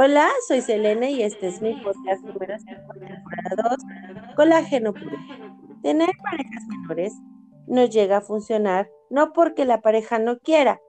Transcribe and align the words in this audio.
Hola, 0.00 0.28
soy 0.46 0.60
Selena 0.60 1.10
y 1.10 1.24
este 1.24 1.48
es 1.48 1.60
mi 1.60 1.74
podcast 1.82 2.22
número 2.22 2.54
5, 2.56 2.72
temporada 3.00 3.68
2, 3.68 4.36
Colágeno 4.36 4.94
Puro. 4.94 5.16
Tener 5.82 6.10
parejas 6.22 6.62
menores 6.68 7.12
no 7.66 7.84
llega 7.84 8.18
a 8.18 8.20
funcionar 8.20 8.88
no 9.10 9.32
porque 9.32 9.64
la 9.64 9.80
pareja 9.80 10.20
no 10.20 10.38
quiera, 10.38 10.80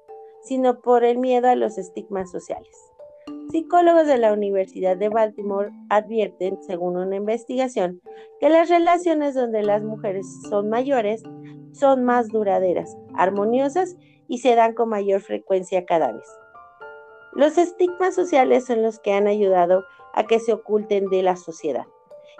sino 0.44 0.82
por 0.82 1.04
el 1.04 1.18
miedo 1.18 1.50
a 1.50 1.56
los 1.56 1.80
estigmas 1.80 2.30
sociales. 2.30 2.78
Psicólogos 3.50 4.06
de 4.06 4.20
la 4.20 4.32
Universidad 4.32 4.96
de 4.96 5.10
Baltimore 5.10 5.72
advierten, 5.90 6.62
según 6.62 6.96
una 6.96 7.16
investigación, 7.16 8.04
que 8.40 8.52
las 8.52 8.70
relaciones 8.70 9.34
donde 9.34 9.64
las 9.64 9.82
mujeres 9.82 10.28
son 10.52 10.70
mayores 10.70 11.24
son 11.72 12.04
más 12.04 12.28
duraderas, 12.28 12.96
armoniosas 13.16 13.98
y 14.28 14.38
se 14.38 14.54
dan 14.54 14.76
con 14.76 14.90
mayor 14.90 15.22
frecuencia 15.22 15.84
cada 15.88 16.12
vez. 16.12 16.28
Los 17.34 17.58
estigmas 17.58 18.16
sociales 18.16 18.66
son 18.66 18.82
los 18.82 19.00
que 19.00 19.14
han 19.14 19.28
ayudado 19.28 19.84
a 20.14 20.24
que 20.24 20.40
se 20.40 20.54
oculten 20.54 21.10
de 21.10 21.24
la 21.24 21.36
sociedad. 21.36 21.86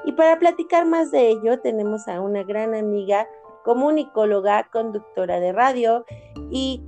Y 0.06 0.14
para 0.14 0.40
platicar 0.40 0.86
más 0.86 1.12
de 1.12 1.30
ello 1.30 1.60
tenemos 1.60 2.08
a 2.08 2.22
una 2.22 2.44
gran 2.44 2.74
amiga 2.74 3.28
comunicóloga, 3.64 4.70
conductora 4.72 5.40
de 5.40 5.52
radio 5.52 6.06
y, 6.50 6.82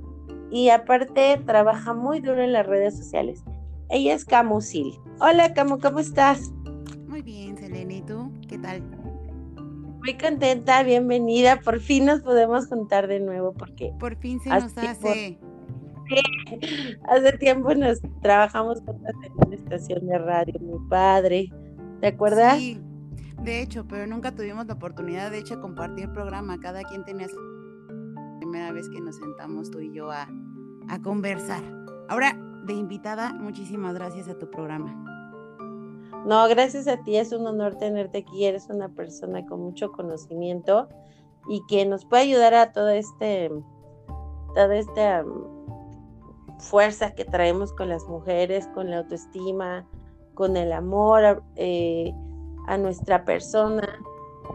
aparte 0.70 1.40
trabaja 1.46 1.94
muy 1.94 2.20
duro 2.20 2.42
en 2.42 2.52
las 2.52 2.66
redes 2.66 2.96
sociales. 2.96 3.44
Ella 3.88 4.14
es 4.14 4.24
Camusil. 4.24 4.98
Hola 5.20 5.54
Camu, 5.54 5.78
¿cómo 5.78 5.98
estás? 5.98 6.50
Muy 7.06 7.22
bien, 7.22 7.56
Selena, 7.58 7.92
¿y 7.92 8.02
tú? 8.02 8.32
¿Qué 8.48 8.58
tal? 8.58 8.82
Muy 9.98 10.16
contenta, 10.16 10.82
bienvenida. 10.82 11.60
Por 11.60 11.78
fin 11.78 12.06
nos 12.06 12.22
podemos 12.22 12.66
juntar 12.66 13.06
de 13.06 13.20
nuevo 13.20 13.52
porque... 13.52 13.92
Por 14.00 14.16
fin 14.16 14.40
se 14.40 14.48
nos 14.48 14.76
hace... 14.76 15.38
Hace 17.08 17.38
tiempo 17.38 17.74
nos 17.74 18.00
trabajamos 18.20 18.80
juntas 18.80 19.14
en 19.24 19.32
una 19.46 19.54
estación 19.54 20.06
de 20.06 20.18
radio, 20.18 20.54
mi 20.60 20.78
padre. 20.88 21.50
¿Te 22.00 22.08
acuerdas? 22.08 22.58
Sí, 22.58 22.80
de 23.42 23.62
hecho, 23.62 23.86
pero 23.88 24.06
nunca 24.06 24.32
tuvimos 24.32 24.66
la 24.66 24.74
oportunidad 24.74 25.30
de 25.30 25.38
hecho 25.38 25.56
de 25.56 25.62
compartir 25.62 26.10
programa. 26.12 26.58
Cada 26.60 26.82
quien 26.82 27.04
tenía 27.04 27.28
su 27.28 27.36
primera 28.38 28.72
vez 28.72 28.88
que 28.88 29.00
nos 29.00 29.16
sentamos 29.16 29.70
tú 29.70 29.80
y 29.80 29.92
yo 29.92 30.10
a, 30.10 30.28
a 30.88 31.02
conversar. 31.02 31.62
Ahora, 32.08 32.36
de 32.64 32.74
invitada, 32.74 33.32
muchísimas 33.32 33.94
gracias 33.94 34.28
a 34.28 34.38
tu 34.38 34.50
programa. 34.50 34.94
No, 36.24 36.46
gracias 36.48 36.86
a 36.86 36.98
ti, 36.98 37.16
es 37.16 37.32
un 37.32 37.46
honor 37.46 37.74
tenerte 37.76 38.18
aquí. 38.18 38.44
Eres 38.44 38.68
una 38.68 38.88
persona 38.88 39.44
con 39.46 39.60
mucho 39.60 39.90
conocimiento 39.90 40.88
y 41.48 41.62
que 41.66 41.84
nos 41.84 42.04
puede 42.04 42.22
ayudar 42.22 42.54
a 42.54 42.72
todo 42.72 42.90
este, 42.90 43.50
todo 44.54 44.72
este 44.72 45.02
fuerza 46.62 47.14
que 47.14 47.24
traemos 47.24 47.72
con 47.72 47.88
las 47.88 48.04
mujeres, 48.04 48.68
con 48.68 48.90
la 48.90 48.98
autoestima, 48.98 49.86
con 50.34 50.56
el 50.56 50.72
amor 50.72 51.42
eh, 51.56 52.12
a 52.68 52.78
nuestra 52.78 53.24
persona. 53.24 53.88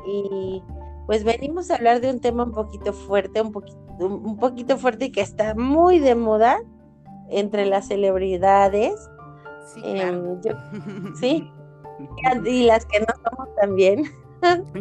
Y 0.06 0.64
pues 1.06 1.24
venimos 1.24 1.70
a 1.70 1.76
hablar 1.76 2.02
de 2.02 2.10
un 2.10 2.20
tema 2.20 2.44
un 2.44 2.54
poquito 2.54 2.94
fuerte, 2.94 3.42
un 3.42 3.52
poquito, 3.52 3.78
un 4.00 4.38
poquito 4.38 4.78
fuerte 4.78 5.06
y 5.06 5.12
que 5.12 5.22
está 5.22 5.54
muy 5.56 6.00
de 6.00 6.16
moda 6.16 6.60
entre 7.30 7.66
las 7.66 7.88
celebridades. 7.88 8.94
Sí, 9.74 9.82
em, 9.84 10.42
sí, 11.20 11.52
y 12.46 12.66
las 12.66 12.86
que 12.86 13.00
no 13.02 13.08
somos 13.24 13.54
también. 13.56 14.06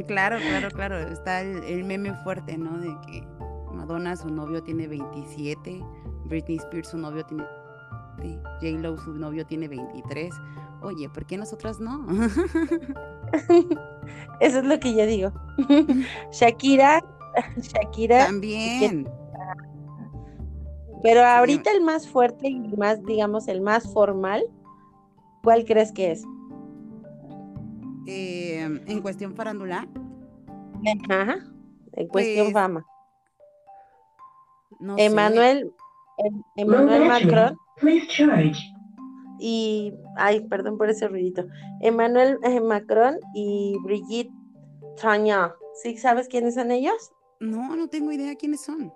claro, 0.06 0.36
claro, 0.38 0.68
claro. 0.70 0.98
Está 0.98 1.40
el, 1.40 1.62
el, 1.64 1.84
meme 1.84 2.14
fuerte, 2.22 2.56
¿no? 2.56 2.78
De 2.78 2.94
que 3.06 3.27
Madonna, 3.72 4.16
su 4.16 4.28
novio, 4.28 4.62
tiene 4.62 4.86
27, 4.86 5.83
Britney 6.27 6.56
Spears, 6.56 6.88
su 6.88 6.98
novio 6.98 7.24
tiene 7.24 7.46
J-Lo, 8.60 8.98
su 8.98 9.14
novio 9.14 9.46
tiene 9.46 9.69
23. 9.69 10.34
Oye, 10.83 11.08
¿por 11.08 11.24
qué 11.27 11.36
nosotras 11.36 11.80
no? 11.80 12.06
Eso 14.40 14.58
es 14.58 14.64
lo 14.64 14.78
que 14.78 14.95
yo 14.95 15.06
digo. 15.06 15.33
Shakira, 16.33 17.02
Shakira. 17.56 18.27
También. 18.27 19.08
Pero 21.02 21.24
ahorita 21.24 21.70
el 21.70 21.83
más 21.83 22.08
fuerte 22.08 22.48
y 22.48 22.77
más, 22.77 23.05
digamos, 23.05 23.48
el 23.48 23.61
más 23.61 23.92
formal, 23.92 24.45
¿cuál 25.42 25.64
crees 25.64 25.92
que 25.92 26.12
es? 26.12 26.24
Eh, 28.06 28.83
en 28.86 29.02
cuestión 29.02 29.34
farándula. 29.34 29.89
Ajá, 31.08 31.39
en 31.92 32.08
cuestión 32.08 32.46
pues, 32.46 32.55
fama. 32.55 32.86
Emmanuel, 34.96 35.72
Emmanuel 36.56 37.06
Macron. 37.06 37.56
Y, 39.38 39.92
ay, 40.16 40.40
perdón 40.48 40.78
por 40.78 40.88
ese 40.88 41.08
ruidito. 41.08 41.44
Emmanuel 41.80 42.38
eh, 42.42 42.60
Macron 42.60 43.18
y 43.34 43.77
Brigitte 43.82 44.32
Tanya. 45.00 45.54
¿Sí 45.82 45.96
sabes 45.98 46.28
quiénes 46.28 46.54
son 46.54 46.70
ellos? 46.70 47.12
No, 47.40 47.77
no 47.77 47.88
tengo 47.88 48.12
idea 48.12 48.34
quiénes 48.36 48.62
son. 48.62 48.92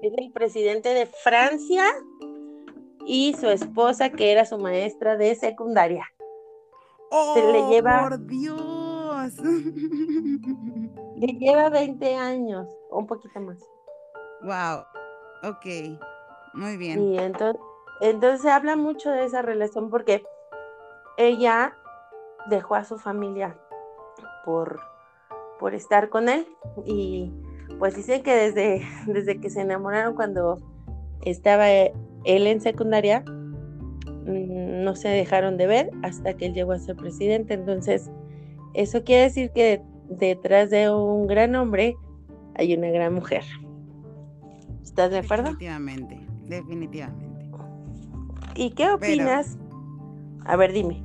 Es 0.00 0.12
el 0.16 0.30
presidente 0.30 0.90
de 0.90 1.06
Francia 1.06 1.84
y 3.04 3.34
su 3.34 3.48
esposa, 3.48 4.10
que 4.10 4.30
era 4.30 4.44
su 4.44 4.58
maestra 4.58 5.16
de 5.16 5.34
secundaria. 5.34 6.06
¡Oh, 7.10 7.34
Se 7.34 7.52
le 7.52 7.68
lleva, 7.68 8.02
por 8.02 8.26
Dios! 8.26 9.32
Le 11.16 11.26
lleva 11.32 11.68
20 11.70 12.14
años, 12.14 12.68
o 12.90 12.98
un 12.98 13.06
poquito 13.08 13.40
más. 13.40 13.58
Wow, 14.42 14.84
ok, 15.50 15.98
muy 16.54 16.76
bien. 16.76 17.02
Y 17.02 17.18
entonces, 17.18 17.60
entonces 18.00 18.42
se 18.42 18.50
habla 18.50 18.76
mucho 18.76 19.10
de 19.10 19.24
esa 19.24 19.42
relación 19.42 19.90
porque 19.90 20.24
ella 21.16 21.76
dejó 22.48 22.74
a 22.74 22.84
su 22.84 22.98
familia 22.98 23.58
por, 24.44 24.80
por 25.58 25.74
estar 25.74 26.08
con 26.08 26.28
él 26.28 26.46
y 26.84 27.32
pues 27.78 27.96
dicen 27.96 28.22
que 28.22 28.34
desde, 28.34 28.82
desde 29.06 29.40
que 29.40 29.50
se 29.50 29.60
enamoraron 29.60 30.14
cuando 30.14 30.58
estaba 31.24 31.68
él 31.70 31.92
en 32.24 32.60
secundaria, 32.60 33.20
mm, 33.20 34.84
no 34.84 34.96
se 34.96 35.08
dejaron 35.08 35.56
de 35.56 35.66
ver 35.66 35.90
hasta 36.02 36.34
que 36.34 36.46
él 36.46 36.54
llegó 36.54 36.72
a 36.72 36.78
ser 36.78 36.96
presidente. 36.96 37.54
Entonces, 37.54 38.10
eso 38.74 39.04
quiere 39.04 39.24
decir 39.24 39.50
que 39.52 39.82
detrás 40.08 40.70
de 40.70 40.90
un 40.90 41.26
gran 41.26 41.54
hombre 41.56 41.96
hay 42.54 42.74
una 42.74 42.90
gran 42.90 43.14
mujer. 43.14 43.44
¿Estás 44.82 45.10
de 45.10 45.18
acuerdo? 45.18 45.50
Definitivamente, 45.50 46.27
definitivamente. 46.48 47.50
¿Y 48.54 48.70
qué 48.70 48.90
opinas? 48.90 49.58
A 50.44 50.56
ver, 50.56 50.72
dime. 50.72 51.02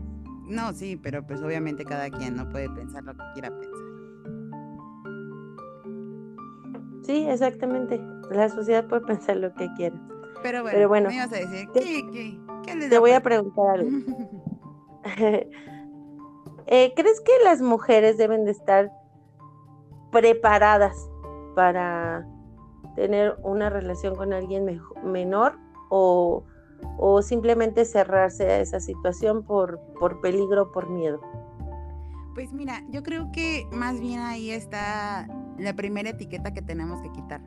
No, 0.48 0.74
sí, 0.74 0.98
pero 0.98 1.26
pues 1.26 1.42
obviamente 1.42 1.86
cada 1.86 2.09
quien 2.09 2.36
no 2.36 2.50
puede 2.50 2.70
pensar 2.70 3.04
lo 3.04 3.14
que 3.14 3.24
quiera 3.34 3.50
pensar. 3.50 3.84
Sí, 7.04 7.26
exactamente. 7.28 8.02
La 8.31 8.50
sociedad 8.50 8.88
puede 8.88 9.06
pensar 9.06 9.38
lo 9.38 9.54
que 9.54 9.70
quiera. 9.76 9.96
Pero 10.42 10.64
bueno, 10.90 11.09
me 11.09 11.16
ibas 11.16 11.31
a 11.31 11.38
decir, 11.38 11.68
¿qué, 11.74 12.06
qué, 12.12 12.40
qué 12.66 12.90
Te 12.90 12.98
voy 13.00 13.12
a 13.12 13.22
preguntar 13.22 13.80
algo. 13.80 13.90
Eh, 16.68 16.94
¿Crees 16.96 17.20
que 17.20 17.31
las 17.44 17.62
mujeres 17.62 18.18
deben 18.18 18.46
de 18.46 18.52
estar 18.52 18.90
preparadas 20.12 20.96
para 21.56 22.25
tener 22.96 23.36
una 23.44 23.70
relación 23.70 24.16
con 24.16 24.34
alguien 24.34 24.81
menor 25.04 25.58
o, 25.90 26.44
simplemente 27.22 27.86
cerrarse 27.86 28.52
a 28.52 28.59
esa 28.59 28.80
situación 28.80 29.44
por, 29.44 29.80
por 30.00 30.22
peligro, 30.22 30.72
por 30.72 30.90
miedo? 30.90 31.22
Pues 32.34 32.52
mira, 32.52 32.84
yo 32.90 33.04
creo 33.04 33.31
que 33.31 33.68
más 33.72 34.00
bien 34.00 34.20
ahí 34.20 34.52
está 34.52 35.28
la 35.58 35.74
primera 35.76 36.09
etiqueta 36.09 36.54
que 36.54 36.62
tenemos 36.62 37.02
que 37.02 37.12
quitar. 37.12 37.42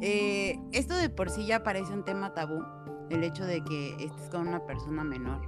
Eh, 0.00 0.60
esto 0.72 0.94
de 0.94 1.08
por 1.08 1.30
sí 1.30 1.46
ya 1.46 1.62
parece 1.62 1.92
un 1.92 2.04
tema 2.04 2.34
tabú, 2.34 2.62
el 3.10 3.24
hecho 3.24 3.44
de 3.44 3.62
que 3.64 3.96
estés 4.04 4.28
con 4.30 4.46
una 4.46 4.64
persona 4.66 5.04
menor 5.04 5.40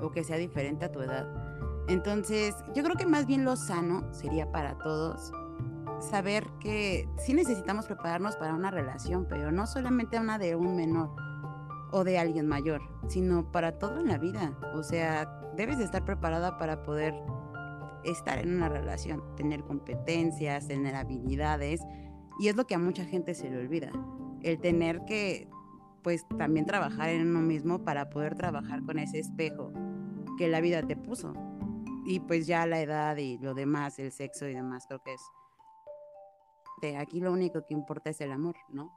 o 0.00 0.10
que 0.10 0.24
sea 0.24 0.36
diferente 0.36 0.84
a 0.84 0.92
tu 0.92 1.00
edad. 1.00 1.26
Entonces, 1.88 2.54
yo 2.74 2.82
creo 2.82 2.96
que 2.96 3.06
más 3.06 3.26
bien 3.26 3.44
lo 3.44 3.56
sano 3.56 4.12
sería 4.12 4.50
para 4.50 4.76
todos 4.78 5.32
saber 6.00 6.46
que 6.60 7.08
sí 7.18 7.34
necesitamos 7.34 7.86
prepararnos 7.86 8.36
para 8.36 8.54
una 8.54 8.70
relación, 8.70 9.26
pero 9.28 9.52
no 9.52 9.66
solamente 9.66 10.18
una 10.18 10.38
de 10.38 10.54
un 10.54 10.76
menor 10.76 11.10
o 11.90 12.04
de 12.04 12.18
alguien 12.18 12.46
mayor, 12.46 12.82
sino 13.08 13.50
para 13.50 13.78
todo 13.78 13.98
en 13.98 14.08
la 14.08 14.18
vida. 14.18 14.56
O 14.74 14.82
sea, 14.82 15.26
debes 15.56 15.78
de 15.78 15.84
estar 15.84 16.04
preparada 16.04 16.58
para 16.58 16.82
poder 16.82 17.14
estar 18.04 18.38
en 18.38 18.54
una 18.54 18.68
relación, 18.68 19.22
tener 19.36 19.64
competencias, 19.64 20.68
tener 20.68 20.94
habilidades, 20.94 21.80
y 22.38 22.48
es 22.48 22.56
lo 22.56 22.66
que 22.66 22.74
a 22.74 22.78
mucha 22.78 23.04
gente 23.04 23.34
se 23.34 23.50
le 23.50 23.58
olvida, 23.58 23.90
el 24.42 24.60
tener 24.60 25.04
que 25.04 25.48
pues 26.02 26.24
también 26.38 26.64
trabajar 26.64 27.08
en 27.08 27.26
uno 27.26 27.40
mismo 27.40 27.84
para 27.84 28.08
poder 28.08 28.36
trabajar 28.36 28.84
con 28.84 28.98
ese 28.98 29.18
espejo 29.18 29.72
que 30.38 30.48
la 30.48 30.60
vida 30.60 30.82
te 30.82 30.96
puso. 30.96 31.34
Y 32.06 32.20
pues 32.20 32.46
ya 32.46 32.64
la 32.64 32.80
edad 32.80 33.16
y 33.16 33.36
lo 33.38 33.52
demás, 33.52 33.98
el 33.98 34.12
sexo 34.12 34.46
y 34.46 34.54
demás, 34.54 34.86
creo 34.86 35.02
que 35.02 35.12
es 35.12 35.20
aquí 36.98 37.20
lo 37.20 37.32
único 37.32 37.64
que 37.64 37.74
importa 37.74 38.10
es 38.10 38.20
el 38.20 38.32
amor, 38.32 38.56
¿no? 38.70 38.92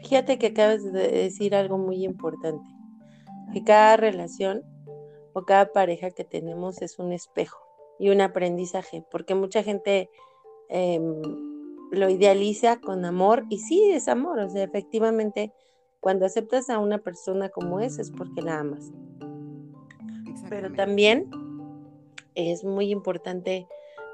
Fíjate 0.00 0.38
que 0.38 0.48
acabas 0.48 0.84
de 0.84 1.08
decir 1.08 1.54
algo 1.54 1.78
muy 1.78 2.04
importante. 2.04 2.64
que 3.52 3.62
cada 3.62 3.96
relación 3.96 4.64
o 5.32 5.44
cada 5.44 5.72
pareja 5.72 6.10
que 6.10 6.24
tenemos 6.24 6.82
es 6.82 6.98
un 6.98 7.12
espejo 7.12 7.58
y 7.98 8.10
un 8.10 8.20
aprendizaje, 8.20 9.04
porque 9.10 9.34
mucha 9.34 9.62
gente 9.62 10.10
em, 10.68 11.22
lo 11.92 12.08
idealiza 12.10 12.80
con 12.80 13.04
amor 13.04 13.44
y 13.48 13.58
sí 13.58 13.90
es 13.92 14.08
amor, 14.08 14.40
o 14.40 14.50
sea, 14.50 14.64
efectivamente 14.64 15.52
cuando 16.00 16.26
aceptas 16.26 16.70
a 16.70 16.78
una 16.78 16.98
persona 16.98 17.48
como 17.48 17.80
es 17.80 17.98
es 17.98 18.10
porque 18.10 18.42
la 18.42 18.60
amas. 18.60 18.92
Pero 20.48 20.72
también 20.72 21.30
es 22.34 22.64
muy 22.64 22.90
importante 22.90 23.66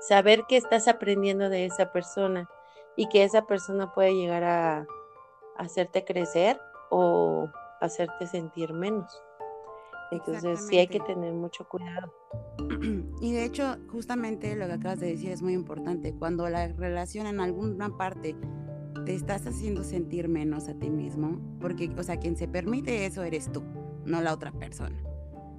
saber 0.08 0.44
que 0.49 0.56
estás 0.56 0.88
aprendiendo 0.88 1.49
de 1.49 1.66
esa 1.66 1.93
persona 1.93 2.49
y 2.96 3.08
que 3.08 3.25
esa 3.25 3.46
persona 3.46 3.93
puede 3.93 4.14
llegar 4.14 4.44
a 4.44 4.87
hacerte 5.56 6.04
crecer 6.04 6.60
o 6.90 7.49
hacerte 7.81 8.26
sentir 8.26 8.72
menos. 8.72 9.22
Entonces 10.10 10.66
sí 10.69 10.78
hay 10.78 10.88
que 10.88 11.00
tener 11.00 11.32
mucho 11.32 11.66
cuidado. 11.69 12.12
Y 13.20 13.32
de 13.32 13.44
hecho, 13.44 13.76
justamente 13.90 14.56
lo 14.56 14.66
que 14.66 14.72
acabas 14.72 14.99
de 14.99 15.06
decir 15.06 15.31
es 15.31 15.43
muy 15.43 15.52
importante. 15.52 16.12
Cuando 16.12 16.48
la 16.48 16.66
relación 16.66 17.28
en 17.28 17.40
alguna 17.40 17.96
parte 17.96 18.37
te 19.06 19.14
estás 19.14 19.46
haciendo 19.46 19.84
sentir 19.84 20.28
menos 20.28 20.69
a 20.69 20.75
ti 20.75 20.90
mismo, 20.90 21.40
porque, 21.60 21.90
o 21.96 22.02
sea, 22.02 22.19
quien 22.19 22.37
se 22.37 22.48
permite 22.48 23.06
eso 23.06 23.22
eres 23.22 23.50
tú, 23.52 23.62
no 24.05 24.20
la 24.20 24.34
otra 24.34 24.50
persona. 24.50 25.00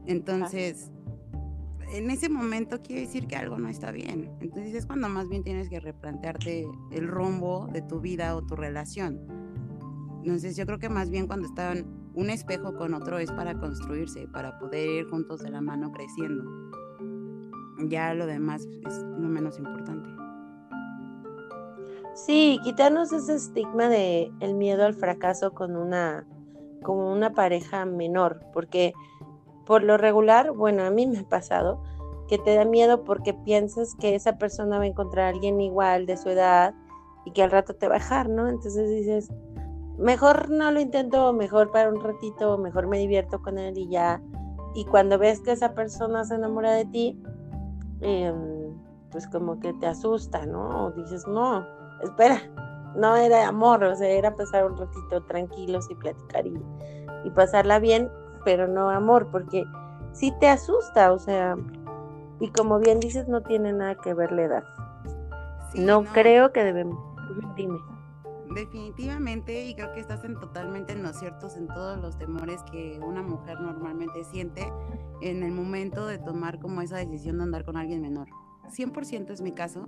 Entonces, 0.05 0.91
en 1.93 2.09
ese 2.09 2.27
momento 2.27 2.81
quiere 2.81 3.01
decir 3.01 3.27
que 3.27 3.35
algo 3.35 3.59
no 3.59 3.69
está 3.69 3.91
bien. 3.91 4.31
Entonces 4.41 4.73
es 4.73 4.85
cuando 4.87 5.07
más 5.09 5.29
bien 5.29 5.43
tienes 5.43 5.69
que 5.69 5.79
replantearte 5.79 6.67
el 6.91 7.07
rumbo 7.07 7.67
de 7.71 7.83
tu 7.83 8.01
vida 8.01 8.35
o 8.35 8.41
tu 8.41 8.55
relación. 8.55 9.21
Entonces 10.23 10.57
yo 10.57 10.65
creo 10.65 10.79
que 10.79 10.89
más 10.89 11.11
bien 11.11 11.27
cuando 11.27 11.47
están 11.47 11.85
un 12.15 12.31
espejo 12.31 12.75
con 12.75 12.95
otro 12.95 13.19
es 13.19 13.31
para 13.31 13.59
construirse, 13.59 14.27
para 14.27 14.57
poder 14.57 14.89
ir 14.89 15.09
juntos 15.09 15.41
de 15.43 15.51
la 15.51 15.61
mano 15.61 15.91
creciendo. 15.91 16.43
Ya 17.85 18.13
lo 18.15 18.25
demás 18.25 18.67
es 18.87 18.97
lo 18.97 19.27
menos 19.27 19.59
importante. 19.59 20.09
Sí, 22.15 22.59
quitarnos 22.63 23.11
ese 23.13 23.35
estigma 23.35 23.87
de 23.87 24.31
el 24.39 24.55
miedo 24.55 24.83
al 24.85 24.95
fracaso 24.95 25.53
con 25.53 25.75
una 25.75 26.25
como 26.81 27.13
una 27.13 27.33
pareja 27.33 27.85
menor, 27.85 28.41
porque 28.51 28.93
por 29.65 29.83
lo 29.83 29.97
regular, 29.97 30.51
bueno, 30.51 30.83
a 30.83 30.89
mí 30.89 31.07
me 31.07 31.19
ha 31.19 31.23
pasado 31.23 31.81
que 32.27 32.37
te 32.37 32.55
da 32.55 32.65
miedo 32.65 33.03
porque 33.03 33.33
piensas 33.33 33.95
que 33.95 34.15
esa 34.15 34.37
persona 34.37 34.77
va 34.77 34.83
a 34.83 34.87
encontrar 34.87 35.25
a 35.25 35.29
alguien 35.29 35.59
igual 35.61 36.05
de 36.05 36.17
su 36.17 36.29
edad 36.29 36.73
y 37.25 37.31
que 37.31 37.43
al 37.43 37.51
rato 37.51 37.75
te 37.75 37.87
va 37.87 37.95
a 37.95 37.99
dejar, 37.99 38.29
¿no? 38.29 38.47
Entonces 38.47 38.89
dices, 38.89 39.29
mejor 39.97 40.49
no 40.49 40.71
lo 40.71 40.79
intento, 40.79 41.33
mejor 41.33 41.71
para 41.71 41.89
un 41.89 42.01
ratito, 42.01 42.57
mejor 42.57 42.87
me 42.87 42.97
divierto 42.97 43.41
con 43.41 43.57
él 43.57 43.77
y 43.77 43.87
ya. 43.89 44.21
Y 44.73 44.85
cuando 44.85 45.17
ves 45.17 45.41
que 45.41 45.51
esa 45.51 45.73
persona 45.73 46.23
se 46.25 46.35
enamora 46.35 46.71
de 46.73 46.85
ti, 46.85 47.21
em, 48.01 48.73
pues 49.11 49.27
como 49.27 49.59
que 49.59 49.73
te 49.73 49.87
asusta, 49.87 50.45
¿no? 50.45 50.87
O 50.87 50.91
dices, 50.91 51.27
no, 51.27 51.65
espera, 52.01 52.41
no 52.95 53.15
era 53.15 53.47
amor, 53.47 53.83
o 53.83 53.95
sea, 53.95 54.09
era 54.09 54.35
pasar 54.35 54.65
un 54.65 54.77
ratito 54.77 55.23
tranquilos 55.27 55.87
y 55.89 55.95
platicar 55.95 56.47
y, 56.47 56.59
y 57.23 57.29
pasarla 57.29 57.79
bien, 57.79 58.09
pero 58.43 58.67
no 58.67 58.89
amor, 58.89 59.27
porque 59.31 59.65
sí 60.11 60.33
te 60.39 60.47
asusta, 60.47 61.11
o 61.11 61.19
sea, 61.19 61.55
y 62.39 62.49
como 62.49 62.79
bien 62.79 62.99
dices, 62.99 63.27
no 63.27 63.41
tiene 63.41 63.73
nada 63.73 63.95
que 63.95 64.13
ver 64.13 64.31
la 64.31 64.43
edad. 64.43 64.63
no, 65.75 66.03
creo 66.03 66.51
que 66.51 66.63
debemos. 66.63 66.99
Dime. 67.55 67.79
Definitivamente, 68.53 69.65
y 69.65 69.73
creo 69.73 69.93
que 69.93 69.99
estás 69.99 70.23
en 70.23 70.39
totalmente 70.39 70.93
en 70.93 71.01
los 71.01 71.17
ciertos 71.17 71.57
en 71.57 71.67
todos 71.67 71.99
los 71.99 72.17
temores 72.17 72.61
que 72.71 72.99
una 73.03 73.23
mujer 73.23 73.59
normalmente 73.59 74.23
siente 74.25 74.71
en 75.21 75.41
el 75.41 75.51
momento 75.51 76.05
de 76.05 76.19
tomar 76.19 76.59
como 76.59 76.81
esa 76.81 76.97
decisión 76.97 77.37
de 77.37 77.43
andar 77.43 77.65
con 77.65 77.77
alguien 77.77 78.01
menor. 78.01 78.27
100% 78.69 79.31
es 79.31 79.41
mi 79.41 79.53
caso. 79.53 79.87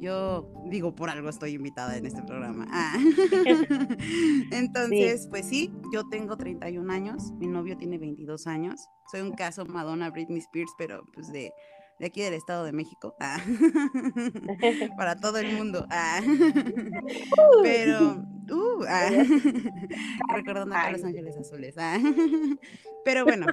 Yo 0.00 0.50
digo, 0.66 0.94
por 0.94 1.10
algo 1.10 1.28
estoy 1.28 1.52
invitada 1.52 1.96
en 1.96 2.06
este 2.06 2.22
programa. 2.22 2.66
Ah. 2.70 2.96
Entonces, 4.50 5.28
pues 5.28 5.46
sí, 5.46 5.70
yo 5.92 6.08
tengo 6.08 6.36
31 6.36 6.92
años, 6.92 7.32
mi 7.32 7.46
novio 7.46 7.76
tiene 7.76 7.98
22 7.98 8.46
años. 8.46 8.80
Soy 9.10 9.20
un 9.20 9.32
caso 9.32 9.66
Madonna 9.66 10.10
Britney 10.10 10.38
Spears, 10.38 10.72
pero 10.78 11.04
pues 11.12 11.30
de 11.30 11.52
de 12.00 12.06
aquí 12.06 12.22
del 12.22 12.32
Estado 12.32 12.64
de 12.64 12.72
México, 12.72 13.14
ah. 13.20 13.38
para 14.96 15.16
todo 15.16 15.36
el 15.38 15.54
mundo. 15.54 15.86
Ah. 15.90 16.20
Pero, 17.62 18.24
uh, 18.50 18.84
recordando 20.32 20.74
a 20.74 20.90
Los 20.92 21.04
Ángeles 21.04 21.36
Azules. 21.36 21.74
Pero 23.04 23.24
bueno, 23.24 23.46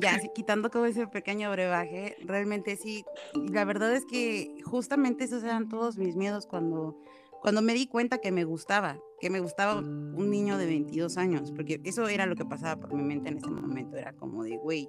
ya 0.00 0.18
quitando 0.34 0.70
todo 0.70 0.86
ese 0.86 1.06
pequeño 1.06 1.50
brebaje, 1.50 2.16
realmente 2.24 2.76
sí, 2.76 3.04
la 3.34 3.64
verdad 3.64 3.92
es 3.94 4.04
que 4.04 4.60
justamente 4.64 5.24
esos 5.24 5.42
eran 5.44 5.68
todos 5.68 5.98
mis 5.98 6.16
miedos 6.16 6.46
cuando, 6.46 6.98
cuando 7.40 7.62
me 7.62 7.74
di 7.74 7.86
cuenta 7.86 8.18
que 8.18 8.32
me 8.32 8.44
gustaba, 8.44 8.98
que 9.20 9.30
me 9.30 9.40
gustaba 9.40 9.76
un 9.76 10.30
niño 10.30 10.58
de 10.58 10.66
22 10.66 11.16
años, 11.16 11.52
porque 11.52 11.80
eso 11.84 12.08
era 12.08 12.26
lo 12.26 12.36
que 12.36 12.44
pasaba 12.44 12.80
por 12.80 12.92
mi 12.94 13.02
mente 13.02 13.28
en 13.28 13.38
ese 13.38 13.50
momento, 13.50 13.96
era 13.96 14.12
como 14.14 14.44
de, 14.44 14.56
güey, 14.56 14.88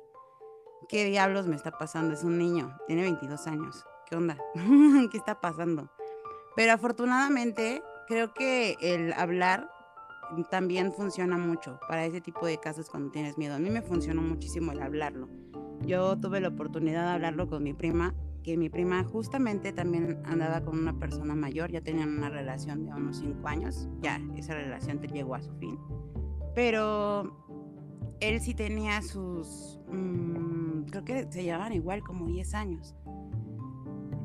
¿qué 0.87 1.05
diablos 1.05 1.47
me 1.47 1.55
está 1.55 1.71
pasando? 1.71 2.13
Es 2.13 2.23
un 2.23 2.37
niño, 2.37 2.75
tiene 2.87 3.03
22 3.03 3.47
años. 3.47 3.85
¿Qué 4.09 4.15
onda? 4.15 4.37
¿Qué 5.11 5.17
está 5.17 5.39
pasando? 5.39 5.89
Pero 6.55 6.73
afortunadamente 6.73 7.81
creo 8.07 8.33
que 8.33 8.77
el 8.81 9.13
hablar 9.13 9.69
también 10.49 10.91
funciona 10.91 11.37
mucho 11.37 11.79
para 11.87 12.05
ese 12.05 12.21
tipo 12.21 12.45
de 12.45 12.57
casos 12.57 12.89
cuando 12.89 13.11
tienes 13.11 13.37
miedo. 13.37 13.55
A 13.55 13.59
mí 13.59 13.69
me 13.69 13.81
funcionó 13.81 14.21
muchísimo 14.21 14.71
el 14.71 14.81
hablarlo. 14.81 15.29
Yo 15.85 16.17
tuve 16.17 16.39
la 16.39 16.49
oportunidad 16.49 17.05
de 17.05 17.11
hablarlo 17.13 17.49
con 17.49 17.63
mi 17.63 17.73
prima, 17.73 18.13
que 18.43 18.57
mi 18.57 18.69
prima 18.69 19.03
justamente 19.03 19.71
también 19.73 20.21
andaba 20.25 20.61
con 20.61 20.77
una 20.77 20.97
persona 20.97 21.35
mayor, 21.35 21.71
ya 21.71 21.81
tenían 21.81 22.17
una 22.17 22.29
relación 22.29 22.85
de 22.85 22.91
unos 22.91 23.17
5 23.17 23.47
años, 23.47 23.87
ya 24.01 24.21
esa 24.35 24.53
relación 24.55 24.99
te 24.99 25.07
llegó 25.07 25.35
a 25.35 25.41
su 25.41 25.53
fin. 25.55 25.77
Pero 26.55 27.43
él 28.19 28.39
sí 28.41 28.53
tenía 28.53 29.01
sus... 29.01 29.79
Mm, 29.91 30.83
creo 30.85 31.03
que 31.03 31.31
se 31.31 31.43
llevaban 31.43 31.73
igual, 31.73 32.01
como 32.01 32.27
10 32.27 32.53
años. 32.53 32.95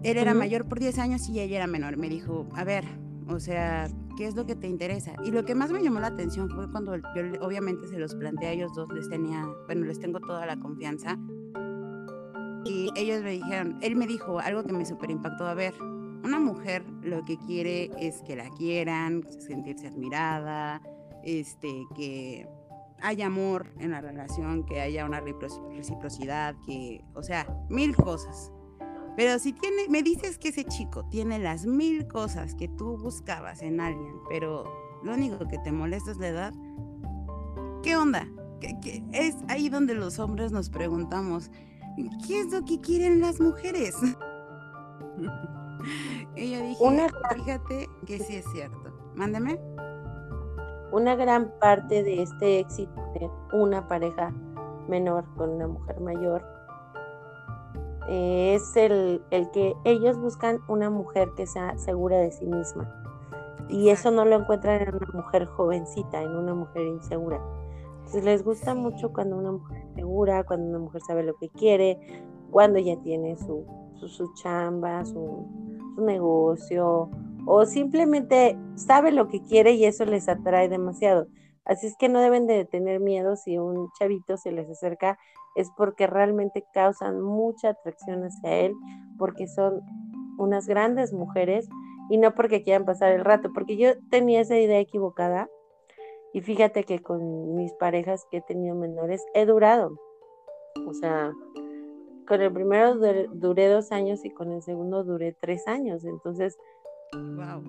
Él 0.02 0.16
era 0.16 0.34
mayor 0.34 0.68
por 0.68 0.78
10 0.78 0.98
años 0.98 1.28
y 1.28 1.40
ella 1.40 1.56
era 1.56 1.66
menor. 1.66 1.96
Me 1.96 2.08
dijo, 2.08 2.48
a 2.54 2.62
ver, 2.64 2.84
o 3.28 3.40
sea, 3.40 3.88
¿qué 4.18 4.26
es 4.26 4.34
lo 4.34 4.44
que 4.44 4.56
te 4.56 4.66
interesa? 4.66 5.14
Y 5.24 5.30
lo 5.30 5.44
que 5.44 5.54
más 5.54 5.70
me 5.70 5.80
llamó 5.80 6.00
la 6.00 6.08
atención 6.08 6.50
fue 6.50 6.68
cuando 6.72 6.96
yo 6.96 7.22
obviamente 7.40 7.86
se 7.86 8.00
los 8.00 8.16
planteé 8.16 8.48
a 8.48 8.52
ellos 8.52 8.74
dos, 8.74 8.88
les 8.92 9.08
tenía, 9.08 9.46
bueno, 9.66 9.86
les 9.86 10.00
tengo 10.00 10.18
toda 10.18 10.44
la 10.44 10.58
confianza. 10.58 11.16
Y 12.64 12.90
ellos 12.96 13.22
me 13.22 13.30
dijeron, 13.30 13.78
él 13.80 13.94
me 13.94 14.08
dijo 14.08 14.40
algo 14.40 14.64
que 14.64 14.72
me 14.72 14.84
super 14.84 15.08
impactó, 15.12 15.46
a 15.46 15.54
ver, 15.54 15.72
una 16.24 16.40
mujer 16.40 16.84
lo 17.00 17.24
que 17.24 17.38
quiere 17.38 17.92
es 17.96 18.20
que 18.22 18.34
la 18.34 18.50
quieran, 18.50 19.22
sentirse 19.38 19.86
admirada, 19.86 20.82
este, 21.22 21.86
que 21.94 22.48
haya 23.00 23.26
amor 23.26 23.72
en 23.78 23.92
la 23.92 24.00
relación, 24.00 24.66
que 24.66 24.80
haya 24.80 25.04
una 25.04 25.20
reciprocidad, 25.20 26.56
que, 26.66 27.04
o 27.14 27.22
sea, 27.22 27.46
mil 27.70 27.94
cosas. 27.94 28.50
Pero 29.18 29.38
si 29.40 29.52
tiene, 29.52 29.88
me 29.88 30.04
dices 30.04 30.38
que 30.38 30.50
ese 30.50 30.62
chico 30.62 31.04
tiene 31.06 31.40
las 31.40 31.66
mil 31.66 32.06
cosas 32.06 32.54
que 32.54 32.68
tú 32.68 32.96
buscabas 32.96 33.62
en 33.62 33.80
alguien, 33.80 34.14
pero 34.28 34.72
lo 35.02 35.12
único 35.12 35.38
que 35.48 35.58
te 35.58 35.72
molesta 35.72 36.12
es 36.12 36.18
la 36.18 36.28
edad, 36.28 36.54
¿qué 37.82 37.96
onda? 37.96 38.28
¿Qué, 38.60 39.02
es 39.12 39.34
ahí 39.48 39.70
donde 39.70 39.94
los 39.94 40.20
hombres 40.20 40.52
nos 40.52 40.70
preguntamos, 40.70 41.50
¿qué 42.28 42.42
es 42.42 42.52
lo 42.52 42.64
que 42.64 42.80
quieren 42.80 43.20
las 43.20 43.40
mujeres? 43.40 43.96
Ella 46.36 46.62
dije, 46.62 47.08
fíjate 47.34 47.88
que 48.06 48.20
sí 48.20 48.36
es 48.36 48.44
cierto. 48.52 49.12
Mándeme 49.16 49.58
una 50.92 51.16
gran 51.16 51.52
parte 51.58 52.04
de 52.04 52.22
este 52.22 52.60
éxito 52.60 52.94
de 53.14 53.28
una 53.52 53.88
pareja 53.88 54.32
menor 54.88 55.24
con 55.34 55.50
una 55.50 55.66
mujer 55.66 55.98
mayor 55.98 56.57
es 58.08 58.74
el, 58.76 59.22
que 59.30 59.74
ellos 59.84 60.18
buscan 60.18 60.60
una 60.66 60.88
mujer 60.88 61.28
que 61.36 61.46
sea 61.46 61.76
segura 61.76 62.18
de 62.18 62.32
sí 62.32 62.46
misma. 62.46 62.90
Y 63.68 63.90
eso 63.90 64.10
no 64.10 64.24
lo 64.24 64.36
encuentran 64.36 64.80
en 64.82 64.94
una 64.94 65.12
mujer 65.12 65.44
jovencita, 65.44 66.22
en 66.22 66.34
una 66.34 66.54
mujer 66.54 66.86
insegura. 66.86 67.38
Entonces 67.98 68.24
les 68.24 68.42
gusta 68.42 68.74
mucho 68.74 69.12
cuando 69.12 69.36
una 69.36 69.52
mujer 69.52 69.82
es 69.88 69.94
segura, 69.94 70.44
cuando 70.44 70.68
una 70.68 70.78
mujer 70.78 71.02
sabe 71.02 71.22
lo 71.22 71.34
que 71.36 71.50
quiere, 71.50 71.98
cuando 72.50 72.78
ya 72.78 72.96
tiene 73.02 73.36
su, 73.36 73.66
su, 74.06 74.32
chamba, 74.34 75.04
su, 75.04 75.46
su 75.94 76.00
negocio, 76.02 77.10
o 77.44 77.66
simplemente 77.66 78.58
sabe 78.76 79.12
lo 79.12 79.28
que 79.28 79.42
quiere 79.42 79.72
y 79.72 79.84
eso 79.84 80.06
les 80.06 80.30
atrae 80.30 80.70
demasiado. 80.70 81.26
Así 81.66 81.86
es 81.86 81.96
que 81.98 82.08
no 82.08 82.20
deben 82.20 82.46
de 82.46 82.64
tener 82.64 82.98
miedo 83.00 83.36
si 83.36 83.58
un 83.58 83.90
chavito 83.98 84.38
se 84.38 84.52
les 84.52 84.70
acerca, 84.70 85.18
es 85.54 85.70
porque 85.76 86.06
realmente 86.06 86.64
causan 86.72 87.20
mucha 87.20 87.70
atracción 87.70 88.22
hacia 88.22 88.58
él, 88.58 88.74
porque 89.18 89.46
son 89.48 89.80
unas 90.38 90.66
grandes 90.66 91.12
mujeres 91.12 91.68
y 92.08 92.18
no 92.18 92.34
porque 92.34 92.62
quieran 92.62 92.84
pasar 92.84 93.12
el 93.12 93.24
rato, 93.24 93.50
porque 93.52 93.76
yo 93.76 93.90
tenía 94.10 94.40
esa 94.40 94.58
idea 94.58 94.80
equivocada 94.80 95.48
Y 96.32 96.40
fíjate 96.40 96.84
que 96.84 97.00
con 97.00 97.54
mis 97.56 97.72
parejas 97.74 98.26
que 98.30 98.38
he 98.38 98.42
tenido 98.42 98.74
menores 98.76 99.24
he 99.34 99.46
durado. 99.46 99.96
O 100.86 100.92
sea, 100.92 101.32
con 102.26 102.42
el 102.42 102.52
primero 102.52 102.96
duré, 102.96 103.68
dos 103.68 103.90
años 103.90 104.24
y 104.24 104.30
con 104.30 104.52
el 104.52 104.62
segundo 104.62 105.04
duré 105.04 105.34
tres 105.40 105.66
años. 105.66 106.04
Entonces, 106.04 106.58
wow. 107.12 107.62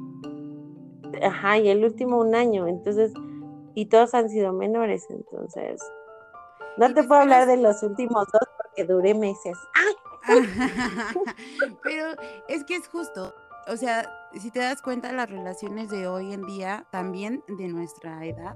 Ajá, 1.24 1.58
y 1.58 1.70
el 1.70 1.84
último 1.86 2.20
un 2.20 2.36
año. 2.36 2.68
Entonces, 2.68 3.14
y 3.76 3.86
todos 3.86 4.14
han 4.14 4.30
sido 4.30 4.52
menores. 4.52 5.08
Entonces, 5.10 5.82
no 6.78 6.94
te 6.94 7.04
puedo 7.04 7.22
hablar 7.22 7.48
de 7.48 7.58
los 7.58 7.82
últimos 7.84 8.28
dos 8.32 8.42
porque 8.62 8.86
duré 8.86 9.14
meses. 9.14 9.58
Pero 11.84 12.06
es 12.48 12.64
que 12.64 12.76
es 12.76 12.88
justo. 12.88 13.34
O 13.68 13.78
sea, 13.78 14.10
si 14.34 14.52
te 14.52 14.60
das 14.60 14.82
cuenta, 14.82 15.12
las 15.12 15.30
relaciones 15.30 15.90
de 15.90 16.08
hoy 16.08 16.34
en 16.34 16.46
día, 16.46 16.88
también 16.92 17.44
de 17.48 17.68
nuestra 17.68 18.26
edad, 18.26 18.54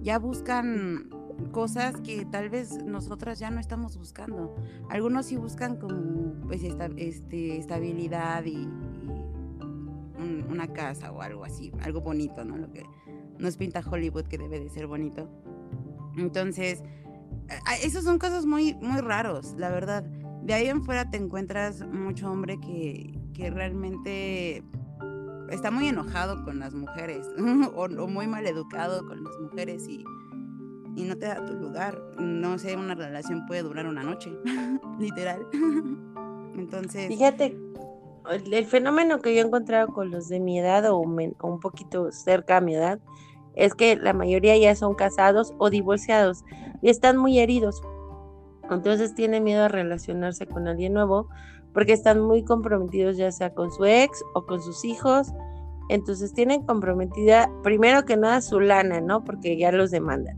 ya 0.00 0.18
buscan 0.18 1.10
cosas 1.52 1.96
que 2.00 2.24
tal 2.24 2.48
vez 2.48 2.82
nosotras 2.84 3.38
ya 3.38 3.50
no 3.50 3.60
estamos 3.60 3.96
buscando. 3.96 4.54
Algunos 4.88 5.26
sí 5.26 5.36
buscan 5.36 5.76
como 5.76 6.32
pues 6.46 6.62
este, 6.64 7.58
estabilidad 7.58 8.44
y, 8.44 8.68
una 10.48 10.72
casa 10.72 11.12
o 11.12 11.20
algo 11.22 11.44
así, 11.44 11.70
algo 11.82 12.00
bonito, 12.00 12.44
¿no? 12.44 12.56
Lo 12.56 12.70
que 12.72 12.84
nos 13.38 13.56
pinta 13.56 13.80
Hollywood 13.80 14.24
que 14.24 14.38
debe 14.38 14.58
de 14.58 14.68
ser 14.70 14.86
bonito. 14.86 15.28
Entonces, 16.16 16.82
esos 17.82 18.04
son 18.04 18.18
casos 18.18 18.46
muy, 18.46 18.74
muy 18.74 19.00
raros, 19.00 19.54
la 19.56 19.70
verdad. 19.70 20.04
De 20.42 20.54
ahí 20.54 20.68
en 20.68 20.84
fuera 20.84 21.10
te 21.10 21.16
encuentras 21.16 21.84
mucho 21.86 22.30
hombre 22.30 22.58
que, 22.60 23.18
que 23.34 23.50
realmente 23.50 24.64
está 25.50 25.70
muy 25.70 25.88
enojado 25.88 26.44
con 26.44 26.58
las 26.58 26.74
mujeres 26.74 27.26
o, 27.74 27.88
muy 28.08 28.26
mal 28.26 28.46
educado 28.46 29.06
con 29.06 29.24
las 29.24 29.38
mujeres 29.40 29.86
y, 29.88 30.04
y 30.94 31.04
no 31.04 31.16
te 31.16 31.26
da 31.26 31.44
tu 31.44 31.54
lugar. 31.54 32.00
No 32.18 32.58
sé, 32.58 32.76
una 32.76 32.94
relación 32.94 33.46
puede 33.46 33.62
durar 33.62 33.86
una 33.86 34.02
noche, 34.02 34.32
literal. 34.98 35.46
Entonces... 36.56 37.08
Fíjate, 37.08 37.56
el 38.30 38.66
fenómeno 38.66 39.20
que 39.20 39.34
yo 39.34 39.42
he 39.42 39.46
encontrado 39.46 39.88
con 39.88 40.10
los 40.10 40.28
de 40.28 40.40
mi 40.40 40.58
edad 40.58 40.90
o, 40.90 40.98
un 40.98 41.60
poquito 41.60 42.10
cerca 42.10 42.56
a 42.56 42.60
mi 42.60 42.74
edad 42.74 42.98
es 43.56 43.74
que 43.74 43.96
la 43.96 44.12
mayoría 44.12 44.56
ya 44.56 44.76
son 44.76 44.94
casados 44.94 45.54
o 45.58 45.70
divorciados 45.70 46.44
y 46.82 46.90
están 46.90 47.16
muy 47.16 47.38
heridos. 47.40 47.82
Entonces 48.70 49.14
tienen 49.14 49.44
miedo 49.44 49.64
a 49.64 49.68
relacionarse 49.68 50.46
con 50.46 50.68
alguien 50.68 50.92
nuevo 50.92 51.28
porque 51.72 51.92
están 51.92 52.20
muy 52.20 52.44
comprometidos 52.44 53.16
ya 53.16 53.32
sea 53.32 53.52
con 53.52 53.70
su 53.72 53.84
ex 53.84 54.22
o 54.34 54.46
con 54.46 54.62
sus 54.62 54.84
hijos. 54.84 55.32
Entonces 55.88 56.32
tienen 56.32 56.64
comprometida 56.64 57.50
primero 57.62 58.04
que 58.04 58.16
nada 58.16 58.40
su 58.40 58.60
lana, 58.60 59.00
¿no? 59.00 59.24
Porque 59.24 59.56
ya 59.56 59.72
los 59.72 59.90
demandan. 59.90 60.36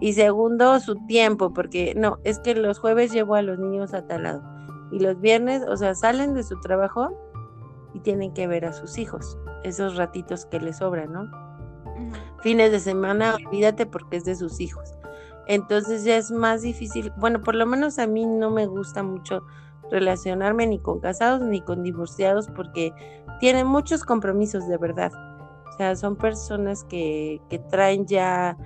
Y 0.00 0.14
segundo, 0.14 0.80
su 0.80 0.96
tiempo, 1.06 1.52
porque 1.52 1.94
no, 1.96 2.18
es 2.24 2.40
que 2.40 2.54
los 2.54 2.78
jueves 2.78 3.12
llevo 3.12 3.36
a 3.36 3.42
los 3.42 3.58
niños 3.58 3.94
a 3.94 4.06
tal 4.06 4.24
lado. 4.24 4.42
Y 4.90 4.98
los 4.98 5.20
viernes, 5.20 5.62
o 5.68 5.76
sea, 5.76 5.94
salen 5.94 6.34
de 6.34 6.42
su 6.42 6.60
trabajo 6.60 7.16
y 7.94 8.00
tienen 8.00 8.34
que 8.34 8.46
ver 8.46 8.64
a 8.64 8.72
sus 8.72 8.98
hijos, 8.98 9.38
esos 9.62 9.96
ratitos 9.96 10.44
que 10.46 10.60
les 10.60 10.78
sobran, 10.78 11.12
¿no? 11.12 11.41
Fines 12.42 12.72
de 12.72 12.80
semana, 12.80 13.34
olvídate 13.34 13.86
porque 13.86 14.16
es 14.16 14.24
de 14.24 14.34
sus 14.34 14.60
hijos. 14.60 14.94
Entonces 15.46 16.04
ya 16.04 16.16
es 16.16 16.30
más 16.30 16.62
difícil, 16.62 17.12
bueno, 17.18 17.40
por 17.42 17.54
lo 17.54 17.66
menos 17.66 17.98
a 17.98 18.06
mí 18.06 18.24
no 18.26 18.50
me 18.50 18.66
gusta 18.66 19.02
mucho 19.02 19.42
relacionarme 19.90 20.66
ni 20.66 20.78
con 20.78 21.00
casados 21.00 21.42
ni 21.42 21.60
con 21.60 21.82
divorciados 21.82 22.48
porque 22.48 22.92
tienen 23.40 23.66
muchos 23.66 24.04
compromisos 24.04 24.68
de 24.68 24.78
verdad. 24.78 25.12
O 25.68 25.76
sea, 25.76 25.96
son 25.96 26.16
personas 26.16 26.84
que, 26.84 27.40
que 27.48 27.58
traen 27.58 28.06
ya 28.06 28.56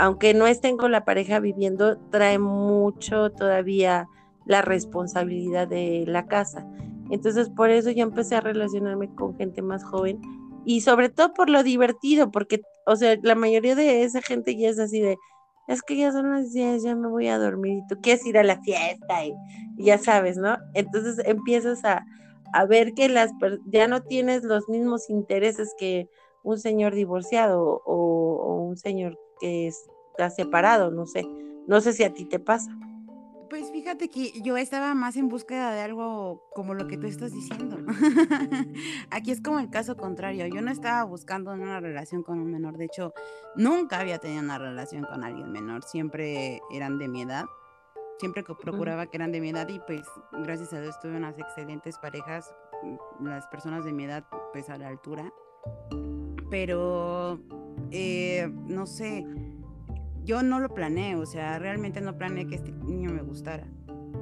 aunque 0.00 0.32
no 0.32 0.46
estén 0.46 0.78
con 0.78 0.92
la 0.92 1.04
pareja 1.04 1.40
viviendo, 1.40 1.98
trae 2.10 2.38
mucho 2.38 3.30
todavía 3.32 4.08
la 4.46 4.62
responsabilidad 4.62 5.68
de 5.68 6.04
la 6.06 6.26
casa. 6.26 6.66
Entonces, 7.10 7.50
por 7.50 7.68
eso 7.68 7.90
yo 7.90 8.02
empecé 8.02 8.36
a 8.36 8.40
relacionarme 8.40 9.14
con 9.14 9.36
gente 9.36 9.60
más 9.60 9.84
joven 9.84 10.18
y 10.64 10.80
sobre 10.82 11.08
todo 11.08 11.32
por 11.32 11.50
lo 11.50 11.62
divertido, 11.62 12.30
porque, 12.30 12.60
o 12.86 12.96
sea, 12.96 13.16
la 13.22 13.34
mayoría 13.34 13.74
de 13.74 14.04
esa 14.04 14.20
gente 14.22 14.56
ya 14.56 14.68
es 14.68 14.78
así 14.78 15.00
de, 15.00 15.16
es 15.68 15.82
que 15.82 15.96
ya 15.96 16.12
son 16.12 16.30
las 16.30 16.52
10, 16.52 16.82
ya 16.82 16.94
me 16.94 17.08
voy 17.08 17.28
a 17.28 17.38
dormir 17.38 17.78
y 17.78 17.86
tú 17.86 18.00
quieres 18.00 18.26
ir 18.26 18.38
a 18.38 18.42
la 18.42 18.60
fiesta 18.62 19.24
y, 19.24 19.32
ya 19.78 19.98
sabes, 19.98 20.36
¿no? 20.36 20.56
Entonces 20.74 21.24
empiezas 21.26 21.84
a, 21.84 22.04
a 22.52 22.66
ver 22.66 22.92
que 22.94 23.08
las 23.08 23.30
ya 23.66 23.88
no 23.88 24.02
tienes 24.02 24.44
los 24.44 24.68
mismos 24.68 25.08
intereses 25.08 25.74
que 25.78 26.08
un 26.42 26.58
señor 26.58 26.94
divorciado 26.94 27.82
o 27.86 28.64
un 28.68 28.76
señor 28.76 29.18
que 29.40 29.68
está 29.68 30.30
separado, 30.30 30.90
no 30.90 31.06
sé. 31.06 31.26
No 31.66 31.80
sé 31.80 31.92
si 31.92 32.04
a 32.04 32.12
ti 32.12 32.24
te 32.24 32.38
pasa. 32.38 32.70
Pues 33.50 33.72
fíjate 33.72 34.08
que 34.08 34.30
yo 34.42 34.56
estaba 34.56 34.94
más 34.94 35.16
en 35.16 35.28
búsqueda 35.28 35.72
de 35.72 35.80
algo 35.80 36.48
como 36.54 36.72
lo 36.72 36.86
que 36.86 36.96
tú 36.96 37.08
estás 37.08 37.32
diciendo. 37.32 37.78
Aquí 39.10 39.32
es 39.32 39.42
como 39.42 39.58
el 39.58 39.68
caso 39.70 39.96
contrario. 39.96 40.46
Yo 40.46 40.62
no 40.62 40.70
estaba 40.70 41.02
buscando 41.02 41.50
una 41.52 41.80
relación 41.80 42.22
con 42.22 42.38
un 42.38 42.52
menor. 42.52 42.76
De 42.76 42.84
hecho, 42.84 43.12
nunca 43.56 43.98
había 43.98 44.18
tenido 44.18 44.40
una 44.40 44.56
relación 44.56 45.02
con 45.02 45.24
alguien 45.24 45.50
menor. 45.50 45.82
Siempre 45.82 46.60
eran 46.72 46.98
de 46.98 47.08
mi 47.08 47.22
edad. 47.22 47.44
Siempre 48.20 48.44
procuraba 48.44 49.06
que 49.06 49.16
eran 49.16 49.32
de 49.32 49.40
mi 49.40 49.48
edad 49.48 49.68
y 49.68 49.80
pues 49.80 50.02
gracias 50.30 50.72
a 50.72 50.80
Dios 50.80 51.00
tuve 51.00 51.16
unas 51.16 51.36
excelentes 51.36 51.98
parejas. 51.98 52.54
Las 53.20 53.48
personas 53.48 53.84
de 53.84 53.92
mi 53.92 54.04
edad 54.04 54.24
pues 54.52 54.70
a 54.70 54.78
la 54.78 54.86
altura. 54.86 55.32
Pero 56.50 57.40
eh, 57.90 58.48
no 58.48 58.86
sé, 58.86 59.26
yo 60.30 60.44
no 60.44 60.60
lo 60.60 60.72
planeé, 60.72 61.16
o 61.16 61.26
sea, 61.26 61.58
realmente 61.58 62.00
no 62.00 62.16
planeé 62.16 62.46
que 62.46 62.54
este 62.54 62.70
niño 62.70 63.10
me 63.10 63.20
gustara. 63.20 63.66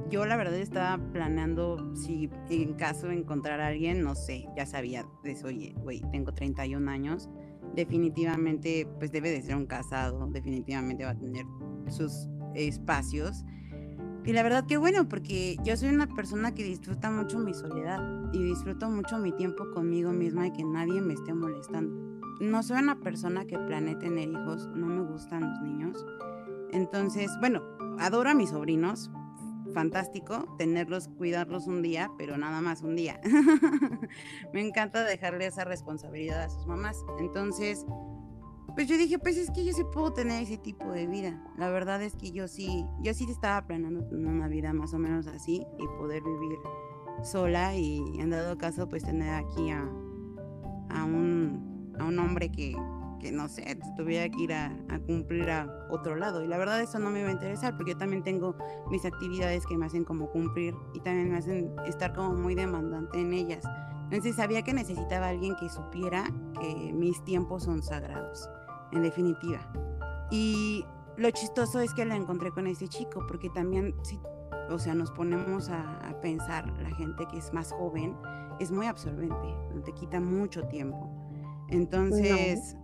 Yo 0.09 0.25
la 0.25 0.39
verdad 0.39 0.55
estaba 0.55 0.97
planeando 1.13 1.95
si 1.95 2.31
en 2.49 2.73
caso 2.77 3.09
de 3.09 3.17
encontrar 3.17 3.61
a 3.61 3.67
alguien, 3.67 4.03
no 4.03 4.15
sé, 4.15 4.47
ya 4.57 4.65
sabía 4.65 5.05
eso, 5.25 5.49
oye, 5.49 5.75
güey, 5.83 6.01
tengo 6.11 6.33
31 6.33 6.91
años, 6.91 7.29
definitivamente 7.75 8.89
pues 8.99 9.13
debe 9.13 9.31
de 9.31 9.43
ser 9.43 9.57
un 9.57 9.67
casado, 9.67 10.27
definitivamente 10.29 11.05
va 11.05 11.11
a 11.11 11.19
tener 11.19 11.45
sus 11.89 12.27
espacios. 12.55 13.45
Y 14.25 14.33
la 14.33 14.43
verdad 14.43 14.65
que 14.65 14.79
bueno, 14.79 15.11
porque 15.11 15.59
yo 15.63 15.77
soy 15.77 15.91
una 15.91 16.07
persona 16.07 16.55
que 16.55 16.65
disfruta 16.65 17.11
mucho 17.11 17.39
mi 17.39 17.53
soledad 17.53 18.33
y 18.33 18.43
disfruto 18.43 18.89
mucho 18.89 19.19
mi 19.19 19.33
tiempo 19.33 19.71
conmigo 19.75 20.11
misma 20.13 20.47
y 20.47 20.53
que 20.53 20.65
nadie 20.65 21.03
me 21.03 21.13
esté 21.13 21.35
molestando 21.35 22.08
no 22.41 22.63
soy 22.63 22.79
una 22.79 23.01
persona 23.01 23.45
que 23.47 23.59
planee 23.59 23.97
tener 23.97 24.29
hijos, 24.29 24.69
no 24.69 24.87
me 24.87 25.03
gustan 25.03 25.49
los 25.49 25.61
niños. 25.61 26.07
Entonces, 26.73 27.31
bueno, 27.41 27.63
adoro 27.99 28.31
a 28.31 28.35
mis 28.35 28.51
sobrinos, 28.51 29.11
fantástico 29.75 30.55
tenerlos, 30.59 31.09
cuidarlos 31.09 31.67
un 31.67 31.83
día, 31.83 32.11
pero 32.17 32.39
nada 32.39 32.61
más 32.61 32.83
un 32.83 32.97
día. 32.97 33.21
me 34.53 34.67
encanta 34.67 35.05
dejarle 35.05 35.47
esa 35.47 35.65
responsabilidad 35.65 36.43
a 36.43 36.51
sus 36.51 36.67
mamás. 36.67 37.05
Entonces, 37.19 37.85
pues 38.75 38.87
yo 38.87 38.97
dije, 38.97 39.19
pues 39.19 39.37
es 39.37 39.51
que 39.51 39.65
yo 39.65 39.73
sí 39.73 39.83
puedo 39.93 40.13
tener 40.13 40.43
ese 40.43 40.59
tipo 40.59 40.91
de 40.93 41.07
vida. 41.07 41.43
La 41.57 41.69
verdad 41.71 42.03
es 42.03 42.15
que 42.15 42.31
yo 42.31 42.49
sí, 42.49 42.85
yo 43.01 43.15
sí 43.15 43.27
estaba 43.29 43.67
planeando 43.67 44.07
una 44.11 44.49
vida 44.49 44.73
más 44.73 44.95
o 44.95 44.99
menos 44.99 45.27
así 45.27 45.67
y 45.79 45.87
poder 45.99 46.23
vivir 46.23 46.59
sola 47.23 47.75
y 47.75 47.99
en 48.21 48.31
dado 48.31 48.57
caso 48.59 48.89
pues 48.89 49.03
tener 49.03 49.35
aquí 49.35 49.71
a, 49.71 49.83
a 50.91 51.05
un 51.05 51.78
a 51.99 52.05
un 52.05 52.19
hombre 52.19 52.51
que, 52.51 52.75
que 53.19 53.33
no 53.33 53.49
sé, 53.49 53.79
tuviera 53.97 54.29
que 54.29 54.43
ir 54.43 54.53
a, 54.53 54.77
cumplir 55.07 55.51
a 55.51 55.87
otro 55.91 56.17
lado. 56.17 56.43
Y 56.43 56.47
la 56.47 56.59
verdad 56.59 56.81
eso 56.81 56.99
no 56.99 57.11
me 57.11 57.21
iba 57.21 57.29
a 57.29 57.33
interesar 57.33 57.77
porque 57.77 57.93
yo 57.93 57.99
también 57.99 58.23
tengo 58.23 58.57
mis 58.91 59.05
actividades 59.05 59.67
que 59.67 59.77
me 59.77 59.87
hacen 59.87 60.05
como 60.05 60.31
cumplir 60.31 60.75
y 60.95 61.01
también 61.01 61.31
me 61.31 61.39
hacen 61.39 61.75
estar 61.87 62.13
como 62.13 62.35
muy 62.35 62.55
demandante 62.55 63.21
en 63.21 63.33
ellas. 63.33 63.65
Entonces 64.05 64.37
sabía 64.37 64.63
que 64.63 64.73
necesitaba 64.73 65.29
alguien 65.29 65.55
que 65.57 65.69
supiera 65.69 66.25
que 66.61 66.93
mis 66.93 67.23
tiempos 67.25 67.65
son 67.65 67.83
sagrados, 67.83 68.49
en 68.93 69.03
definitiva. 69.03 69.61
Y 70.31 70.85
lo 71.17 71.31
chistoso 71.31 71.81
es 71.81 71.93
que 71.93 72.05
la 72.05 72.17
encontré 72.17 72.51
con 72.51 72.67
ese 72.67 72.89
chico 72.89 73.27
porque 73.27 73.51
también, 73.51 73.95
si, 74.03 74.19
o 74.71 74.79
sea, 74.79 74.95
nos 74.95 75.11
ponemos 75.11 75.69
a, 75.69 75.99
a 76.09 76.21
pensar, 76.21 76.67
la 76.81 76.91
gente 76.95 77.27
que 77.31 77.39
es 77.39 77.53
más 77.53 77.73
joven 77.73 78.17
es 78.61 78.71
muy 78.71 78.87
absorbente, 78.87 79.55
te 79.85 79.93
quita 79.93 80.21
mucho 80.21 80.67
tiempo. 80.69 81.18
Entonces, 81.71 82.77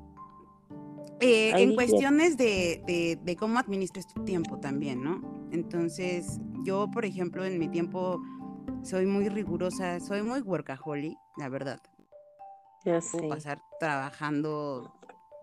eh, 1.20 1.52
en 1.56 1.74
cuestiones 1.74 2.36
de, 2.36 3.18
de, 3.22 3.36
cómo 3.36 3.58
administras 3.58 4.06
tu 4.06 4.24
tiempo 4.24 4.58
también, 4.58 5.02
¿no? 5.02 5.48
Entonces, 5.52 6.38
yo, 6.64 6.90
por 6.90 7.04
ejemplo, 7.04 7.44
en 7.44 7.58
mi 7.58 7.68
tiempo 7.68 8.20
soy 8.82 9.06
muy 9.06 9.28
rigurosa, 9.28 10.00
soy 10.00 10.22
muy 10.22 10.40
workaholic, 10.40 11.16
la 11.38 11.48
verdad. 11.48 11.80
Ya 12.84 13.00
sé. 13.00 13.16
Puedo 13.16 13.30
pasar 13.30 13.58
trabajando 13.80 14.92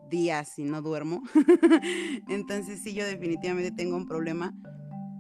días 0.09 0.59
y 0.59 0.63
no 0.63 0.81
duermo. 0.81 1.23
Entonces, 2.29 2.81
sí, 2.83 2.93
yo 2.93 3.05
definitivamente 3.05 3.71
tengo 3.71 3.95
un 3.95 4.05
problema. 4.05 4.53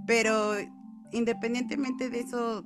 Pero 0.05 0.53
independientemente 1.11 2.09
de 2.09 2.19
eso, 2.19 2.65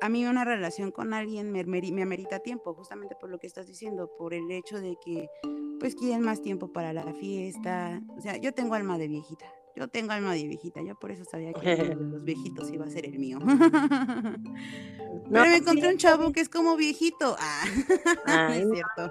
a 0.00 0.08
mí 0.08 0.26
una 0.26 0.44
relación 0.44 0.90
con 0.90 1.14
alguien 1.14 1.52
me, 1.52 1.64
me, 1.64 2.02
amerita 2.02 2.38
tiempo, 2.40 2.74
justamente 2.74 3.14
por 3.14 3.30
lo 3.30 3.38
que 3.38 3.46
estás 3.46 3.66
diciendo, 3.66 4.10
por 4.18 4.34
el 4.34 4.50
hecho 4.50 4.80
de 4.80 4.96
que 5.04 5.28
pues 5.80 5.94
quieren 5.94 6.22
más 6.22 6.42
tiempo 6.42 6.72
para 6.72 6.92
la 6.92 7.12
fiesta. 7.14 8.00
O 8.16 8.20
sea, 8.20 8.36
yo 8.36 8.52
tengo 8.52 8.74
alma 8.74 8.98
de 8.98 9.08
viejita. 9.08 9.46
Yo 9.74 9.88
tengo 9.88 10.12
alma 10.12 10.32
de 10.32 10.46
viejita, 10.48 10.80
yo 10.80 10.94
por 10.98 11.10
eso 11.10 11.24
sabía 11.24 11.52
que 11.52 11.94
los 11.94 12.24
viejitos 12.24 12.70
iba 12.72 12.86
a 12.86 12.90
ser 12.90 13.04
el 13.04 13.18
mío. 13.18 13.38
Pero 15.30 15.44
me 15.44 15.56
encontré 15.56 15.88
un 15.90 15.98
chavo 15.98 16.32
que 16.32 16.40
es 16.40 16.48
como 16.48 16.76
viejito. 16.76 17.36
Ah, 18.26 18.56
es 18.56 18.66
cierto. 18.70 19.10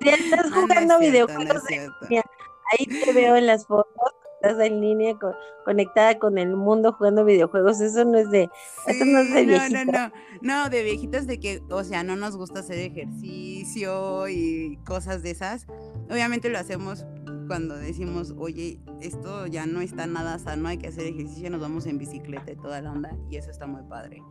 Si 0.00 0.08
estás 0.08 0.52
jugando 0.54 0.98
videojuegos, 1.00 1.62
ahí 1.68 2.86
te 2.86 3.12
veo 3.12 3.36
en 3.36 3.46
las 3.46 3.66
fotos 3.66 4.23
estás 4.48 4.66
en 4.66 4.80
línea 4.80 5.16
conectada 5.64 6.18
con 6.18 6.38
el 6.38 6.56
mundo 6.56 6.92
jugando 6.92 7.24
videojuegos, 7.24 7.80
eso 7.80 8.04
no 8.04 8.18
es 8.18 8.30
de, 8.30 8.50
eso 8.86 9.04
no 9.04 9.20
es 9.20 9.32
de 9.32 9.46
No, 9.46 9.68
no, 9.68 9.84
no, 9.84 10.12
no, 10.42 10.70
de 10.70 10.82
viejitos 10.82 11.26
de 11.26 11.40
que, 11.40 11.62
o 11.70 11.84
sea, 11.84 12.02
no 12.02 12.16
nos 12.16 12.36
gusta 12.36 12.60
hacer 12.60 12.78
ejercicio 12.78 14.28
y 14.28 14.78
cosas 14.86 15.22
de 15.22 15.30
esas. 15.30 15.66
Obviamente 16.10 16.48
lo 16.48 16.58
hacemos 16.58 17.06
cuando 17.46 17.76
decimos, 17.76 18.34
oye, 18.38 18.80
esto 19.00 19.46
ya 19.46 19.66
no 19.66 19.80
está 19.80 20.06
nada 20.06 20.38
sano, 20.38 20.68
hay 20.68 20.78
que 20.78 20.88
hacer 20.88 21.06
ejercicio, 21.06 21.50
nos 21.50 21.60
vamos 21.60 21.86
en 21.86 21.98
bicicleta 21.98 22.52
y 22.52 22.56
toda 22.56 22.80
la 22.80 22.92
onda, 22.92 23.16
y 23.30 23.36
eso 23.36 23.50
está 23.50 23.66
muy 23.66 23.82
padre. 23.82 24.22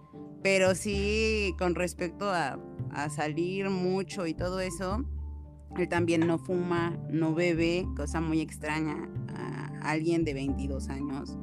Pero 0.41 0.75
sí, 0.75 1.55
con 1.57 1.75
respecto 1.75 2.29
a, 2.29 2.59
a 2.91 3.09
salir 3.09 3.69
mucho 3.69 4.25
y 4.27 4.33
todo 4.33 4.59
eso, 4.59 5.05
él 5.77 5.89
también 5.89 6.27
no 6.27 6.37
fuma, 6.37 6.97
no 7.09 7.33
bebe, 7.33 7.87
cosa 7.95 8.21
muy 8.21 8.41
extraña 8.41 9.09
a 9.29 9.91
alguien 9.91 10.23
de 10.23 10.33
22 10.33 10.89
años. 10.89 11.37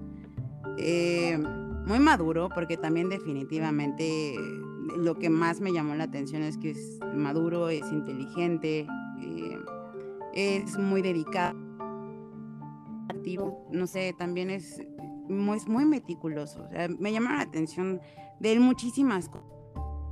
Eh, 0.79 1.39
muy 1.87 1.99
maduro, 1.99 2.49
porque 2.55 2.77
también 2.77 3.09
definitivamente 3.09 4.35
lo 4.97 5.19
que 5.19 5.31
más 5.31 5.61
me 5.61 5.73
llamó 5.73 5.95
la 5.95 6.05
atención 6.05 6.43
es 6.43 6.57
que 6.57 6.71
es 6.71 7.01
maduro, 7.15 7.69
es 7.69 7.91
inteligente, 7.91 8.87
eh, 9.21 9.59
es 10.35 10.79
muy 10.79 11.03
dedicado, 11.03 11.59
activo, 13.09 13.67
no 13.71 13.87
sé, 13.87 14.15
también 14.17 14.51
es 14.51 14.81
muy, 15.29 15.85
meticuloso. 15.85 16.69
me 16.99 17.13
llama 17.13 17.37
la 17.37 17.43
atención 17.43 18.01
de 18.41 18.53
él 18.53 18.61
muchísimas 18.61 19.29
cosas, 19.29 19.51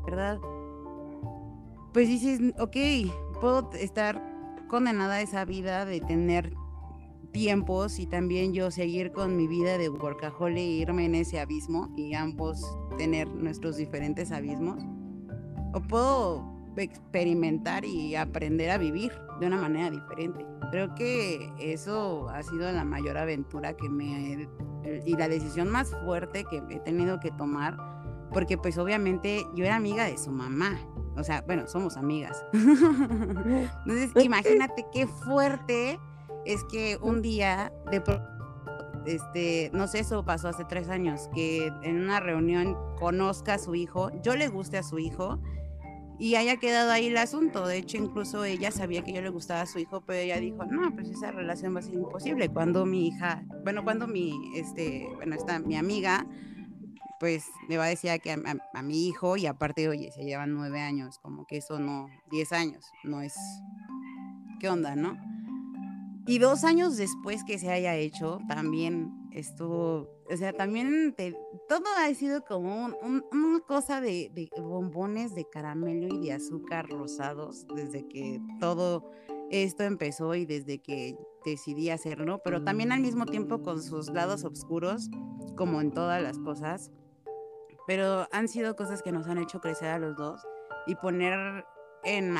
¿verdad? 0.05 0.39
Pues 1.93 2.09
dices, 2.09 2.41
ok, 2.59 2.77
puedo 3.41 3.71
estar 3.75 4.23
condenada 4.69 5.15
a 5.15 5.21
esa 5.23 5.45
vida 5.45 5.85
de 5.85 6.01
tener 6.01 6.53
tiempos 7.33 7.99
y 7.99 8.07
también 8.07 8.53
yo 8.53 8.71
seguir 8.71 9.13
con 9.13 9.37
mi 9.37 9.47
vida 9.47 9.79
de 9.79 9.89
workaholic 9.89 10.59
e 10.59 10.63
irme 10.63 11.05
en 11.05 11.15
ese 11.15 11.41
abismo 11.41 11.93
y 11.97 12.15
ambos 12.15 12.65
tener 12.97 13.29
nuestros 13.29 13.77
diferentes 13.77 14.33
abismos. 14.33 14.83
O 15.75 15.81
puedo 15.81 16.59
experimentar 16.77 17.85
y 17.85 18.15
aprender 18.15 18.71
a 18.71 18.79
vivir 18.79 19.13
de 19.41 19.47
una 19.47 19.57
manera 19.57 19.91
diferente. 19.91 20.45
Creo 20.71 20.95
que 20.95 21.53
eso 21.59 22.29
ha 22.29 22.43
sido 22.43 22.71
la 22.73 22.85
mayor 22.85 23.19
aventura 23.19 23.77
que 23.77 23.89
me 23.89 24.49
y 25.05 25.17
la 25.17 25.29
decisión 25.29 25.71
más 25.71 25.95
fuerte 26.05 26.45
que 26.45 26.63
he 26.71 26.81
tenido 26.81 27.21
que 27.21 27.31
tomar 27.33 27.77
porque 28.33 28.59
pues 28.59 28.79
obviamente 28.79 29.47
yo 29.55 29.65
era 29.65 29.77
amiga 29.77 30.05
de 30.05 30.19
su 30.19 30.31
mamá 30.31 30.79
o 31.19 31.25
sea, 31.25 31.43
bueno, 31.47 31.67
somos 31.67 31.97
amigas. 31.97 32.45
Entonces, 32.53 34.25
imagínate 34.25 34.87
qué 34.93 35.07
fuerte 35.07 35.99
es 36.45 36.63
que 36.71 36.97
un 37.03 37.23
día 37.23 37.73
de 37.91 38.03
este, 39.05 39.71
no 39.73 39.89
sé, 39.89 40.01
eso 40.01 40.25
pasó 40.25 40.49
hace 40.49 40.65
tres 40.65 40.89
años, 40.89 41.29
que 41.35 41.73
en 41.83 42.01
una 42.01 42.21
reunión 42.21 42.77
conozca 42.99 43.55
a 43.55 43.59
su 43.59 43.75
hijo, 43.75 44.11
yo 44.23 44.37
le 44.37 44.49
guste 44.49 44.79
a 44.79 44.83
su 44.83 44.99
hijo 44.99 45.41
y 46.21 46.37
haya 46.37 46.57
quedado 46.59 46.93
ahí 46.93 47.07
el 47.07 47.17
asunto. 47.17 47.67
De 47.67 47.79
hecho, 47.79 47.97
incluso 47.97 48.45
ella 48.45 48.71
sabía 48.71 49.03
que 49.03 49.13
yo 49.13 49.21
le 49.21 49.31
gustaba 49.31 49.63
a 49.63 49.67
su 49.67 49.79
hijo, 49.79 50.03
pero 50.03 50.21
ella 50.21 50.39
dijo, 50.39 50.65
no, 50.67 50.95
pues 50.95 51.09
esa 51.09 51.33
relación 51.33 51.75
va 51.75 51.81
a 51.81 51.83
ser 51.83 51.95
imposible. 51.95 52.49
Cuando 52.49 52.87
mi 52.87 53.09
hija, 53.09 53.45
bueno, 53.65 53.83
cuando 53.83 54.07
mi, 54.07 54.33
este, 54.55 55.09
bueno, 55.17 55.35
está 55.35 55.59
mi 55.59 55.77
amiga 55.77 56.27
pues 57.19 57.47
me 57.69 57.77
va 57.77 57.85
a 57.85 57.89
decir 57.89 58.11
que 58.23 58.33
a, 58.33 58.83
mi 58.83 59.09
hijo 59.09 59.37
y 59.37 59.47
aparte, 59.47 59.89
oye, 59.89 60.13
se 60.13 60.25
llevan 60.25 60.55
nueve 60.55 60.81
años, 60.81 61.19
como 61.19 61.47
que 61.47 61.59
eso 61.59 61.79
no, 61.79 62.09
diez 62.31 62.53
años, 62.53 62.85
no 63.05 63.21
es, 63.21 63.35
¿qué 64.61 64.69
onda, 64.69 64.95
no? 64.95 65.17
Y 66.27 66.39
dos 66.39 66.65
años 66.65 66.97
después 66.97 67.43
que 67.45 67.59
se 67.59 67.71
haya 67.71 67.97
hecho, 67.97 68.39
también 68.49 69.31
estuvo, 69.33 70.09
o 70.31 70.37
sea, 70.37 70.53
también 70.53 71.15
todo 71.69 71.85
ha 71.99 72.13
sido 72.15 72.45
como 72.45 72.95
una 73.33 73.61
cosa 73.61 74.01
de, 74.01 74.31
de, 74.35 74.51
bombones 74.61 75.35
de 75.35 75.49
caramelo 75.49 76.15
y 76.15 76.27
de 76.27 76.35
azúcar 76.35 76.89
rosados 76.89 77.67
desde 77.75 78.07
que 78.07 78.41
todo 78.61 79.11
esto 79.51 79.85
empezó 79.85 80.35
y 80.35 80.45
desde 80.45 80.79
que 80.79 81.17
decidí 81.45 81.91
hacerlo, 81.91 82.41
pero 82.45 82.63
también 82.63 82.93
al 82.93 83.01
mismo 83.01 83.25
tiempo 83.25 83.63
con 83.63 83.83
sus 83.83 84.11
lados 84.11 84.45
oscuros, 84.45 85.09
como 85.57 85.81
en 85.81 85.93
todas 85.93 86.23
las 86.23 86.39
cosas 86.39 86.91
pero 87.89 88.29
han 88.33 88.49
sido 88.49 88.77
cosas 88.77 89.03
que 89.03 89.13
nos 89.13 89.27
han 89.29 89.39
hecho 89.39 89.63
crecer 89.63 89.89
a 89.89 89.99
los 89.99 90.15
dos 90.15 90.47
y 90.87 90.95
poner 90.95 91.65
en, 92.05 92.35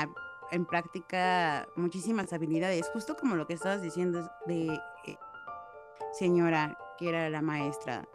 en 0.51 0.67
práctica 0.67 1.67
muchísimas 1.75 2.35
habilidades, 2.35 2.91
justo 2.93 3.17
como 3.17 3.35
lo 3.35 3.47
que 3.47 3.55
estabas 3.55 3.81
diciendo 3.81 4.31
de 4.47 4.67
eh, 5.07 5.17
señora 6.13 6.77
que 6.99 7.09
era 7.09 7.31
la 7.31 7.41
maestra 7.41 8.07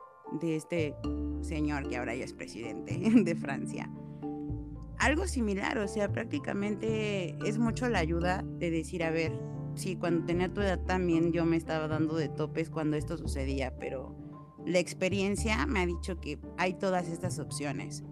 de 0.41 0.56
este 0.56 0.96
señor 1.41 1.89
que 1.89 1.98
ahora 1.98 2.13
ya 2.13 2.24
es 2.24 2.34
presidente 2.34 3.00
de 3.24 3.36
Francia. 3.36 3.89
Algo 5.00 5.26
similar, 5.26 5.80
o 5.80 5.88
sea, 5.88 6.12
prácticamente 6.12 7.36
es 7.48 7.58
mucho 7.58 7.89
la 7.89 7.98
ayuda 7.98 8.43
de 8.46 8.69
decir, 8.69 9.04
a 9.04 9.10
ver, 9.10 9.34
sí, 9.74 9.96
cuando 9.96 10.24
tenía 10.28 10.54
tu 10.54 10.62
edad 10.62 10.80
también 10.86 11.32
yo 11.32 11.46
me 11.46 11.58
estaba 11.58 11.88
dando 11.88 12.15
de 12.15 12.30
topes 12.30 12.69
cuando 12.69 12.96
esto 12.96 13.17
sucedía, 13.17 13.74
pero 13.80 14.15
la 14.65 14.80
experiencia 14.80 15.65
me 15.65 15.82
ha 15.82 15.86
dicho 15.86 16.19
que 16.19 16.39
hay 16.58 16.73
todas 16.73 17.08
estas 17.10 17.39
opciones. 17.39 18.04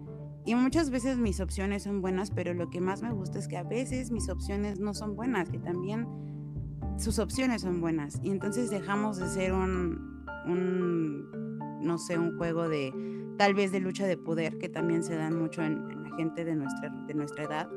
Y 0.44 0.54
muchas 0.54 0.90
veces 0.90 1.18
mis 1.18 1.40
opciones 1.40 1.84
son 1.84 2.00
buenas, 2.00 2.30
pero 2.30 2.52
lo 2.52 2.68
que 2.68 2.80
más 2.80 3.02
me 3.02 3.12
gusta 3.12 3.38
es 3.38 3.46
que 3.46 3.56
a 3.56 3.62
veces 3.62 4.10
mis 4.10 4.28
opciones 4.28 4.80
no 4.80 4.92
son 4.92 5.14
buenas, 5.14 5.48
que 5.48 5.58
también 5.58 6.08
sus 6.96 7.18
opciones 7.18 7.62
son 7.62 7.80
buenas. 7.80 8.18
Y 8.22 8.30
entonces 8.30 8.68
dejamos 8.68 9.18
de 9.18 9.28
ser 9.28 9.52
un, 9.52 10.24
no 11.80 11.98
sé, 11.98 12.18
un 12.18 12.36
juego 12.38 12.68
de 12.68 12.92
tal 13.38 13.54
vez 13.54 13.70
de 13.70 13.80
lucha 13.80 14.06
de 14.06 14.16
poder, 14.16 14.58
que 14.58 14.68
también 14.68 15.04
se 15.04 15.16
dan 15.16 15.40
mucho 15.40 15.62
en, 15.62 16.02
la 16.02 16.16
gente 16.16 16.44
de 16.44 16.56
nuestra, 16.56 16.90
de 17.06 17.14
nuestra 17.14 17.44
edad, 17.44 17.70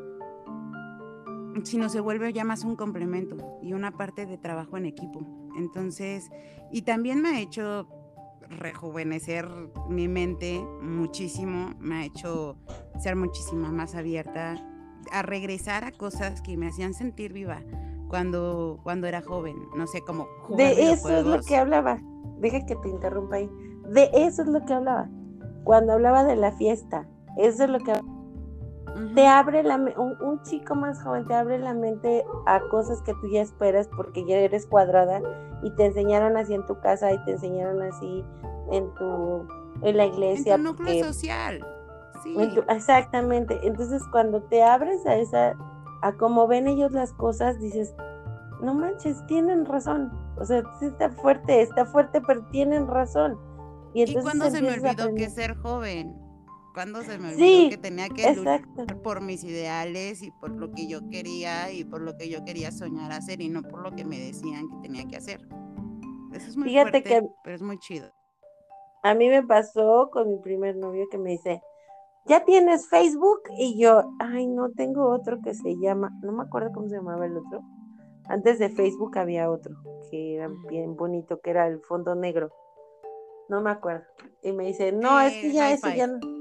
sino 1.64 1.88
se 1.88 2.00
vuelve 2.00 2.34
ya 2.34 2.44
más 2.44 2.64
un 2.66 2.76
complemento 2.76 3.60
y 3.62 3.74
una 3.74 3.96
parte 3.96 4.26
de 4.26 4.38
trabajo 4.38 4.78
en 4.78 4.86
equipo. 4.86 5.26
Entonces, 5.56 6.30
y 6.72 6.82
también 6.82 7.22
me 7.22 7.30
ha 7.30 7.40
hecho 7.40 7.88
rejuvenecer 8.50 9.48
mi 9.90 10.08
mente 10.08 10.60
muchísimo, 10.82 11.74
me 11.80 11.96
ha 11.96 12.06
hecho 12.06 12.58
ser 13.00 13.16
muchísimo 13.16 13.70
más 13.72 13.96
abierta, 13.96 14.56
a 15.12 15.22
regresar 15.22 15.84
a 15.84 15.92
cosas 15.92 16.42
que 16.42 16.58
me 16.58 16.68
hacían 16.68 16.94
sentir 16.94 17.34
viva 17.34 17.62
cuando, 18.08 18.80
cuando 18.84 19.08
era 19.08 19.22
joven, 19.22 19.56
no 19.76 19.88
sé, 19.88 20.02
cómo... 20.02 20.28
De 20.50 20.92
eso 20.92 21.10
es 21.10 21.26
lo 21.26 21.42
que 21.42 21.58
hablaba, 21.58 22.00
deja 22.40 22.66
que 22.66 22.76
te 22.76 22.90
interrumpa 22.90 23.38
ahí, 23.38 23.50
de 23.90 24.10
eso 24.14 24.44
es 24.44 24.48
lo 24.48 24.64
que 24.66 24.74
hablaba, 24.74 25.10
cuando 25.64 25.94
hablaba 25.94 26.24
de 26.24 26.36
la 26.36 26.52
fiesta, 26.52 27.08
eso 27.38 27.64
es 27.64 27.70
lo 27.70 27.80
que 27.80 27.94
te 29.14 29.28
abre 29.28 29.64
la 29.64 29.76
un, 29.76 30.16
un, 30.22 30.42
chico 30.44 30.74
más 30.74 31.02
joven 31.04 31.26
te 31.26 31.34
abre 31.34 31.60
la 31.60 31.74
mente 31.74 32.24
a 32.46 32.62
cosas 32.72 33.02
que 33.02 33.14
tú 33.16 33.28
ya 33.28 33.42
esperas 33.42 33.90
porque 33.96 34.26
ya 34.26 34.38
eres 34.38 34.66
cuadrada 34.66 35.22
y 35.64 35.72
te 35.72 35.86
enseñaron 35.86 36.38
así 36.38 36.54
en 36.54 36.66
tu 36.66 36.80
casa 36.80 37.12
y 37.12 37.24
te 37.26 37.32
enseñaron 37.32 37.82
así 37.82 38.24
en 38.72 38.94
tu 38.96 39.48
en 39.82 39.98
la 39.98 40.06
iglesia. 40.06 40.56
En 40.56 40.64
tu 40.64 40.70
núcleo 40.70 41.04
social. 41.04 41.66
Sí. 42.24 42.36
exactamente. 42.70 43.60
Entonces 43.64 44.02
cuando 44.12 44.42
te 44.44 44.64
abres 44.64 45.06
a 45.06 45.16
esa 45.16 45.56
a 46.02 46.14
cómo 46.14 46.48
ven 46.48 46.68
ellos 46.68 46.92
las 46.92 47.14
cosas, 47.14 47.60
dices, 47.60 47.96
no 48.62 48.74
manches, 48.74 49.26
tienen 49.28 49.66
razón. 49.66 50.12
O 50.38 50.46
sea, 50.46 50.64
sí 50.80 50.86
está 50.86 51.10
fuerte, 51.10 51.62
está 51.62 51.86
fuerte, 51.86 52.22
pero 52.22 52.44
tienen 52.46 52.88
razón. 52.88 53.38
Y, 53.94 54.02
entonces 54.02 54.22
¿Y 54.22 54.38
cuando 54.38 54.56
se 54.56 54.62
me 54.62 54.74
olvidó 54.74 55.14
que 55.16 55.30
ser 55.30 55.56
joven? 55.56 56.25
Cuando 56.76 57.02
se 57.04 57.18
me 57.18 57.30
olvidó 57.30 57.70
que 57.70 57.78
tenía 57.78 58.10
que 58.10 58.36
luchar 58.36 58.62
por 59.02 59.22
mis 59.22 59.44
ideales 59.46 60.22
y 60.22 60.30
por 60.30 60.52
lo 60.52 60.72
que 60.74 60.88
yo 60.88 61.08
quería 61.10 61.72
y 61.72 61.86
por 61.86 62.02
lo 62.02 62.18
que 62.18 62.30
yo 62.30 62.44
quería 62.44 62.70
soñar 62.72 63.14
hacer 63.14 63.42
y 63.42 63.48
no 63.48 63.64
por 63.64 63.82
lo 63.82 63.96
que 63.96 64.04
me 64.04 64.20
decían 64.20 64.68
que 64.70 64.76
tenía 64.84 65.08
que 65.08 65.16
hacer. 65.16 65.40
Eso 66.34 66.50
es 66.50 66.58
muy 66.58 66.68
Fíjate 66.68 66.92
fuerte, 66.92 67.10
que 67.10 67.28
pero 67.44 67.56
es 67.56 67.62
muy 67.62 67.80
chido. 67.80 68.12
A 69.04 69.14
mí 69.14 69.30
me 69.30 69.42
pasó 69.42 70.10
con 70.12 70.30
mi 70.30 70.38
primer 70.40 70.76
novio 70.76 71.06
que 71.10 71.18
me 71.18 71.32
dice, 71.32 71.62
¿ya 72.26 72.44
tienes 72.44 72.90
Facebook? 72.90 73.44
Y 73.58 73.80
yo, 73.80 74.04
ay, 74.20 74.46
no 74.46 74.70
tengo 74.72 75.10
otro 75.10 75.40
que 75.42 75.54
se 75.54 75.78
llama, 75.78 76.12
no 76.22 76.34
me 76.34 76.44
acuerdo 76.44 76.72
cómo 76.74 76.90
se 76.90 76.96
llamaba 76.96 77.26
el 77.26 77.38
otro. 77.38 77.62
Antes 78.28 78.60
de 78.60 78.70
Facebook 78.70 79.18
había 79.18 79.50
otro 79.50 79.76
que 80.12 80.36
era 80.36 80.50
bien 80.68 80.98
bonito, 80.98 81.40
que 81.40 81.52
era 81.52 81.68
el 81.68 81.80
fondo 81.80 82.16
negro. 82.16 82.52
No 83.48 83.62
me 83.62 83.70
acuerdo. 83.70 84.04
Y 84.42 84.52
me 84.52 84.66
dice, 84.66 84.92
no, 84.92 85.22
es 85.22 85.34
que 85.34 85.54
ya 85.54 85.72
eso 85.72 85.88
ya 85.90 86.08
no 86.08 86.35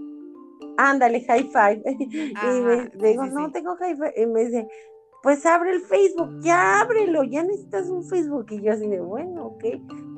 ándale, 0.77 1.25
high 1.25 1.49
five. 1.53 1.83
y 1.87 2.99
me 2.99 3.09
digo, 3.09 3.27
no 3.27 3.51
tengo 3.53 3.77
high 3.77 3.97
five. 3.97 4.15
Y 4.17 4.27
me 4.27 4.45
dice, 4.45 4.69
pues 5.25 5.45
abre 5.47 5.73
el 5.73 5.81
Facebook, 5.81 6.39
ya 6.41 6.81
ábrelo, 6.81 7.25
ya 7.25 7.43
necesitas 7.43 7.89
un 7.89 8.05
Facebook. 8.05 8.47
Y 8.51 8.61
yo 8.61 8.73
así 8.73 8.87
de, 8.87 9.01
bueno, 9.01 9.47
ok. 9.47 9.65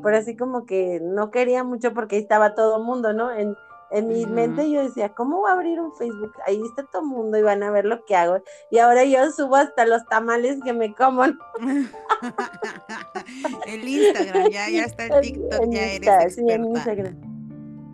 Pero 0.03 0.17
así 0.17 0.37
como 0.37 0.67
que 0.67 1.01
no 1.01 1.31
quería 1.31 1.63
mucho 1.63 1.95
porque 1.95 2.17
ahí 2.17 2.23
estaba 2.23 2.55
todo 2.55 2.79
el 2.79 2.85
mundo, 2.85 3.13
¿no? 3.13 3.31
En, 3.31 3.55
en 3.93 4.09
mi 4.09 4.27
mente 4.27 4.69
yo 4.69 4.83
decía, 4.83 5.11
¿cómo 5.11 5.39
voy 5.39 5.51
a 5.51 5.55
abrir 5.55 5.79
un 5.79 5.95
Facebook? 5.95 6.33
Ahí 6.45 6.61
está 6.61 6.83
todo 6.91 7.03
el 7.03 7.09
mundo 7.09 7.39
y 7.39 7.43
van 7.43 7.63
a 7.63 7.71
ver 7.71 7.85
lo 7.85 8.05
que 8.05 8.17
hago. 8.17 8.43
Y 8.71 8.79
ahora 8.79 9.05
yo 9.05 9.31
subo 9.31 9.55
hasta 9.55 9.87
los 9.87 10.05
tamales 10.07 10.59
que 10.65 10.73
me 10.73 10.93
como. 10.93 11.23
el 13.67 13.89
Instagram, 13.89 14.51
ya, 14.51 14.69
ya 14.69 14.87
está 14.87 15.07
el 15.07 15.21
TikTok, 15.33 15.71
ya 15.71 15.93
eres 15.93 16.37
experta. 16.37 17.15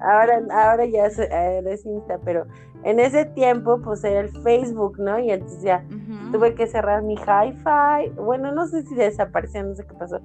Ahora, 0.03 0.43
ahora 0.51 0.85
ya 0.87 1.07
eres 1.07 1.87
Insta, 1.87 2.19
pero 2.25 2.47
en 2.85 2.99
ese 2.99 3.25
tiempo 3.27 3.81
pues 3.83 4.03
era 4.05 4.21
el 4.21 4.31
Facebook, 4.43 4.99
¿no? 4.99 5.19
Y 5.19 5.31
entonces 5.31 5.63
ya 5.63 5.85
tuve 6.33 6.55
que 6.55 6.67
cerrar 6.67 7.03
mi 7.03 7.15
hi-fi. 7.15 8.11
Bueno, 8.17 8.53
no 8.53 8.67
sé 8.67 8.83
si 8.83 8.95
desapareció, 8.95 9.63
no 9.63 9.75
sé 9.75 9.87
qué 9.87 9.95
pasó, 9.95 10.21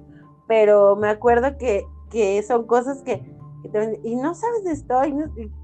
pero 0.46 0.96
me 0.96 1.08
acuerdo 1.08 1.56
que, 1.58 1.84
que 2.10 2.42
son 2.42 2.66
cosas 2.66 3.02
que, 3.02 3.22
y 4.02 4.16
no 4.16 4.34
sabes 4.34 4.64
de 4.64 4.72
esto, 4.72 5.00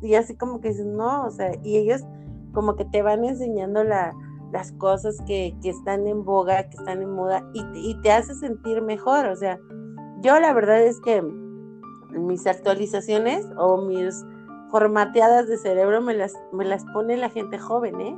y, 0.02 0.14
así 0.14 0.36
como 0.36 0.60
que 0.60 0.68
dices, 0.68 0.86
no, 0.86 1.24
o 1.26 1.30
sea, 1.30 1.52
y 1.62 1.78
ellos 1.78 2.02
como 2.52 2.76
que 2.76 2.84
te 2.84 3.02
van 3.02 3.24
enseñando 3.24 3.82
la, 3.82 4.12
las 4.52 4.72
cosas 4.72 5.16
que, 5.26 5.56
que, 5.62 5.70
están 5.70 6.06
en 6.06 6.24
boga, 6.24 6.68
que 6.68 6.76
están 6.76 7.02
en 7.02 7.10
moda, 7.10 7.42
y, 7.54 7.64
y 7.74 8.00
te 8.02 8.12
hace 8.12 8.34
sentir 8.34 8.82
mejor, 8.82 9.26
o 9.26 9.36
sea, 9.36 9.58
yo 10.22 10.38
la 10.38 10.52
verdad 10.52 10.82
es 10.82 11.00
que 11.00 11.22
mis 12.14 12.46
actualizaciones 12.46 13.46
o 13.56 13.78
mis 13.78 14.24
formateadas 14.70 15.46
de 15.48 15.56
cerebro 15.56 16.00
me 16.00 16.14
las, 16.14 16.34
me 16.52 16.64
las 16.64 16.84
pone 16.86 17.16
la 17.16 17.30
gente 17.30 17.58
joven, 17.58 18.00
¿eh? 18.00 18.16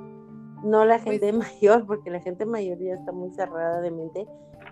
No 0.63 0.85
la 0.85 0.99
pues 0.99 1.21
gente 1.21 1.33
mayor, 1.33 1.87
porque 1.87 2.11
la 2.11 2.21
gente 2.21 2.47
mayor 2.47 2.79
ya 2.79 2.95
está 2.95 3.13
muy 3.13 3.31
cerrada 3.33 3.81
de 3.81 3.91
mente 3.91 4.27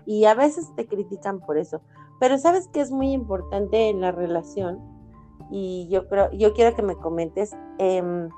y 0.05 0.25
a 0.25 0.33
veces 0.33 0.71
te 0.75 0.87
critican 0.87 1.39
por 1.39 1.57
eso. 1.57 1.81
Pero 2.19 2.37
sabes 2.37 2.67
que 2.69 2.81
es 2.81 2.91
muy 2.91 3.11
importante 3.11 3.89
en 3.89 4.01
la 4.01 4.11
relación 4.11 4.79
y 5.51 5.87
yo 5.89 6.07
creo, 6.07 6.31
yo 6.31 6.53
quiero 6.53 6.75
que 6.75 6.81
me 6.81 6.95
comentes 6.95 7.55
em, 7.77 8.29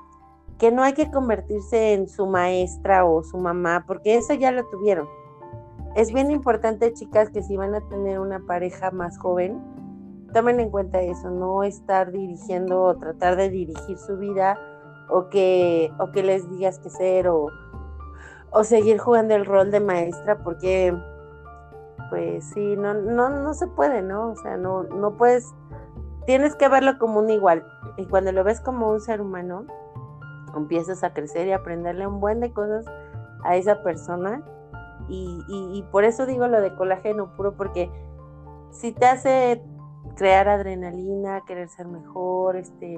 que 0.58 0.72
no 0.72 0.82
hay 0.82 0.92
que 0.92 1.10
convertirse 1.10 1.94
en 1.94 2.08
su 2.08 2.26
maestra 2.26 3.04
o 3.04 3.22
su 3.22 3.38
mamá, 3.38 3.84
porque 3.86 4.16
eso 4.16 4.34
ya 4.34 4.50
lo 4.50 4.66
tuvieron. 4.66 5.08
Es 5.94 6.12
bien 6.12 6.30
importante, 6.30 6.92
chicas, 6.92 7.30
que 7.30 7.42
si 7.42 7.56
van 7.56 7.74
a 7.74 7.80
tener 7.88 8.18
una 8.18 8.40
pareja 8.40 8.90
más 8.90 9.18
joven, 9.18 9.60
tomen 10.32 10.60
en 10.60 10.70
cuenta 10.70 11.00
eso, 11.00 11.30
no 11.30 11.62
estar 11.62 12.12
dirigiendo 12.12 12.82
o 12.82 12.96
tratar 12.96 13.36
de 13.36 13.50
dirigir 13.50 13.98
su 13.98 14.16
vida 14.16 14.58
o 15.08 15.28
que, 15.28 15.92
o 15.98 16.10
que 16.12 16.22
les 16.22 16.48
digas 16.50 16.78
qué 16.78 16.90
ser 16.90 17.28
o, 17.28 17.48
o 18.50 18.64
seguir 18.64 18.98
jugando 18.98 19.34
el 19.34 19.46
rol 19.46 19.70
de 19.70 19.80
maestra 19.80 20.38
porque 20.42 20.94
pues 22.10 22.44
sí, 22.50 22.76
no, 22.76 22.94
no, 22.94 23.28
no 23.28 23.54
se 23.54 23.66
puede, 23.66 24.02
¿no? 24.02 24.30
O 24.30 24.36
sea, 24.36 24.56
no, 24.56 24.84
no 24.84 25.16
puedes, 25.16 25.54
tienes 26.26 26.54
que 26.54 26.68
verlo 26.68 26.98
como 26.98 27.20
un 27.20 27.30
igual. 27.30 27.66
Y 27.96 28.06
cuando 28.06 28.32
lo 28.32 28.44
ves 28.44 28.60
como 28.60 28.90
un 28.90 29.00
ser 29.00 29.20
humano, 29.20 29.66
empiezas 30.56 31.04
a 31.04 31.12
crecer 31.12 31.48
y 31.48 31.52
aprenderle 31.52 32.06
un 32.06 32.20
buen 32.20 32.40
de 32.40 32.52
cosas 32.52 32.86
a 33.44 33.56
esa 33.56 33.82
persona. 33.82 34.42
Y, 35.08 35.44
y, 35.48 35.78
y 35.78 35.82
por 35.90 36.04
eso 36.04 36.26
digo 36.26 36.48
lo 36.48 36.60
de 36.60 36.74
colágeno 36.74 37.34
puro, 37.36 37.54
porque 37.56 37.90
si 38.70 38.92
te 38.92 39.06
hace 39.06 39.62
crear 40.18 40.48
adrenalina, 40.48 41.44
querer 41.46 41.68
ser 41.68 41.86
mejor, 41.86 42.56
este, 42.56 42.96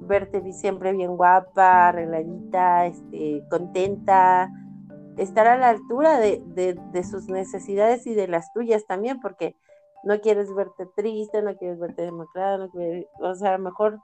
verte 0.00 0.52
siempre 0.54 0.92
bien 0.92 1.16
guapa, 1.16 1.88
arregladita, 1.88 2.86
este, 2.86 3.44
contenta, 3.50 4.50
estar 5.18 5.46
a 5.46 5.58
la 5.58 5.68
altura 5.68 6.18
de, 6.18 6.42
de, 6.46 7.04
sus 7.04 7.26
necesidades 7.26 8.06
y 8.06 8.14
de 8.14 8.26
las 8.26 8.52
tuyas 8.54 8.86
también, 8.86 9.20
porque 9.20 9.54
no 10.02 10.18
quieres 10.20 10.52
verte 10.54 10.86
triste, 10.96 11.42
no 11.42 11.54
quieres 11.56 11.78
verte 11.78 12.02
demacrada, 12.02 12.56
no 12.56 12.70
quieres, 12.70 13.06
o 13.20 13.34
sea, 13.34 13.50
a 13.50 13.58
lo 13.58 13.64
mejor 13.64 14.00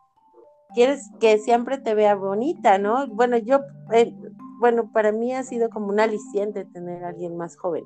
quieres 0.75 1.11
que 1.21 1.39
siempre 1.39 1.79
te 1.79 1.95
vea 1.95 2.15
bonita, 2.15 2.77
¿no? 2.77 3.07
Bueno, 3.09 3.39
yo, 3.39 3.61
eh, 3.93 4.15
bueno, 4.61 4.91
para 4.93 5.11
mí 5.11 5.35
ha 5.35 5.43
sido 5.43 5.71
como 5.71 5.89
un 5.89 6.01
aliciente 6.01 6.67
tener 6.67 7.03
a 7.05 7.09
alguien 7.09 7.35
más 7.37 7.57
joven, 7.57 7.85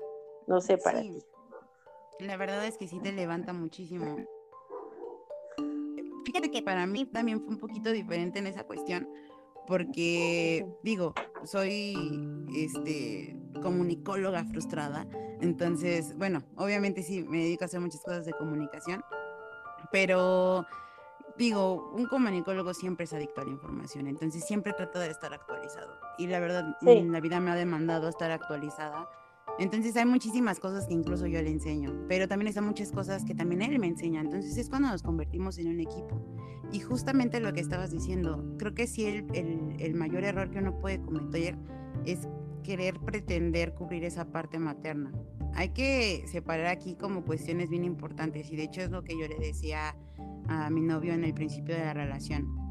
no 0.48 0.61
sé 0.61 0.76
para 0.76 1.02
ti. 1.02 1.22
La 2.18 2.37
verdad 2.37 2.64
es 2.64 2.79
que 2.79 2.88
sí 2.88 2.98
te 2.98 3.12
levanta 3.12 3.52
muchísimo. 3.52 4.16
Fíjate 6.26 6.50
que 6.50 6.60
para 6.60 6.88
mí 6.88 7.04
también 7.04 7.40
fue 7.40 7.50
un 7.50 7.60
poquito 7.60 7.92
diferente 7.92 8.40
en 8.40 8.48
esa 8.48 8.64
cuestión, 8.64 9.08
porque 9.64 10.66
digo, 10.82 11.14
soy 11.44 11.96
este 12.56 13.36
comunicóloga 13.62 14.44
frustrada, 14.44 15.06
entonces, 15.40 16.18
bueno, 16.18 16.42
obviamente 16.56 17.04
sí 17.04 17.22
me 17.22 17.44
dedico 17.44 17.62
a 17.62 17.66
hacer 17.66 17.78
muchas 17.78 18.02
cosas 18.02 18.26
de 18.26 18.32
comunicación, 18.32 19.04
pero 19.92 20.66
digo, 21.38 21.92
un 21.94 22.06
comunicólogo 22.06 22.74
siempre 22.74 23.04
es 23.04 23.12
adicto 23.12 23.42
a 23.42 23.44
la 23.44 23.50
información, 23.50 24.08
entonces 24.08 24.44
siempre 24.44 24.72
trata 24.72 24.98
de 24.98 25.10
estar 25.10 25.32
actualizado. 25.32 25.96
Y 26.18 26.26
la 26.26 26.40
verdad, 26.40 26.76
la 26.80 27.20
vida 27.20 27.38
me 27.38 27.52
ha 27.52 27.54
demandado 27.54 28.08
estar 28.08 28.32
actualizada 28.32 29.08
entonces 29.58 29.96
hay 29.96 30.04
muchísimas 30.04 30.60
cosas 30.60 30.86
que 30.86 30.94
incluso 30.94 31.26
yo 31.26 31.40
le 31.40 31.50
enseño, 31.50 31.92
pero 32.08 32.28
también 32.28 32.52
hay 32.54 32.62
muchas 32.62 32.92
cosas 32.92 33.24
que 33.24 33.34
también 33.34 33.62
él 33.62 33.78
me 33.78 33.86
enseña. 33.86 34.20
Entonces 34.20 34.56
es 34.56 34.68
cuando 34.68 34.88
nos 34.88 35.02
convertimos 35.02 35.58
en 35.58 35.68
un 35.68 35.80
equipo. 35.80 36.20
Y 36.72 36.80
justamente 36.80 37.40
lo 37.40 37.52
que 37.52 37.60
estabas 37.60 37.90
diciendo, 37.90 38.44
creo 38.58 38.74
que 38.74 38.86
sí 38.86 39.06
el, 39.06 39.26
el, 39.34 39.76
el 39.78 39.94
mayor 39.94 40.24
error 40.24 40.50
que 40.50 40.58
uno 40.58 40.78
puede 40.78 41.00
cometer 41.00 41.56
es 42.04 42.28
querer 42.62 42.98
pretender 42.98 43.74
cubrir 43.74 44.04
esa 44.04 44.26
parte 44.26 44.58
materna. 44.58 45.12
Hay 45.54 45.70
que 45.70 46.24
separar 46.26 46.66
aquí 46.66 46.96
como 46.96 47.24
cuestiones 47.24 47.70
bien 47.70 47.84
importantes 47.84 48.50
y 48.50 48.56
de 48.56 48.64
hecho 48.64 48.82
es 48.82 48.90
lo 48.90 49.04
que 49.04 49.18
yo 49.18 49.26
le 49.26 49.38
decía 49.38 49.96
a 50.48 50.68
mi 50.70 50.82
novio 50.82 51.14
en 51.14 51.24
el 51.24 51.32
principio 51.32 51.74
de 51.74 51.84
la 51.84 51.94
relación. 51.94 52.65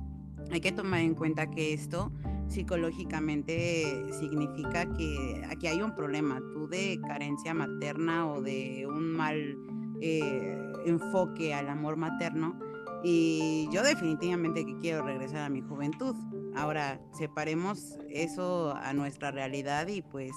Hay 0.52 0.62
que 0.62 0.72
tomar 0.72 1.02
en 1.02 1.16
cuenta 1.16 1.50
que 1.50 1.74
esto 1.74 2.12
psicológicamente 2.48 4.06
significa 4.20 4.86
que 4.94 5.44
aquí 5.50 5.68
hay 5.68 5.82
un 5.82 5.96
problema, 5.96 6.40
tú 6.54 6.68
de 6.68 7.00
carencia 7.08 7.54
materna 7.54 8.28
o 8.28 8.42
de 8.42 8.86
un 8.88 9.12
mal 9.12 9.58
eh, 10.02 10.74
enfoque 10.86 11.54
al 11.54 11.70
amor 11.70 11.98
materno. 11.98 12.60
Y 13.04 13.68
yo 13.72 13.84
definitivamente 13.84 14.66
que 14.66 14.78
quiero 14.80 15.06
regresar 15.06 15.42
a 15.42 15.50
mi 15.50 15.62
juventud. 15.62 16.16
Ahora, 16.56 17.00
separemos 17.12 17.98
eso 18.10 18.76
a 18.76 18.94
nuestra 18.94 19.32
realidad 19.32 19.88
y 19.88 20.02
pues 20.02 20.32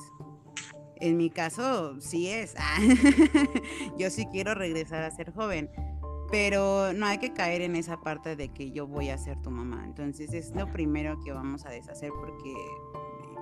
en 0.97 1.17
mi 1.17 1.31
caso 1.31 2.01
sí 2.01 2.29
es. 2.29 2.55
yo 3.99 4.11
sí 4.11 4.27
quiero 4.31 4.55
regresar 4.55 5.03
a 5.05 5.11
ser 5.11 5.33
joven 5.33 5.71
pero 6.31 6.93
no 6.93 7.07
hay 7.07 7.19
que 7.19 7.33
caer 7.33 7.63
en 7.63 7.77
esa 7.77 8.01
parte 8.01 8.37
de 8.37 8.49
que 8.49 8.71
yo 8.71 8.87
voy 8.87 9.09
a 9.09 9.19
ser 9.19 9.41
tu 9.41 9.51
mamá. 9.51 9.83
Entonces 9.85 10.33
es 10.35 10.55
lo 10.55 10.71
primero 10.73 11.19
que 11.25 11.33
vamos 11.33 11.65
a 11.65 11.71
deshacer 11.71 12.11
porque 12.19 12.55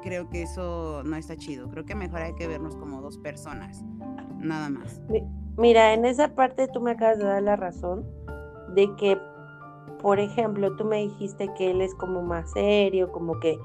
creo 0.03 0.29
que 0.31 0.43
eso 0.43 1.03
no 1.05 1.17
está 1.17 1.37
chido. 1.37 1.69
Creo 1.69 1.85
que 1.85 1.95
mejor 1.95 2.23
hay 2.23 2.35
que 2.35 2.47
vernos 2.47 2.77
como 2.77 3.01
dos 3.01 3.19
personas, 3.19 3.83
nada 4.39 4.69
más. 4.69 5.01
Mira, 5.57 5.95
en 5.95 6.05
esa 6.05 6.35
parte 6.35 6.69
tú 6.69 6.81
me 6.81 6.93
acabas 6.93 7.19
de 7.19 7.25
dar 7.25 7.43
la 7.43 7.57
razón 7.57 8.07
de 8.75 8.95
que, 8.97 9.19
por 10.01 10.21
ejemplo, 10.21 10.77
tú 10.77 10.85
me 10.85 10.99
dijiste 10.99 11.53
que 11.57 11.71
él 11.73 11.81
es 11.81 11.95
como 11.95 12.23
más 12.23 12.53
serio, 12.53 13.11
como 13.11 13.41
que 13.41 13.59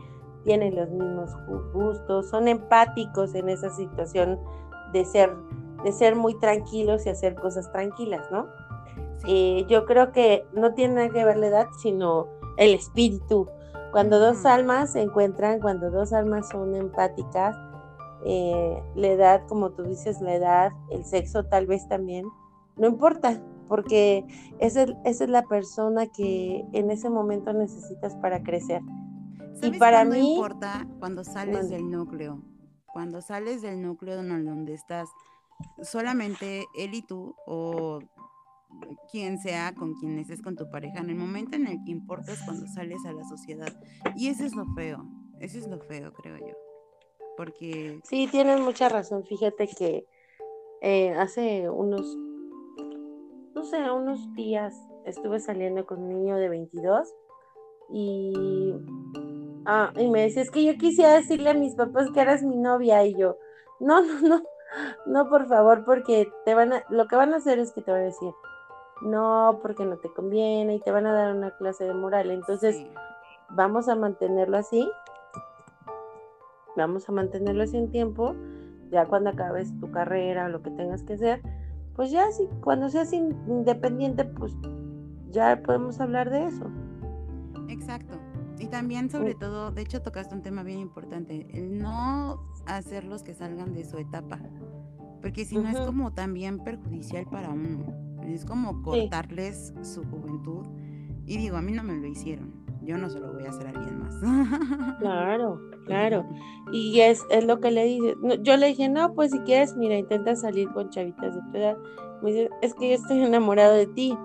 tiene 0.43 0.71
los 0.71 0.89
mismos 0.89 1.29
gustos, 1.73 2.29
son 2.29 2.47
empáticos 2.47 3.35
en 3.35 3.49
esa 3.49 3.69
situación 3.69 4.39
de 4.93 5.05
ser, 5.05 5.31
de 5.83 5.91
ser 5.91 6.15
muy 6.15 6.33
tranquilos 6.39 7.05
y 7.05 7.09
hacer 7.09 7.35
cosas 7.35 7.71
tranquilas, 7.71 8.25
¿no? 8.31 8.47
Eh, 9.27 9.65
yo 9.69 9.85
creo 9.85 10.11
que 10.11 10.45
no 10.53 10.73
tiene 10.73 10.95
nada 10.95 11.09
que 11.09 11.23
ver 11.23 11.37
la 11.37 11.47
edad, 11.47 11.67
sino 11.81 12.27
el 12.57 12.73
espíritu. 12.73 13.47
Cuando 13.91 14.19
dos 14.19 14.45
almas 14.45 14.93
se 14.93 15.01
encuentran, 15.01 15.59
cuando 15.59 15.91
dos 15.91 16.13
almas 16.13 16.49
son 16.49 16.75
empáticas, 16.75 17.55
eh, 18.23 18.81
la 18.95 19.07
edad, 19.07 19.47
como 19.47 19.71
tú 19.71 19.83
dices, 19.83 20.21
la 20.21 20.35
edad, 20.35 20.71
el 20.89 21.03
sexo 21.03 21.45
tal 21.45 21.67
vez 21.67 21.87
también, 21.87 22.25
no 22.77 22.87
importa, 22.87 23.41
porque 23.67 24.25
esa, 24.59 24.83
esa 25.05 25.23
es 25.23 25.29
la 25.29 25.43
persona 25.43 26.07
que 26.07 26.63
en 26.73 26.91
ese 26.91 27.09
momento 27.09 27.51
necesitas 27.53 28.15
para 28.17 28.43
crecer. 28.43 28.81
Y 29.61 29.77
para 29.77 30.05
mí... 30.05 30.19
No 30.19 30.33
importa 30.35 30.87
cuando 30.99 31.23
sales 31.23 31.69
del 31.69 31.89
núcleo, 31.89 32.41
cuando 32.93 33.21
sales 33.21 33.61
del 33.61 33.81
núcleo 33.81 34.17
donde 34.17 34.73
estás 34.73 35.09
solamente 35.83 36.65
él 36.75 36.93
y 36.93 37.01
tú, 37.01 37.35
o 37.45 37.99
quien 39.11 39.39
sea 39.39 39.73
con 39.75 39.93
quien 39.95 40.19
estés 40.19 40.41
con 40.41 40.55
tu 40.55 40.69
pareja, 40.69 40.99
en 40.99 41.09
el 41.09 41.15
momento 41.15 41.55
en 41.55 41.67
el 41.67 41.83
que 41.83 41.91
importa 41.91 42.31
es 42.31 42.41
cuando 42.43 42.67
sales 42.67 43.05
a 43.05 43.13
la 43.13 43.23
sociedad. 43.23 43.73
Y 44.15 44.29
eso 44.29 44.43
es 44.43 44.55
lo 44.55 44.65
feo, 44.73 45.05
eso 45.39 45.57
es 45.57 45.67
lo 45.67 45.79
feo, 45.79 46.11
creo 46.13 46.37
yo. 46.37 46.55
Porque... 47.37 47.99
Sí, 48.03 48.27
tienes 48.29 48.59
mucha 48.59 48.89
razón. 48.89 49.25
Fíjate 49.25 49.67
que 49.67 50.05
eh, 50.81 51.11
hace 51.13 51.69
unos, 51.69 52.17
no 53.53 53.63
sé, 53.63 53.91
unos 53.91 54.33
días 54.33 54.75
estuve 55.05 55.39
saliendo 55.39 55.85
con 55.85 56.01
un 56.01 56.09
niño 56.09 56.37
de 56.37 56.49
22 56.49 57.13
y, 57.93 58.73
ah, 59.65 59.91
y 59.95 60.07
me 60.09 60.23
decía, 60.23 60.41
es 60.41 60.51
que 60.51 60.63
yo 60.63 60.77
quisiera 60.77 61.13
decirle 61.13 61.49
a 61.49 61.53
mis 61.53 61.75
papás 61.75 62.09
que 62.11 62.21
eras 62.21 62.43
mi 62.43 62.57
novia 62.57 63.05
y 63.05 63.15
yo, 63.15 63.37
no, 63.79 64.01
no, 64.01 64.21
no, 64.21 64.43
no, 65.05 65.29
por 65.29 65.47
favor, 65.47 65.83
porque 65.85 66.31
te 66.45 66.53
van 66.55 66.73
a, 66.73 66.83
lo 66.89 67.07
que 67.07 67.15
van 67.15 67.33
a 67.33 67.37
hacer 67.37 67.59
es 67.59 67.71
que 67.71 67.81
te 67.81 67.91
van 67.91 68.01
a 68.01 68.05
decir, 68.05 68.31
no, 69.03 69.59
porque 69.61 69.85
no 69.85 69.97
te 69.97 70.11
conviene 70.13 70.75
y 70.75 70.79
te 70.79 70.91
van 70.91 71.05
a 71.05 71.13
dar 71.13 71.35
una 71.35 71.51
clase 71.57 71.85
de 71.85 71.93
moral. 71.93 72.31
Entonces, 72.31 72.85
vamos 73.49 73.89
a 73.89 73.95
mantenerlo 73.95 74.57
así, 74.57 74.89
vamos 76.75 77.07
a 77.09 77.11
mantenerlo 77.11 77.63
así 77.63 77.77
un 77.77 77.91
tiempo, 77.91 78.35
ya 78.89 79.05
cuando 79.05 79.29
acabes 79.29 79.77
tu 79.79 79.91
carrera, 79.91 80.49
lo 80.49 80.61
que 80.61 80.71
tengas 80.71 81.03
que 81.03 81.13
hacer, 81.13 81.41
pues 81.95 82.11
ya 82.11 82.31
sí, 82.31 82.47
cuando 82.61 82.89
seas 82.89 83.11
independiente, 83.13 84.25
pues 84.25 84.55
ya 85.29 85.61
podemos 85.63 85.99
hablar 85.99 86.29
de 86.29 86.45
eso. 86.45 86.65
Exacto. 87.67 88.17
Y 88.59 88.67
también, 88.67 89.09
sobre 89.09 89.33
todo, 89.33 89.71
de 89.71 89.81
hecho, 89.81 90.01
tocaste 90.01 90.35
un 90.35 90.43
tema 90.43 90.61
bien 90.63 90.79
importante, 90.79 91.47
el 91.51 91.79
no 91.79 92.43
hacerlos 92.67 93.23
que 93.23 93.33
salgan 93.33 93.73
de 93.73 93.83
su 93.85 93.97
etapa, 93.97 94.39
porque 95.21 95.45
si 95.45 95.57
no 95.57 95.67
es 95.67 95.79
como 95.79 96.13
también 96.13 96.59
perjudicial 96.63 97.25
para 97.25 97.49
uno, 97.49 98.10
es 98.27 98.45
como 98.45 98.81
cortarles 98.81 99.73
su 99.81 100.03
juventud. 100.03 100.65
Y 101.25 101.37
digo, 101.37 101.57
a 101.57 101.61
mí 101.61 101.71
no 101.71 101.83
me 101.83 101.95
lo 101.95 102.07
hicieron, 102.07 102.51
yo 102.83 102.97
no 102.97 103.09
se 103.09 103.19
lo 103.19 103.31
voy 103.31 103.45
a 103.45 103.49
hacer 103.49 103.67
a 103.67 103.69
alguien 103.69 103.99
más. 103.99 104.15
Claro, 104.99 105.59
claro. 105.85 106.25
Y 106.71 106.99
es, 106.99 107.23
es 107.29 107.45
lo 107.45 107.59
que 107.59 107.71
le 107.71 107.85
dije. 107.85 108.15
Yo 108.41 108.57
le 108.57 108.67
dije, 108.67 108.89
no, 108.89 109.13
pues 109.13 109.31
si 109.31 109.39
quieres, 109.39 109.75
mira, 109.77 109.97
intenta 109.97 110.35
salir 110.35 110.69
con 110.71 110.89
chavitas 110.89 111.35
de 111.35 111.41
tu 111.51 111.57
edad. 111.57 111.77
Me 112.23 112.31
dice, 112.31 112.49
es 112.61 112.73
que 112.73 112.89
yo 112.89 112.95
estoy 112.95 113.19
enamorado 113.23 113.75
de 113.75 113.87
ti. 113.87 114.17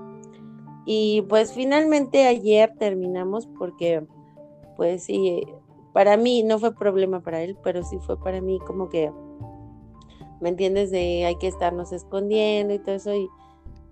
Y 0.87 1.23
pues 1.29 1.53
finalmente 1.53 2.27
ayer 2.27 2.73
terminamos 2.79 3.47
porque, 3.59 4.07
pues 4.77 5.05
sí, 5.05 5.43
para 5.93 6.17
mí 6.17 6.43
no 6.43 6.59
fue 6.59 6.75
problema 6.75 7.21
para 7.21 7.43
él, 7.43 7.57
pero 7.63 7.83
sí 7.83 7.99
fue 7.99 8.19
para 8.19 8.41
mí 8.41 8.59
como 8.67 8.89
que, 8.89 9.13
¿me 10.41 10.49
entiendes? 10.49 10.91
De 10.91 11.25
hay 11.27 11.37
que 11.37 11.49
estarnos 11.49 11.93
escondiendo 11.93 12.73
y 12.73 12.79
todo 12.79 12.95
eso. 12.95 13.15
Y, 13.15 13.29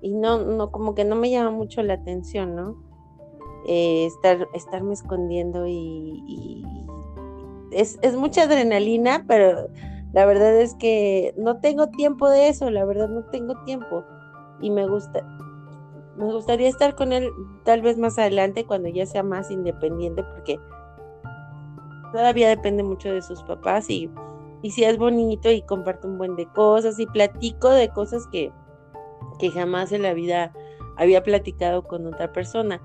y 0.04 0.12
no, 0.12 0.38
no, 0.44 0.70
como 0.70 0.94
que 0.94 1.06
no 1.06 1.16
me 1.16 1.30
llama 1.30 1.50
mucho 1.50 1.82
la 1.82 1.94
atención, 1.94 2.54
¿no? 2.54 2.76
Eh, 3.66 4.04
estar, 4.04 4.46
estarme 4.52 4.92
escondiendo 4.92 5.66
y, 5.66 6.62
es, 7.72 7.98
es, 8.02 8.14
mucha 8.14 8.42
adrenalina, 8.42 9.24
pero 9.26 9.70
la 10.12 10.26
verdad 10.26 10.60
es 10.60 10.74
que 10.74 11.34
no 11.38 11.58
tengo 11.60 11.88
tiempo 11.88 12.28
de 12.28 12.48
eso, 12.48 12.68
la 12.68 12.84
verdad 12.84 13.08
no 13.08 13.24
tengo 13.30 13.54
tiempo 13.64 14.04
y 14.60 14.70
me 14.70 14.86
gusta, 14.86 15.26
me 16.18 16.26
gustaría 16.26 16.68
estar 16.68 16.94
con 16.96 17.14
él 17.14 17.30
tal 17.64 17.80
vez 17.80 17.96
más 17.96 18.18
adelante 18.18 18.66
cuando 18.66 18.90
ya 18.90 19.06
sea 19.06 19.22
más 19.22 19.50
independiente 19.50 20.22
porque 20.22 20.60
todavía 22.12 22.50
depende 22.50 22.82
mucho 22.82 23.10
de 23.10 23.22
sus 23.22 23.42
papás 23.44 23.88
y, 23.88 24.10
y 24.60 24.70
si 24.70 24.84
es 24.84 24.98
bonito 24.98 25.50
y 25.50 25.62
comparte 25.62 26.06
un 26.06 26.18
buen 26.18 26.36
de 26.36 26.46
cosas 26.52 26.98
y 26.98 27.06
platico 27.06 27.70
de 27.70 27.88
cosas 27.88 28.26
que, 28.30 28.52
que 29.38 29.50
jamás 29.50 29.92
en 29.92 30.02
la 30.02 30.14
vida 30.14 30.52
había 30.96 31.22
platicado 31.22 31.82
con 31.82 32.06
otra 32.06 32.32
persona 32.32 32.80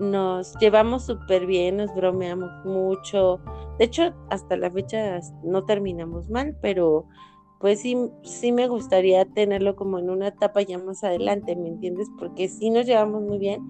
nos 0.00 0.54
llevamos 0.58 1.04
súper 1.04 1.46
bien, 1.46 1.76
nos 1.76 1.94
bromeamos 1.94 2.50
mucho. 2.64 3.38
De 3.78 3.84
hecho, 3.84 4.14
hasta 4.30 4.56
la 4.56 4.70
fecha 4.70 5.20
no 5.44 5.64
terminamos 5.66 6.28
mal, 6.30 6.56
pero 6.62 7.06
pues 7.60 7.82
sí, 7.82 7.94
sí 8.22 8.50
me 8.50 8.66
gustaría 8.66 9.26
tenerlo 9.26 9.76
como 9.76 9.98
en 9.98 10.08
una 10.08 10.28
etapa 10.28 10.62
ya 10.62 10.78
más 10.78 11.04
adelante, 11.04 11.54
¿me 11.54 11.68
entiendes? 11.68 12.08
Porque 12.18 12.48
sí 12.48 12.70
nos 12.70 12.86
llevamos 12.86 13.22
muy 13.22 13.38
bien, 13.38 13.60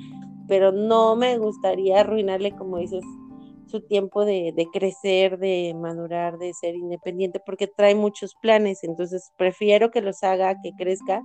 pero 0.46 0.70
no 0.70 1.16
me 1.16 1.36
gustaría 1.38 2.00
arruinarle, 2.00 2.52
como 2.52 2.78
dices, 2.78 3.04
su 3.66 3.80
tiempo 3.80 4.24
de, 4.24 4.52
de 4.54 4.66
crecer, 4.72 5.38
de 5.38 5.74
madurar, 5.76 6.38
de 6.38 6.54
ser 6.54 6.76
independiente, 6.76 7.40
porque 7.44 7.66
trae 7.66 7.96
muchos 7.96 8.36
planes, 8.40 8.84
entonces 8.84 9.32
prefiero 9.36 9.90
que 9.90 10.00
los 10.00 10.22
haga, 10.22 10.60
que 10.62 10.72
crezca, 10.78 11.22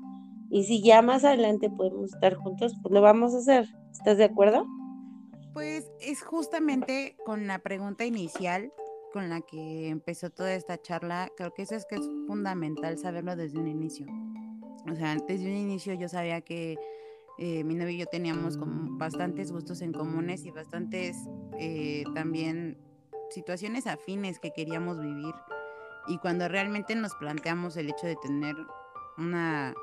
y 0.49 0.63
si 0.63 0.81
ya 0.81 1.01
más 1.01 1.23
adelante 1.23 1.69
podemos 1.69 2.13
estar 2.13 2.36
juntos, 2.36 2.73
pues 2.81 2.93
lo 2.93 3.01
vamos 3.01 3.34
a 3.34 3.39
hacer. 3.39 3.67
¿Estás 3.91 4.17
de 4.17 4.25
acuerdo? 4.25 4.65
Pues 5.53 5.89
es 6.01 6.21
justamente 6.21 7.15
con 7.25 7.47
la 7.47 7.60
pregunta 7.60 8.05
inicial 8.05 8.71
con 9.15 9.29
la 9.29 9.39
que 9.39 9.88
empezó 9.88 10.29
toda 10.29 10.53
esta 10.53 10.77
charla, 10.81 11.31
creo 11.38 11.53
que 11.53 11.62
eso 11.62 11.73
es 11.73 11.86
que 11.86 11.95
es 11.95 12.01
fundamental 12.27 12.97
saberlo 12.97 13.38
desde 13.38 13.58
un 13.58 13.69
inicio. 13.69 14.05
O 14.91 14.93
sea, 14.93 15.15
desde 15.25 15.45
un 15.45 15.55
inicio 15.55 15.93
yo 15.93 16.10
sabía 16.10 16.41
que 16.41 16.77
eh, 17.38 17.63
mi 17.63 17.75
novio 17.75 17.91
y 17.91 17.99
yo 17.99 18.08
teníamos 18.08 18.58
como 18.58 18.97
bastantes 18.97 19.53
gustos 19.53 19.81
en 19.81 19.93
comunes 19.93 20.43
y 20.43 20.51
bastantes 20.51 21.15
eh, 21.58 22.03
también 22.13 22.77
situaciones 23.29 23.88
afines 23.88 24.39
que 24.39 24.51
queríamos 24.51 24.99
vivir. 24.99 25.34
Y 26.10 26.17
cuando 26.17 26.49
realmente 26.49 26.93
nos 26.95 27.15
planteamos 27.15 27.77
el 27.77 27.89
hecho 27.89 28.08
de 28.08 28.17
tener 28.17 28.55
una, 29.17 29.73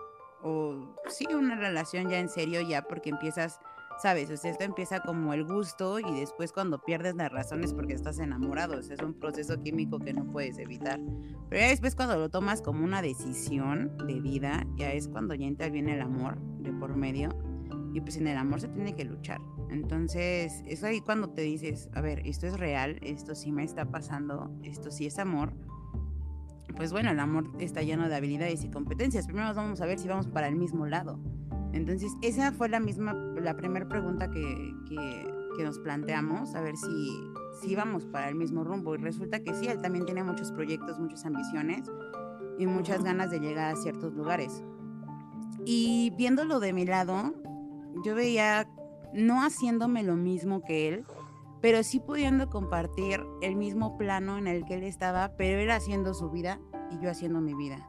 o 0.43 0.95
sí, 1.09 1.27
una 1.33 1.57
relación 1.57 2.09
ya 2.09 2.19
en 2.19 2.29
serio, 2.29 2.61
ya 2.61 2.83
porque 2.83 3.11
empiezas 3.11 3.61
¿sabes? 4.03 4.31
O 4.31 4.33
esto 4.33 4.65
empieza 4.65 5.01
como 5.01 5.33
el 5.33 5.45
gusto 5.45 6.01
y 6.01 6.21
después 6.21 6.53
cuando 6.53 6.83
pierdes 6.83 7.15
las 7.15 7.31
razones 7.31 7.73
porque 7.73 7.95
estás 7.95 8.19
enamorado, 8.19 8.79
es 8.79 8.91
un 9.01 9.15
proceso 9.15 9.61
químico 9.61 9.99
que 9.99 10.13
no 10.13 10.25
puedes 10.25 10.59
evitar. 10.59 10.99
Pero 11.49 11.63
ya 11.63 11.69
después 11.69 11.95
cuando 11.95 12.17
lo 12.17 12.29
tomas 12.29 12.63
como 12.63 12.85
una 12.85 13.01
decisión 13.03 13.97
de 14.07 14.21
vida, 14.21 14.67
ya 14.77 14.93
es 14.93 15.09
cuando 15.09 15.35
ya 15.35 15.47
entra 15.47 15.69
bien 15.69 15.89
el 15.89 16.01
amor 16.01 16.39
de 16.59 16.73
por 16.73 16.97
medio 16.97 17.31
y 17.95 18.01
pues 18.01 18.17
en 18.17 18.27
el 18.27 18.37
amor 18.37 18.61
se 18.61 18.69
tiene 18.69 18.95
que 18.95 19.05
luchar. 19.05 19.41
Entonces, 19.71 20.63
es 20.67 20.83
ahí 20.85 21.01
cuando 21.01 21.31
te 21.31 21.43
dices, 21.43 21.89
a 21.95 22.01
ver, 22.01 22.27
esto 22.27 22.47
es 22.47 22.59
real, 22.59 22.99
esto 23.03 23.35
sí 23.35 23.53
me 23.53 23.65
está 23.65 23.85
pasando, 23.85 24.51
esto 24.63 24.91
sí 24.91 25.07
es 25.07 25.19
amor. 25.19 25.53
Pues 26.77 26.93
bueno, 26.93 27.11
el 27.11 27.21
amor 27.21 27.51
está 27.59 27.83
lleno 27.83 28.09
de 28.09 28.17
habilidades 28.17 28.65
y 28.65 28.71
competencias. 28.71 29.27
Primero 29.27 29.53
vamos 29.55 29.81
a 29.81 29.87
ver 29.87 29.99
si 29.99 30.09
vamos 30.09 30.27
para 30.27 30.49
el 30.49 30.57
mismo 30.57 30.87
lado. 30.87 31.19
Entonces, 31.73 32.13
esa 32.23 32.53
fue 32.53 32.69
la 32.69 32.81
misma, 32.81 33.15
la 33.15 33.57
primera 33.57 33.89
pregunta 33.89 34.31
que, 34.31 34.75
nos 35.63 35.79
planteamos, 35.79 36.57
a 36.57 36.61
ver 36.61 36.77
si, 36.77 37.23
si 37.61 37.71
íbamos 37.71 38.05
para 38.07 38.29
el 38.29 38.35
mismo 38.35 38.65
rumbo. 38.65 38.97
Y 38.97 38.99
resulta 38.99 39.41
que 39.41 39.55
sí, 39.55 39.69
él 39.69 39.81
también 39.81 40.05
tiene 40.05 40.25
muchos 40.25 40.51
proyectos, 40.51 40.99
muchas 40.99 41.25
ambiciones 41.25 41.89
y 42.59 42.67
muchas 42.67 43.05
ganas 43.05 43.31
de 43.31 43.39
llegar 43.39 43.73
a 43.73 43.77
ciertos 43.77 44.13
lugares. 44.13 44.65
Y 45.65 46.13
viéndolo 46.17 46.59
de 46.59 46.73
mi 46.73 46.85
lado, 46.85 47.33
yo 48.05 48.17
veía 48.17 48.67
no 49.15 49.43
haciéndome 49.43 50.03
lo 50.03 50.17
mismo 50.17 50.63
que 50.63 50.89
él, 50.89 51.05
pero 51.63 51.83
sí 51.85 52.01
pudiendo 52.01 52.51
compartir 52.51 53.25
el 53.41 53.57
mismo 53.57 53.97
plano 53.97 54.37
en 54.37 54.49
el 54.49 54.65
que 54.67 54.75
él 54.75 54.83
estaba, 54.83 55.37
pero 55.39 55.61
él 55.61 55.71
haciendo 55.71 56.13
su 56.13 56.29
vida 56.29 56.61
y 56.91 57.03
yo 57.03 57.09
haciendo 57.09 57.41
mi 57.41 57.55
vida. 57.55 57.89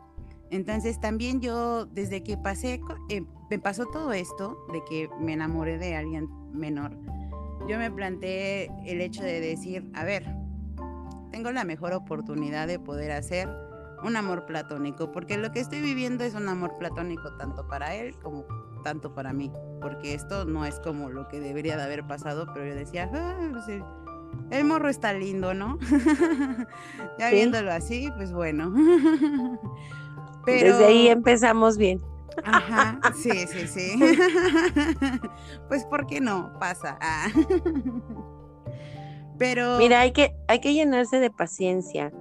Entonces 0.52 1.00
también 1.02 1.42
yo, 1.42 1.88
desde 1.88 2.24
que 2.24 2.38
pasé, 2.38 2.80
eh, 3.10 3.26
me 3.50 3.58
pasó 3.58 3.88
todo 3.88 4.14
esto, 4.14 4.66
de 4.72 4.84
que 4.86 5.10
me 5.20 5.34
enamoré 5.34 5.80
de 5.80 5.96
alguien 5.96 6.30
menor, 6.54 6.96
yo 7.68 7.80
me 7.80 7.90
planteé 7.90 8.70
el 8.86 9.02
hecho 9.02 9.24
de 9.24 9.42
decir, 9.42 9.90
a 9.96 10.04
ver, 10.04 10.24
tengo 11.32 11.52
la 11.52 11.64
mejor 11.64 11.94
oportunidad 11.94 12.68
de 12.68 12.78
poder 12.78 13.12
hacer 13.12 13.50
un 14.04 14.16
amor 14.16 14.46
platónico, 14.46 15.12
porque 15.12 15.38
lo 15.38 15.52
que 15.52 15.62
estoy 15.62 15.82
viviendo 15.82 16.24
es 16.24 16.36
un 16.36 16.48
amor 16.48 16.78
platónico 16.78 17.36
tanto 17.38 17.68
para 17.68 17.96
él 17.96 18.16
como 18.22 18.46
tanto 18.84 19.14
para 19.14 19.34
mí, 19.34 19.52
porque 19.82 20.14
esto 20.14 20.46
no 20.46 20.66
es 20.66 20.80
como 20.80 21.10
lo 21.10 21.28
que 21.28 21.40
debería 21.40 21.78
de 21.78 21.84
haber 21.84 22.06
pasado, 22.06 22.48
pero 22.54 22.68
yo 22.68 22.76
decía, 22.76 23.10
ah, 23.14 23.50
pues, 23.52 23.66
el 24.52 24.66
morro 24.66 24.90
está 24.90 25.14
lindo, 25.14 25.54
¿no? 25.54 25.80
ya 27.20 27.30
viéndolo 27.30 27.72
así, 27.72 28.10
pues 28.16 28.32
bueno. 28.32 28.74
Desde 30.46 30.86
ahí 30.86 31.08
empezamos 31.08 31.78
bien. 31.78 32.02
Ajá, 32.44 33.00
sí, 33.16 33.32
sí, 33.48 33.68
sí. 33.68 34.00
pues, 35.68 35.86
¿por 35.86 36.06
qué 36.06 36.20
no? 36.20 36.52
Pasa. 36.60 36.98
Ah. 37.02 37.28
Pero. 39.38 39.78
Mira, 39.78 40.02
hay 40.02 40.12
que, 40.12 40.36
hay 40.48 40.60
que 40.60 40.74
llenarse 40.74 41.20
de 41.20 41.30
paciencia. 41.30 42.12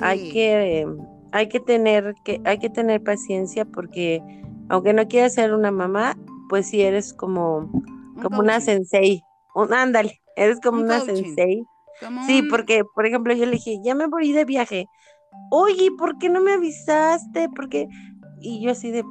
Hay 0.00 0.30
que, 0.30 0.86
hay 1.32 1.48
que 1.48 1.60
tener, 1.60 2.14
que, 2.24 2.40
hay 2.44 2.58
que 2.58 2.70
tener 2.70 3.02
paciencia 3.02 3.64
porque 3.64 4.22
aunque 4.70 4.92
no 4.92 5.06
quieras 5.06 5.34
ser 5.34 5.52
una 5.52 5.70
mamá, 5.70 6.16
pues 6.48 6.68
si 6.68 6.80
eres 6.80 7.12
como, 7.12 7.70
como 8.22 8.40
una 8.40 8.60
sensei. 8.60 9.22
Un, 9.54 9.74
ándale, 9.74 10.20
eres 10.36 10.58
como 10.60 10.80
una 10.80 11.00
sensei. 11.00 11.62
sí, 12.26 12.42
porque, 12.48 12.84
por 12.94 13.04
ejemplo, 13.04 13.34
yo 13.34 13.44
le 13.44 13.52
dije, 13.52 13.78
ya 13.84 13.94
me 13.94 14.06
voy 14.06 14.32
de 14.32 14.44
viaje 14.44 14.88
oye, 15.50 15.90
¿por 15.96 16.18
qué 16.18 16.28
no 16.28 16.40
me 16.40 16.52
avisaste? 16.52 17.48
Porque, 17.54 17.88
y 18.40 18.60
yo 18.62 18.72
así 18.72 18.90
de, 18.90 19.04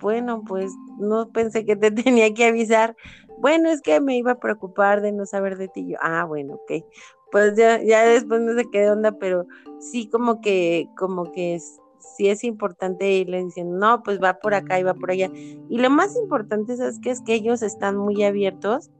bueno, 0.00 0.42
pues 0.46 0.72
no 0.98 1.30
pensé 1.30 1.64
que 1.64 1.76
te 1.76 1.90
tenía 1.90 2.32
que 2.34 2.46
avisar. 2.46 2.96
Bueno, 3.38 3.70
es 3.70 3.80
que 3.80 4.00
me 4.00 4.16
iba 4.16 4.32
a 4.32 4.38
preocupar 4.38 5.00
de 5.00 5.12
no 5.12 5.26
saber 5.26 5.56
de 5.56 5.68
ti. 5.68 5.88
Yo, 5.88 5.98
ah, 6.00 6.24
bueno, 6.24 6.54
ok. 6.54 6.84
Pues 7.30 7.56
ya, 7.56 7.80
ya 7.82 8.04
después 8.04 8.40
no 8.40 8.54
sé 8.54 8.64
qué 8.70 8.90
onda, 8.90 9.12
pero 9.12 9.46
sí 9.78 10.08
como 10.08 10.40
que, 10.40 10.88
como 10.96 11.30
que 11.30 11.54
es, 11.54 11.78
sí 12.00 12.28
es 12.28 12.44
importante 12.44 13.10
irle 13.10 13.44
diciendo, 13.44 13.76
no, 13.76 14.02
pues 14.02 14.20
va 14.20 14.34
por 14.34 14.54
acá 14.54 14.78
y 14.78 14.82
va 14.82 14.94
por 14.94 15.10
allá. 15.10 15.30
Y 15.34 15.78
lo 15.78 15.90
más 15.90 16.16
importante 16.16 16.72
es 16.72 16.98
que 17.00 17.10
es 17.10 17.20
que 17.22 17.34
ellos 17.34 17.62
están 17.62 17.96
muy 17.96 18.22
abiertos 18.24 18.90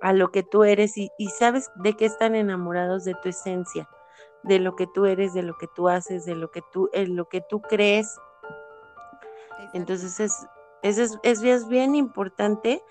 a 0.00 0.12
lo 0.12 0.30
que 0.30 0.42
tú 0.42 0.64
eres 0.64 0.96
y, 0.96 1.10
y 1.18 1.28
sabes 1.28 1.70
de 1.82 1.94
qué 1.94 2.06
están 2.06 2.34
enamorados 2.34 3.04
de 3.04 3.14
tu 3.22 3.28
esencia 3.28 3.88
de 4.46 4.58
lo 4.60 4.76
que 4.76 4.86
tú 4.86 5.06
eres, 5.06 5.34
de 5.34 5.42
lo 5.42 5.56
que 5.58 5.66
tú 5.74 5.88
haces, 5.88 6.24
de 6.24 6.34
lo 6.34 6.50
que 6.50 6.62
tú, 6.72 6.88
en 6.92 7.16
lo 7.16 7.28
que 7.28 7.42
tú 7.48 7.60
crees. 7.60 8.16
Entonces 9.74 10.20
es, 10.20 10.46
es, 10.82 11.18
es, 11.22 11.68
bien 11.68 11.94
importante 11.94 12.82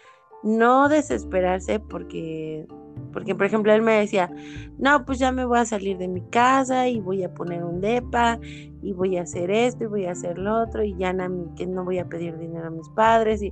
no 0.44 0.90
desesperarse 0.90 1.80
porque, 1.80 2.68
porque, 3.14 3.34
por 3.34 3.46
ejemplo, 3.46 3.74
él 3.74 3.82
me 3.82 4.00
decía, 4.00 4.30
no, 4.78 5.06
pues 5.06 5.18
ya 5.18 5.32
me 5.32 5.46
voy 5.46 5.60
a 5.60 5.66
salir 5.66 5.98
de 5.98 6.08
mi 6.08 6.22
casa 6.30 6.88
y 6.88 7.00
voy 7.00 7.24
a 7.24 7.34
poner 7.34 7.64
un 7.64 7.82
DEPA 7.82 8.40
y 8.86 8.94
voy 8.94 9.18
a 9.18 9.24
hacer 9.24 9.50
esto 9.50 9.86
y 9.86 9.88
voy 9.88 10.06
a 10.06 10.12
hacer 10.12 10.38
lo 10.38 10.62
otro 10.62 10.84
y 10.84 10.96
ya 10.96 11.12
no, 11.12 11.56
que 11.56 11.66
no 11.66 11.84
voy 11.84 11.98
a 11.98 12.08
pedir 12.08 12.38
dinero 12.38 12.68
a 12.68 12.70
mis 12.70 12.88
padres 12.90 13.42
y, 13.42 13.52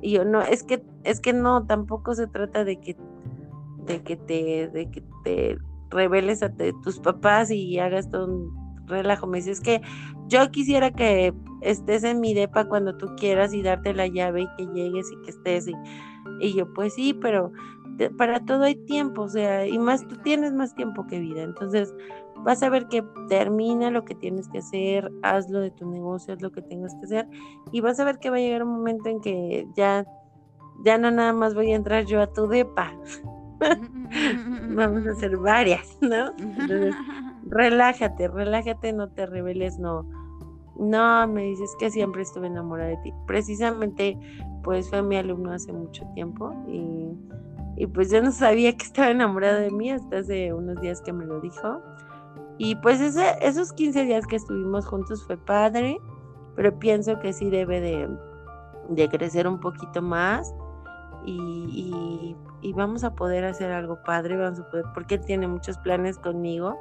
y 0.00 0.12
yo 0.12 0.24
no, 0.24 0.40
es 0.40 0.62
que, 0.62 0.82
es 1.04 1.20
que 1.20 1.34
no, 1.34 1.66
tampoco 1.66 2.14
se 2.14 2.26
trata 2.26 2.64
de 2.64 2.80
que, 2.80 2.96
de 3.84 4.02
que 4.02 4.16
te, 4.16 4.68
de 4.68 4.90
que 4.90 5.04
te 5.22 5.58
reveles 5.90 6.42
a 6.42 6.50
tus 6.82 6.98
papás 6.98 7.50
y 7.50 7.78
hagas 7.78 8.10
todo 8.10 8.26
un 8.26 8.86
relajo. 8.86 9.26
Me 9.26 9.38
dice, 9.38 9.50
es 9.50 9.60
que 9.60 9.82
yo 10.28 10.50
quisiera 10.50 10.90
que 10.92 11.34
estés 11.60 12.02
en 12.04 12.20
mi 12.20 12.32
depa 12.32 12.64
cuando 12.64 12.96
tú 12.96 13.08
quieras 13.16 13.52
y 13.52 13.62
darte 13.62 13.92
la 13.92 14.06
llave 14.06 14.42
y 14.42 14.48
que 14.56 14.72
llegues 14.72 15.12
y 15.12 15.22
que 15.24 15.30
estés. 15.30 15.68
Y, 15.68 15.74
y 16.40 16.54
yo, 16.54 16.72
pues 16.72 16.94
sí, 16.94 17.12
pero 17.12 17.52
para 18.16 18.40
todo 18.46 18.64
hay 18.64 18.76
tiempo, 18.76 19.22
o 19.22 19.28
sea, 19.28 19.66
y 19.66 19.78
más 19.78 20.06
tú 20.08 20.16
tienes 20.16 20.54
más 20.54 20.74
tiempo 20.74 21.06
que 21.06 21.20
vida. 21.20 21.42
Entonces, 21.42 21.94
vas 22.44 22.62
a 22.62 22.70
ver 22.70 22.88
que 22.88 23.04
termina 23.28 23.90
lo 23.90 24.04
que 24.04 24.14
tienes 24.14 24.48
que 24.48 24.58
hacer, 24.58 25.10
hazlo 25.22 25.60
de 25.60 25.70
tu 25.70 25.88
negocio, 25.88 26.34
haz 26.34 26.42
lo 26.42 26.50
que 26.52 26.62
tengas 26.62 26.94
que 26.94 27.04
hacer, 27.04 27.28
y 27.72 27.80
vas 27.80 28.00
a 28.00 28.04
ver 28.04 28.18
que 28.18 28.30
va 28.30 28.36
a 28.36 28.40
llegar 28.40 28.62
un 28.62 28.72
momento 28.72 29.08
en 29.08 29.20
que 29.20 29.66
ya, 29.74 30.04
ya 30.84 30.98
no 30.98 31.10
nada 31.10 31.32
más 31.32 31.54
voy 31.54 31.72
a 31.72 31.76
entrar 31.76 32.04
yo 32.06 32.20
a 32.20 32.32
tu 32.32 32.46
depa. 32.46 32.92
Vamos 34.74 35.06
a 35.06 35.10
hacer 35.10 35.36
varias, 35.36 35.98
¿no? 36.00 36.30
Entonces, 36.38 36.94
relájate, 37.46 38.28
relájate, 38.28 38.92
no 38.92 39.08
te 39.10 39.26
reveles, 39.26 39.78
no. 39.78 40.06
No, 40.78 41.28
me 41.28 41.42
dices 41.42 41.74
que 41.78 41.90
siempre 41.90 42.22
estuve 42.22 42.46
enamorada 42.46 42.88
de 42.88 42.96
ti. 42.98 43.12
Precisamente, 43.26 44.18
pues 44.62 44.88
fue 44.88 45.02
mi 45.02 45.16
alumno 45.16 45.52
hace 45.52 45.72
mucho 45.72 46.06
tiempo 46.14 46.54
y, 46.66 47.10
y 47.76 47.86
pues 47.86 48.10
yo 48.10 48.22
no 48.22 48.32
sabía 48.32 48.74
que 48.74 48.86
estaba 48.86 49.10
enamorada 49.10 49.60
de 49.60 49.70
mí 49.70 49.90
hasta 49.90 50.18
hace 50.18 50.54
unos 50.54 50.80
días 50.80 51.02
que 51.02 51.12
me 51.12 51.26
lo 51.26 51.40
dijo. 51.40 51.82
Y 52.62 52.74
pues 52.74 53.00
ese, 53.00 53.38
esos 53.40 53.72
15 53.72 54.04
días 54.04 54.26
que 54.26 54.36
estuvimos 54.36 54.84
juntos 54.84 55.24
fue 55.24 55.38
padre, 55.38 55.98
pero 56.56 56.78
pienso 56.78 57.18
que 57.18 57.32
sí 57.32 57.48
debe 57.48 57.80
de, 57.80 58.06
de 58.90 59.08
crecer 59.08 59.48
un 59.48 59.58
poquito 59.58 60.02
más 60.02 60.52
y, 61.24 62.36
vamos 62.74 63.02
a 63.02 63.14
poder 63.14 63.46
hacer 63.46 63.72
algo 63.72 64.02
padre, 64.02 64.36
vamos 64.36 64.60
a 64.60 64.70
poder, 64.70 64.84
porque 64.92 65.14
él 65.14 65.24
tiene 65.24 65.48
muchos 65.48 65.78
planes 65.78 66.18
conmigo 66.18 66.78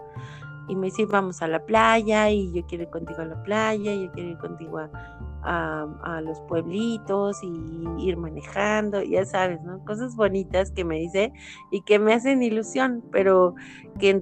y 0.69 0.75
me 0.75 0.87
dice 0.87 1.05
vamos 1.05 1.41
a 1.41 1.47
la 1.47 1.65
playa 1.65 2.29
y 2.29 2.51
yo 2.53 2.65
quiero 2.65 2.83
ir 2.83 2.89
contigo 2.89 3.21
a 3.21 3.25
la 3.25 3.43
playa, 3.43 3.93
yo 3.93 4.11
quiero 4.11 4.29
ir 4.29 4.37
contigo 4.37 4.79
a, 4.79 6.21
los 6.23 6.39
pueblitos 6.41 7.41
y 7.43 8.05
ir 8.05 8.17
manejando, 8.17 9.01
ya 9.01 9.25
sabes, 9.25 9.61
¿no? 9.63 9.83
Cosas 9.85 10.15
bonitas 10.15 10.71
que 10.71 10.83
me 10.83 10.97
dice 10.97 11.31
y 11.71 11.81
que 11.81 11.97
me 11.97 12.13
hacen 12.13 12.43
ilusión, 12.43 13.03
pero 13.11 13.55
que 13.99 14.21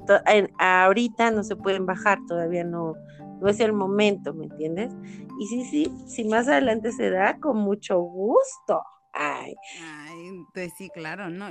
ahorita 0.59 1.31
no 1.31 1.43
se 1.43 1.55
pueden 1.55 1.85
bajar, 1.85 2.19
todavía 2.27 2.63
no, 2.63 2.93
no 3.41 3.47
es 3.47 3.59
el 3.59 3.73
momento, 3.73 4.33
¿me 4.33 4.45
entiendes? 4.45 4.95
Y 5.39 5.47
sí, 5.47 5.65
sí, 5.65 5.91
si 6.07 6.23
más 6.25 6.47
adelante 6.47 6.91
se 6.91 7.09
da, 7.09 7.39
con 7.39 7.57
mucho 7.57 7.99
gusto. 7.99 8.81
Ay. 9.13 9.55
Ay, 9.81 10.45
pues 10.53 10.73
sí, 10.77 10.89
claro, 10.89 11.29
no. 11.29 11.49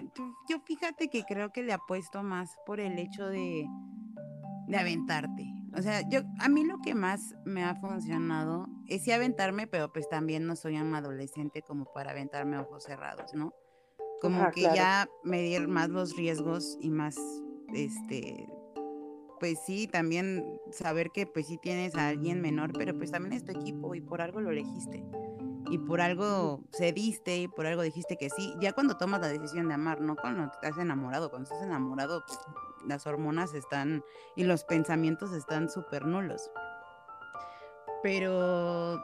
Yo, 0.48 0.60
fíjate 0.64 1.08
que 1.08 1.24
creo 1.24 1.50
que 1.52 1.62
le 1.62 1.72
apuesto 1.72 2.22
más 2.22 2.56
por 2.64 2.78
el 2.78 2.98
hecho 2.98 3.28
de, 3.28 3.66
de 4.66 4.76
aventarte. 4.76 5.52
O 5.76 5.82
sea, 5.82 6.08
yo, 6.08 6.20
a 6.38 6.48
mí 6.48 6.64
lo 6.64 6.78
que 6.80 6.94
más 6.94 7.34
me 7.44 7.62
ha 7.62 7.74
funcionado 7.74 8.66
es 8.86 9.04
sí 9.04 9.12
aventarme, 9.12 9.66
pero 9.66 9.92
pues 9.92 10.08
también 10.08 10.46
no 10.46 10.56
soy 10.56 10.78
un 10.78 10.94
adolescente 10.94 11.62
como 11.62 11.84
para 11.92 12.12
aventarme 12.12 12.58
ojos 12.58 12.84
cerrados, 12.84 13.34
¿no? 13.34 13.52
Como 14.22 14.50
que 14.50 14.62
ya 14.62 15.08
medir 15.22 15.68
más 15.68 15.90
los 15.90 16.16
riesgos 16.16 16.78
y 16.80 16.90
más, 16.90 17.16
este, 17.74 18.48
pues 19.38 19.58
sí, 19.66 19.86
también 19.86 20.58
saber 20.70 21.10
que 21.10 21.26
pues 21.26 21.46
sí 21.46 21.58
tienes 21.58 21.94
a 21.94 22.08
alguien 22.08 22.40
menor, 22.40 22.72
pero 22.72 22.96
pues 22.96 23.10
también 23.10 23.34
es 23.34 23.44
tu 23.44 23.52
equipo 23.52 23.94
y 23.94 24.00
por 24.00 24.22
algo 24.22 24.40
lo 24.40 24.50
elegiste 24.50 25.04
y 25.70 25.78
por 25.78 26.00
algo 26.00 26.62
cediste 26.72 27.38
y 27.38 27.48
por 27.48 27.66
algo 27.66 27.82
dijiste 27.82 28.16
que 28.16 28.30
sí, 28.30 28.54
ya 28.60 28.72
cuando 28.72 28.96
tomas 28.96 29.20
la 29.20 29.28
decisión 29.28 29.68
de 29.68 29.74
amar, 29.74 30.00
no 30.00 30.16
cuando 30.16 30.44
estás 30.44 30.78
enamorado, 30.78 31.30
cuando 31.30 31.50
estás 31.50 31.66
enamorado 31.66 32.24
las 32.86 33.06
hormonas 33.06 33.54
están 33.54 34.02
y 34.36 34.44
los 34.44 34.64
pensamientos 34.64 35.32
están 35.32 35.68
súper 35.68 36.06
nulos. 36.06 36.50
Pero 38.02 39.02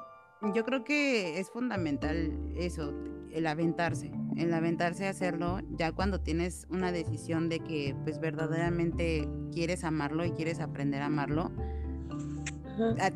yo 0.55 0.65
creo 0.65 0.85
que 0.85 1.39
es 1.39 1.51
fundamental 1.51 2.33
eso, 2.57 2.93
el 3.31 3.47
aventarse, 3.47 4.11
el 4.37 4.53
aventarse 4.53 5.07
a 5.07 5.11
hacerlo 5.11 5.61
ya 5.71 5.93
cuando 5.93 6.21
tienes 6.21 6.67
una 6.71 6.93
decisión 6.93 7.49
de 7.49 7.61
que 7.61 7.97
pues 8.05 8.21
verdaderamente 8.21 9.29
quieres 9.53 9.85
amarlo 9.85 10.25
y 10.25 10.33
quieres 10.33 10.61
aprender 10.61 11.03
a 11.03 11.07
amarlo. 11.07 11.51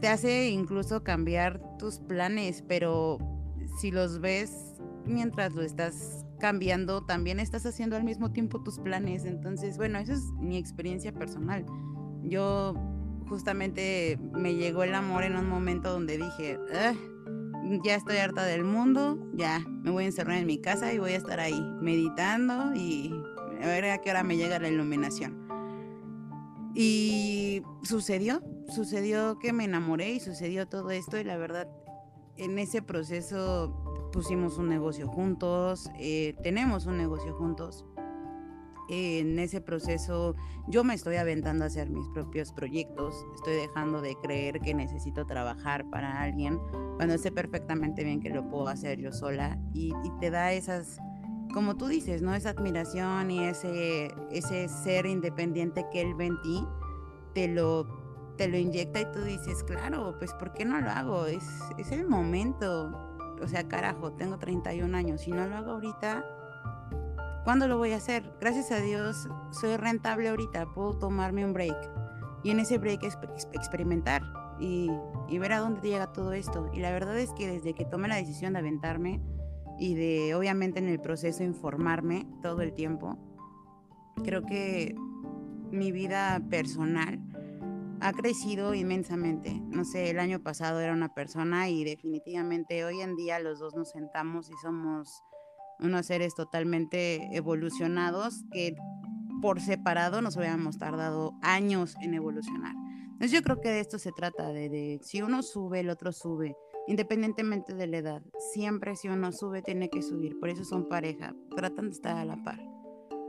Te 0.00 0.08
hace 0.08 0.50
incluso 0.50 1.02
cambiar 1.02 1.78
tus 1.78 1.98
planes, 1.98 2.62
pero 2.68 3.18
si 3.80 3.90
los 3.90 4.20
ves 4.20 4.74
mientras 5.04 5.52
lo 5.54 5.62
estás 5.62 6.25
cambiando, 6.36 7.04
también 7.04 7.40
estás 7.40 7.66
haciendo 7.66 7.96
al 7.96 8.04
mismo 8.04 8.32
tiempo 8.32 8.62
tus 8.62 8.78
planes. 8.78 9.24
Entonces, 9.24 9.76
bueno, 9.76 9.98
esa 9.98 10.14
es 10.14 10.22
mi 10.38 10.56
experiencia 10.56 11.12
personal. 11.12 11.64
Yo 12.22 12.74
justamente 13.28 14.18
me 14.32 14.54
llegó 14.54 14.82
el 14.82 14.94
amor 14.94 15.24
en 15.24 15.36
un 15.36 15.48
momento 15.48 15.92
donde 15.92 16.18
dije, 16.18 16.58
ya 17.84 17.94
estoy 17.94 18.18
harta 18.18 18.44
del 18.44 18.64
mundo, 18.64 19.18
ya 19.34 19.60
me 19.60 19.90
voy 19.90 20.04
a 20.04 20.06
encerrar 20.06 20.38
en 20.38 20.46
mi 20.46 20.60
casa 20.60 20.92
y 20.92 20.98
voy 20.98 21.12
a 21.12 21.16
estar 21.16 21.40
ahí 21.40 21.60
meditando 21.80 22.74
y 22.74 23.12
a 23.62 23.66
ver 23.66 23.86
a 23.86 23.98
qué 23.98 24.10
hora 24.10 24.22
me 24.22 24.36
llega 24.36 24.58
la 24.58 24.68
iluminación. 24.68 25.46
Y 26.74 27.62
sucedió, 27.82 28.42
sucedió 28.68 29.38
que 29.38 29.52
me 29.52 29.64
enamoré 29.64 30.10
y 30.10 30.20
sucedió 30.20 30.68
todo 30.68 30.90
esto 30.90 31.18
y 31.18 31.24
la 31.24 31.36
verdad 31.36 31.68
en 32.36 32.58
ese 32.58 32.82
proceso 32.82 33.85
pusimos 34.12 34.58
un 34.58 34.68
negocio 34.68 35.08
juntos, 35.08 35.90
eh, 35.98 36.34
tenemos 36.42 36.86
un 36.86 36.98
negocio 36.98 37.34
juntos. 37.34 37.84
en 38.88 39.40
ese 39.40 39.60
proceso 39.60 40.36
yo 40.68 40.84
me 40.84 40.94
estoy 40.94 41.16
aventando 41.16 41.64
a 41.64 41.66
hacer 41.66 41.90
mis 41.90 42.06
propios 42.10 42.52
proyectos, 42.52 43.26
estoy 43.34 43.54
dejando 43.54 44.00
de 44.00 44.14
creer 44.22 44.60
que 44.60 44.74
necesito 44.74 45.26
trabajar 45.26 45.90
para 45.90 46.22
alguien 46.22 46.60
cuando 46.96 47.18
sé 47.18 47.32
perfectamente 47.32 48.04
bien 48.04 48.20
que 48.20 48.30
lo 48.30 48.48
puedo 48.48 48.68
hacer 48.68 48.98
yo 49.00 49.12
sola 49.12 49.58
y, 49.72 49.92
te 50.20 50.30
da 50.30 50.52
esas, 50.52 50.98
como 51.52 51.76
tú 51.76 51.88
dices, 51.88 52.22
¿no? 52.22 52.34
Esa 52.34 52.50
admiración 52.50 53.30
y 53.30 53.44
ese, 53.44 54.08
ese 54.30 54.68
ser 54.68 55.06
independiente 55.06 55.84
que 55.92 56.00
él 56.00 56.14
ve 56.14 56.26
en 56.26 56.40
ti, 56.42 56.64
te 57.34 57.48
lo 57.48 58.06
te 58.36 58.48
lo 58.48 58.58
inyecta 58.58 59.00
y 59.00 59.12
tú 59.12 59.22
dices, 59.22 59.64
claro, 59.64 60.14
pues 60.18 60.32
¿por 60.34 60.52
qué 60.52 60.64
no 60.64 60.80
lo 60.80 60.90
hago? 60.90 61.26
Es, 61.26 61.44
es 61.78 61.90
el 61.90 62.06
momento. 62.06 63.05
O 63.42 63.48
sea, 63.48 63.68
carajo, 63.68 64.12
tengo 64.12 64.38
31 64.38 64.96
años. 64.96 65.20
Si 65.22 65.30
no 65.30 65.46
lo 65.46 65.56
hago 65.56 65.72
ahorita, 65.72 66.24
¿cuándo 67.44 67.68
lo 67.68 67.78
voy 67.78 67.92
a 67.92 67.96
hacer? 67.96 68.24
Gracias 68.40 68.72
a 68.72 68.80
Dios, 68.80 69.28
soy 69.50 69.76
rentable 69.76 70.28
ahorita, 70.28 70.66
puedo 70.74 70.98
tomarme 70.98 71.44
un 71.44 71.52
break. 71.52 71.76
Y 72.42 72.50
en 72.50 72.60
ese 72.60 72.78
break 72.78 73.02
experimentar 73.52 74.22
y, 74.60 74.90
y 75.28 75.38
ver 75.38 75.52
a 75.52 75.58
dónde 75.58 75.80
llega 75.88 76.12
todo 76.12 76.32
esto. 76.32 76.70
Y 76.72 76.80
la 76.80 76.90
verdad 76.90 77.18
es 77.18 77.32
que 77.32 77.48
desde 77.48 77.74
que 77.74 77.84
tomé 77.84 78.08
la 78.08 78.16
decisión 78.16 78.52
de 78.52 78.60
aventarme 78.60 79.20
y 79.78 79.94
de, 79.94 80.34
obviamente, 80.34 80.78
en 80.78 80.88
el 80.88 81.00
proceso 81.00 81.42
informarme 81.42 82.26
todo 82.42 82.62
el 82.62 82.72
tiempo, 82.72 83.18
creo 84.24 84.44
que 84.46 84.94
mi 85.70 85.92
vida 85.92 86.40
personal 86.48 87.20
ha 88.00 88.12
crecido 88.12 88.74
inmensamente. 88.74 89.60
No 89.60 89.84
sé, 89.84 90.10
el 90.10 90.18
año 90.18 90.40
pasado 90.42 90.80
era 90.80 90.92
una 90.92 91.14
persona 91.14 91.68
y 91.68 91.84
definitivamente 91.84 92.84
hoy 92.84 93.00
en 93.00 93.16
día 93.16 93.38
los 93.38 93.58
dos 93.58 93.74
nos 93.74 93.90
sentamos 93.90 94.50
y 94.50 94.54
somos 94.62 95.22
unos 95.78 96.06
seres 96.06 96.34
totalmente 96.34 97.28
evolucionados 97.36 98.44
que 98.50 98.76
por 99.42 99.60
separado 99.60 100.22
nos 100.22 100.36
hubiéramos 100.36 100.78
tardado 100.78 101.34
años 101.42 101.94
en 102.00 102.14
evolucionar. 102.14 102.74
Entonces 103.04 103.32
yo 103.32 103.42
creo 103.42 103.60
que 103.60 103.70
de 103.70 103.80
esto 103.80 103.98
se 103.98 104.12
trata, 104.12 104.48
de, 104.48 104.68
de 104.68 105.00
si 105.02 105.22
uno 105.22 105.42
sube, 105.42 105.80
el 105.80 105.90
otro 105.90 106.12
sube, 106.12 106.56
independientemente 106.86 107.74
de 107.74 107.86
la 107.86 107.98
edad. 107.98 108.22
Siempre 108.52 108.96
si 108.96 109.08
uno 109.08 109.32
sube, 109.32 109.62
tiene 109.62 109.88
que 109.88 110.02
subir. 110.02 110.38
Por 110.38 110.48
eso 110.48 110.64
son 110.64 110.88
pareja, 110.88 111.34
tratan 111.54 111.86
de 111.86 111.92
estar 111.92 112.16
a 112.16 112.24
la 112.24 112.42
par. 112.42 112.60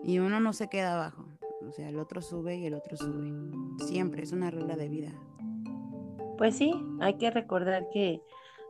Y 0.04 0.20
uno 0.20 0.40
no 0.40 0.54
se 0.54 0.68
queda 0.68 0.96
abajo. 0.96 1.27
O 1.62 1.72
sea, 1.72 1.90
el 1.90 2.00
otro 2.00 2.22
sube 2.22 2.56
y 2.56 2.66
el 2.66 2.74
otro 2.74 2.98
sube. 2.98 3.34
Siempre 3.86 4.24
es 4.24 4.32
una 4.32 4.52
regla 4.52 4.76
de 4.76 4.90
vida. 4.90 5.12
Pues 6.38 6.56
sí, 6.56 6.74
hay 7.00 7.16
que 7.16 7.32
recordar 7.32 7.88
que 7.92 8.22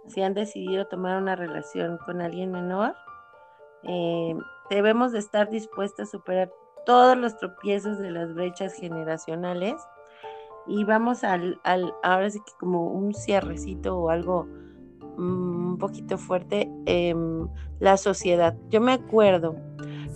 si 0.08 0.22
han 0.22 0.34
decidido 0.34 0.88
tomar 0.88 1.22
una 1.22 1.36
relación 1.36 1.98
con 2.06 2.22
alguien 2.22 2.52
menor, 2.52 2.96
eh, 3.84 4.36
debemos 4.70 5.12
de 5.12 5.20
estar 5.20 5.50
dispuestos 5.50 6.08
a 6.08 6.12
superar 6.12 6.52
todos 6.86 7.18
los 7.18 7.38
tropiezos 7.38 8.00
de 8.00 8.12
las 8.12 8.34
brechas 8.34 8.74
generacionales 8.74 9.76
vamos 10.86 11.24
al, 11.24 11.60
al, 11.64 11.94
ahora 12.04 12.30
sí 12.30 12.40
que 12.40 12.52
como 12.60 12.92
un 12.92 13.14
cierrecito 13.14 13.98
o 13.98 14.10
algo 14.10 14.46
mm, 15.18 15.72
un 15.72 15.78
poquito 15.78 16.18
fuerte, 16.18 16.70
em, 16.86 17.48
la 17.80 17.98
sociedad. 17.98 18.56
Yo 18.70 18.82
me 18.82 18.94
acuerdo 18.94 19.56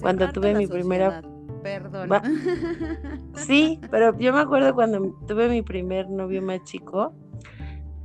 cuando 0.01 0.31
tuve 0.31 0.53
mi 0.53 0.67
primera... 0.67 1.21
Perdón. 1.61 2.09
Sí, 3.35 3.79
pero 3.89 4.17
yo 4.17 4.33
me 4.33 4.39
acuerdo 4.39 4.73
cuando 4.73 5.15
tuve 5.27 5.49
mi 5.49 5.61
primer 5.61 6.09
novio 6.09 6.41
más 6.41 6.63
chico, 6.63 7.13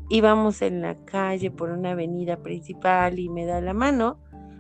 íbamos 0.09 0.62
en 0.62 0.80
la 0.80 0.96
calle 1.04 1.50
por 1.50 1.70
una 1.70 1.92
avenida 1.92 2.36
principal 2.36 3.18
y 3.18 3.28
me 3.28 3.44
da 3.44 3.61
la 3.61 3.74
mano. 3.74 4.18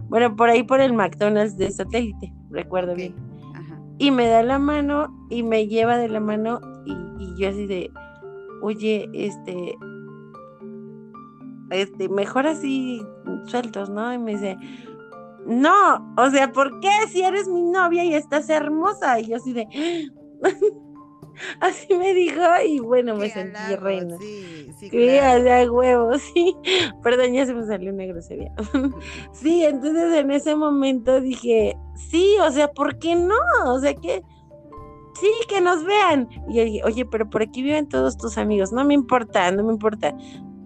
Bueno, 0.08 0.36
por 0.36 0.50
ahí 0.50 0.62
por 0.62 0.80
el 0.80 0.92
McDonald's 0.92 1.56
de 1.56 1.70
satélite, 1.70 2.32
recuerdo 2.50 2.94
bien. 2.94 3.14
Y 3.98 4.10
me 4.10 4.28
da 4.28 4.42
la 4.42 4.58
mano 4.58 5.26
y 5.30 5.42
me 5.42 5.66
lleva 5.66 5.96
de 5.96 6.08
la 6.08 6.20
mano 6.20 6.60
y, 6.84 6.92
y 7.18 7.34
yo 7.38 7.48
así 7.48 7.66
de, 7.66 7.90
oye, 8.60 9.08
este, 9.14 9.76
este, 11.70 12.08
mejor 12.08 12.46
así 12.46 13.02
sueltos, 13.46 13.90
¿no? 13.90 14.12
Y 14.12 14.18
me 14.18 14.32
dice, 14.32 14.56
no, 15.46 16.14
o 16.16 16.30
sea, 16.30 16.52
¿por 16.52 16.80
qué 16.80 16.90
si 17.08 17.22
eres 17.22 17.48
mi 17.48 17.62
novia 17.62 18.04
y 18.04 18.14
estás 18.14 18.48
hermosa? 18.50 19.20
Y 19.20 19.28
yo 19.28 19.36
así 19.36 19.52
de, 19.52 19.66
así 21.60 21.94
me 21.94 22.14
dijo 22.14 22.40
y 22.66 22.80
bueno, 22.80 23.16
me 23.16 23.30
sentí 23.30 23.76
reina. 23.76 24.16
Sí, 24.18 24.70
sí, 24.78 24.90
claro. 24.90 25.72
huevo, 25.72 26.18
sí. 26.34 26.56
Perdón, 27.02 27.32
ya 27.32 27.46
se 27.46 27.54
me 27.54 27.64
salió 27.64 27.92
una 27.92 28.06
grosería. 28.06 28.52
sí, 29.32 29.64
entonces 29.64 30.14
en 30.14 30.30
ese 30.30 30.54
momento 30.56 31.20
dije, 31.20 31.76
sí, 31.94 32.36
o 32.42 32.50
sea, 32.50 32.68
¿por 32.68 32.98
qué 32.98 33.14
no? 33.14 33.36
O 33.66 33.78
sea, 33.78 33.94
que 33.94 34.22
sí, 35.20 35.30
que 35.48 35.60
nos 35.60 35.84
vean. 35.84 36.28
Y 36.48 36.56
yo 36.56 36.64
dije, 36.64 36.82
oye, 36.84 37.04
pero 37.04 37.28
por 37.28 37.42
aquí 37.42 37.62
viven 37.62 37.88
todos 37.88 38.16
tus 38.16 38.36
amigos, 38.38 38.72
no 38.72 38.84
me 38.84 38.94
importa, 38.94 39.50
no 39.52 39.64
me 39.64 39.72
importa 39.72 40.14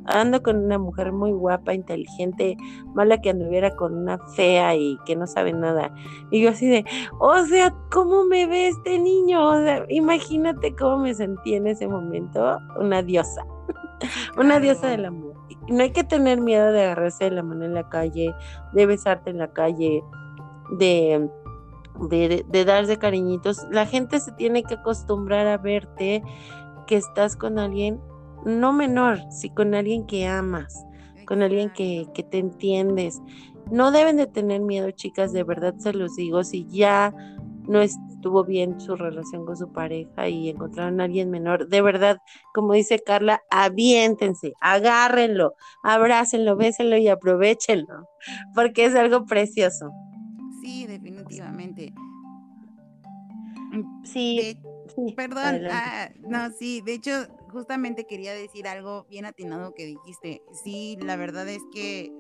ando 0.07 0.42
con 0.42 0.57
una 0.64 0.78
mujer 0.78 1.12
muy 1.12 1.32
guapa, 1.32 1.74
inteligente, 1.74 2.57
mala 2.94 3.20
que 3.20 3.30
anduviera 3.30 3.74
con 3.76 3.96
una 3.96 4.18
fea 4.34 4.74
y 4.76 4.98
que 5.07 5.16
no 5.16 5.26
sabe 5.26 5.53
nada. 5.53 5.92
Y 6.30 6.42
yo 6.42 6.51
así 6.51 6.68
de, 6.68 6.84
o 7.18 7.44
sea, 7.46 7.74
¿cómo 7.90 8.24
me 8.24 8.46
ve 8.46 8.68
este 8.68 8.98
niño? 8.98 9.46
O 9.48 9.62
sea, 9.62 9.84
imagínate 9.88 10.74
cómo 10.74 10.98
me 10.98 11.14
sentí 11.14 11.55
en 11.55 11.66
ese 11.66 11.86
momento, 11.86 12.59
una 12.78 13.03
diosa, 13.03 13.44
una 14.36 14.61
diosa 14.61 14.88
del 14.88 15.07
amor. 15.07 15.34
No 15.68 15.82
hay 15.82 15.90
que 15.90 16.05
tener 16.05 16.40
miedo 16.40 16.72
de 16.72 16.84
agarrarse 16.84 17.24
de 17.24 17.30
la 17.32 17.42
mano 17.42 17.64
en 17.64 17.74
la 17.74 17.88
calle, 17.88 18.34
de 18.72 18.86
besarte 18.86 19.30
en 19.30 19.38
la 19.38 19.53
calle, 19.53 20.03
de 20.78 21.28
de, 22.09 22.44
de, 22.48 22.64
darse 22.64 22.98
cariñitos. 22.98 23.66
La 23.70 23.84
gente 23.84 24.20
se 24.20 24.32
tiene 24.32 24.62
que 24.62 24.74
acostumbrar 24.74 25.46
a 25.46 25.59
verte 25.59 26.22
que 26.86 26.96
estás 26.96 27.36
con 27.36 27.59
alguien 27.59 28.01
no 28.45 28.72
menor, 28.72 29.20
si 29.30 29.51
con 29.51 29.74
alguien 29.74 30.07
que 30.07 30.26
amas, 30.26 30.84
con 31.26 31.43
alguien 31.43 31.70
que, 31.70 32.07
que 32.14 32.22
te 32.22 32.38
entiendes. 32.38 33.20
No 33.70 33.93
deben 33.93 34.16
de 34.16 34.26
tener 34.26 34.61
miedo, 34.61 34.91
chicas, 34.91 35.32
de 35.32 35.45
verdad 35.45 35.74
se 35.78 35.93
los 35.93 36.16
digo, 36.16 36.43
si 36.43 36.66
ya 36.68 37.14
no 37.68 37.80
estuvo 37.80 38.45
bien 38.45 38.80
su 38.80 38.97
relación 38.97 39.47
con 39.47 39.57
su 39.57 39.72
pareja 39.72 40.28
y 40.28 40.49
encontraron 40.49 41.01
a 41.01 41.05
alguien 41.05 41.30
menor, 41.30 41.68
de 41.68 41.82
verdad, 41.82 42.18
como 42.53 42.72
dice 42.72 42.99
Carla, 42.99 43.41
aviéntense, 43.51 44.55
agárrenlo, 44.61 45.55
abrácenlo, 45.84 46.57
bésenlo 46.57 46.97
y 46.97 47.09
aprovechenlo, 47.09 48.09
porque 48.55 48.86
es 48.86 48.95
algo 48.97 49.24
precioso. 49.24 49.93
Sí, 50.61 50.86
definitivamente. 50.86 51.93
Sí. 54.03 54.59
perdón, 55.14 55.61
ah, 55.70 56.11
no, 56.28 56.51
sí, 56.51 56.82
de 56.84 56.95
hecho, 56.95 57.12
justamente 57.51 58.07
quería 58.07 58.32
decir 58.34 58.66
algo 58.66 59.07
bien 59.09 59.26
atinado 59.26 59.74
que 59.74 59.86
dijiste. 59.86 60.42
Sí, 60.53 60.96
la 61.01 61.16
verdad 61.16 61.48
es 61.48 61.62
que 61.72 62.12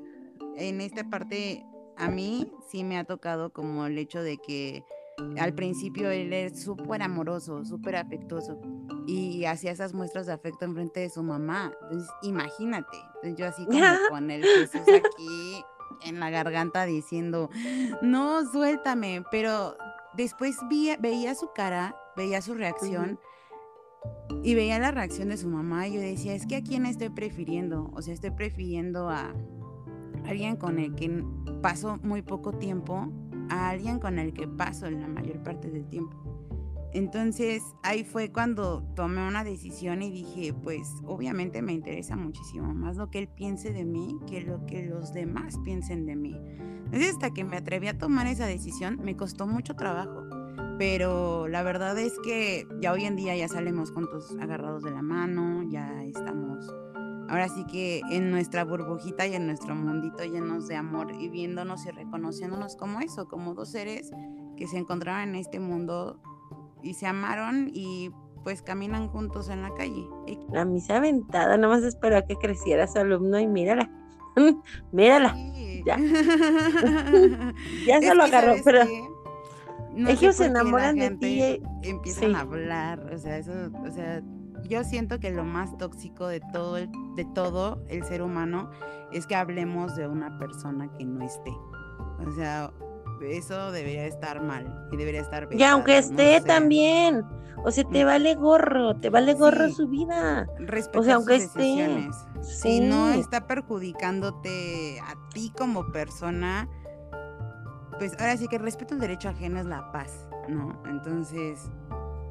en 0.56 0.80
esta 0.80 1.08
parte 1.08 1.64
a 1.96 2.08
mí 2.08 2.50
sí 2.68 2.84
me 2.84 2.98
ha 2.98 3.04
tocado 3.04 3.52
como 3.52 3.86
el 3.86 3.98
hecho 3.98 4.22
de 4.22 4.38
que 4.38 4.84
al 5.38 5.54
principio 5.54 6.10
él 6.10 6.32
es 6.32 6.62
súper 6.62 7.02
amoroso, 7.02 7.64
súper 7.64 7.96
afectuoso 7.96 8.58
y 9.06 9.44
hacía 9.44 9.72
esas 9.72 9.92
muestras 9.92 10.26
de 10.26 10.32
afecto 10.32 10.64
en 10.64 10.74
frente 10.74 11.00
de 11.00 11.10
su 11.10 11.22
mamá. 11.22 11.72
Entonces, 11.82 12.10
imagínate, 12.22 12.96
yo 13.36 13.46
así 13.46 13.64
como 13.66 13.80
con 14.10 14.30
el 14.30 14.44
Jesús 14.44 14.82
aquí 14.88 15.64
en 16.04 16.20
la 16.20 16.30
garganta 16.30 16.86
diciendo, 16.86 17.50
no, 18.02 18.46
suéltame, 18.50 19.22
pero 19.30 19.76
después 20.14 20.56
veía 21.00 21.34
su 21.34 21.50
cara, 21.52 21.96
veía 22.16 22.40
su 22.40 22.54
reacción 22.54 23.18
y 24.42 24.54
veía 24.54 24.78
la 24.78 24.90
reacción 24.90 25.28
de 25.28 25.36
su 25.36 25.48
mamá 25.48 25.88
y 25.88 25.94
yo 25.94 26.00
decía, 26.00 26.34
es 26.34 26.46
que 26.46 26.56
a 26.56 26.62
quién 26.62 26.86
estoy 26.86 27.10
prefiriendo, 27.10 27.90
o 27.94 28.02
sea, 28.02 28.14
estoy 28.14 28.30
prefiriendo 28.30 29.10
a 29.10 29.34
alguien 30.24 30.56
con 30.56 30.78
el 30.78 30.94
que 30.94 31.24
paso 31.62 31.98
muy 32.02 32.22
poco 32.22 32.52
tiempo 32.52 33.08
a 33.50 33.68
alguien 33.70 33.98
con 33.98 34.18
el 34.18 34.32
que 34.32 34.46
paso 34.46 34.90
la 34.90 35.08
mayor 35.08 35.42
parte 35.42 35.70
del 35.70 35.86
tiempo. 35.88 36.16
Entonces 36.92 37.62
ahí 37.82 38.02
fue 38.02 38.32
cuando 38.32 38.82
tomé 38.96 39.26
una 39.26 39.44
decisión 39.44 40.02
y 40.02 40.10
dije, 40.10 40.52
pues 40.52 40.88
obviamente 41.04 41.62
me 41.62 41.72
interesa 41.72 42.16
muchísimo 42.16 42.74
más 42.74 42.96
lo 42.96 43.10
que 43.10 43.20
él 43.20 43.28
piense 43.28 43.72
de 43.72 43.84
mí 43.84 44.18
que 44.26 44.40
lo 44.40 44.66
que 44.66 44.82
los 44.82 45.12
demás 45.12 45.56
piensen 45.64 46.04
de 46.06 46.16
mí. 46.16 46.36
Entonces 46.86 47.10
hasta 47.10 47.30
que 47.30 47.44
me 47.44 47.56
atreví 47.56 47.86
a 47.86 47.96
tomar 47.96 48.26
esa 48.26 48.46
decisión 48.46 48.98
me 49.04 49.16
costó 49.16 49.46
mucho 49.46 49.76
trabajo 49.76 50.29
pero 50.80 51.46
la 51.46 51.62
verdad 51.62 51.98
es 51.98 52.18
que 52.20 52.66
ya 52.80 52.92
hoy 52.92 53.04
en 53.04 53.14
día 53.14 53.36
ya 53.36 53.48
salimos 53.48 53.92
juntos 53.92 54.34
agarrados 54.40 54.82
de 54.82 54.90
la 54.90 55.02
mano, 55.02 55.62
ya 55.68 56.02
estamos 56.04 56.74
ahora 57.28 57.48
sí 57.50 57.66
que 57.66 58.00
en 58.10 58.30
nuestra 58.30 58.64
burbujita 58.64 59.26
y 59.26 59.34
en 59.34 59.46
nuestro 59.46 59.74
mundito 59.74 60.24
llenos 60.24 60.68
de 60.68 60.76
amor 60.76 61.12
y 61.20 61.28
viéndonos 61.28 61.84
y 61.84 61.90
reconociéndonos 61.90 62.76
como 62.76 63.00
eso, 63.00 63.28
como 63.28 63.52
dos 63.52 63.72
seres 63.72 64.10
que 64.56 64.66
se 64.66 64.78
encontraban 64.78 65.28
en 65.28 65.34
este 65.34 65.60
mundo 65.60 66.18
y 66.82 66.94
se 66.94 67.06
amaron 67.06 67.70
y 67.74 68.10
pues 68.42 68.62
caminan 68.62 69.08
juntos 69.08 69.50
en 69.50 69.60
la 69.60 69.74
calle. 69.74 70.08
La 70.50 70.64
misa 70.64 70.96
aventada, 70.96 71.58
nomás 71.58 71.82
espero 71.82 72.16
a 72.16 72.22
que 72.22 72.36
creciera 72.36 72.86
su 72.86 73.00
alumno 73.00 73.38
y 73.38 73.46
mírala, 73.46 73.90
mírala, 74.92 75.36
ya. 75.84 75.98
ya 77.86 78.00
se 78.00 78.14
lo 78.14 78.22
agarró, 78.22 78.54
pero 78.64 78.80
ellos 79.96 80.36
se 80.36 80.46
enamoran 80.46 80.96
de 80.96 81.10
ti. 81.12 81.42
Eh, 81.42 81.62
empiezan 81.82 82.36
a 82.36 82.40
hablar, 82.40 83.10
o 83.12 83.18
sea, 83.18 83.38
eso, 83.38 83.52
o 83.86 83.90
sea, 83.90 84.22
yo 84.68 84.84
siento 84.84 85.18
que 85.20 85.30
lo 85.30 85.44
más 85.44 85.76
tóxico 85.78 86.26
de 86.26 86.40
todo 86.52 86.76
el, 86.76 86.90
de 87.16 87.24
todo 87.34 87.82
el 87.88 88.04
ser 88.04 88.22
humano 88.22 88.70
es 89.12 89.26
que 89.26 89.34
hablemos 89.34 89.96
de 89.96 90.06
una 90.06 90.38
persona 90.38 90.90
que 90.96 91.04
no 91.04 91.24
esté. 91.24 91.52
O 92.26 92.32
sea, 92.32 92.72
eso 93.22 93.72
debería 93.72 94.06
estar 94.06 94.42
mal 94.42 94.88
y 94.92 94.96
debería 94.96 95.20
estar 95.20 95.48
Y 95.50 95.62
aunque 95.62 95.98
esté 95.98 96.40
también, 96.40 97.24
o 97.64 97.70
sea, 97.70 97.84
te 97.84 98.04
mm. 98.04 98.06
vale 98.06 98.34
gorro, 98.34 98.96
te 98.96 99.10
vale 99.10 99.34
gorro 99.34 99.70
su 99.70 99.88
vida. 99.88 100.46
o 100.94 101.02
sea, 101.02 101.16
aunque 101.16 101.36
esté. 101.36 102.08
Si 102.42 102.80
no 102.80 103.10
está 103.10 103.46
perjudicándote 103.46 105.00
a 105.00 105.14
ti 105.30 105.52
como 105.56 105.90
persona, 105.92 106.68
pues 108.00 108.12
ahora 108.18 108.34
sí 108.34 108.48
que 108.48 108.56
el 108.56 108.62
respeto 108.62 108.94
al 108.94 109.00
derecho 109.00 109.28
ajeno 109.28 109.60
es 109.60 109.66
la 109.66 109.92
paz, 109.92 110.26
¿no? 110.48 110.82
Entonces, 110.86 111.70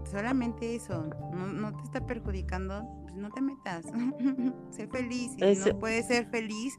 solamente 0.03 0.75
eso, 0.75 1.07
no, 1.31 1.77
te 1.77 1.83
está 1.83 2.03
perjudicando, 2.07 2.83
pues 3.03 3.13
no 3.13 3.29
te 3.29 3.39
metas, 3.39 3.85
sé 4.71 4.87
feliz, 4.87 5.33
si 5.33 5.69
no 5.69 5.77
puedes 5.77 6.07
ser 6.07 6.25
feliz, 6.25 6.75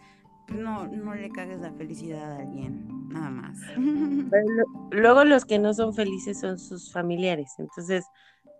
pues 0.48 0.58
no, 0.58 0.88
no 0.88 1.14
le 1.14 1.30
cagues 1.30 1.60
la 1.60 1.72
felicidad 1.72 2.32
a 2.32 2.38
alguien, 2.38 3.08
nada 3.10 3.30
más. 3.30 3.58
luego 4.90 5.22
los 5.22 5.44
que 5.44 5.60
no 5.60 5.72
son 5.72 5.94
felices 5.94 6.40
son 6.40 6.58
sus 6.58 6.92
familiares, 6.92 7.54
entonces 7.58 8.04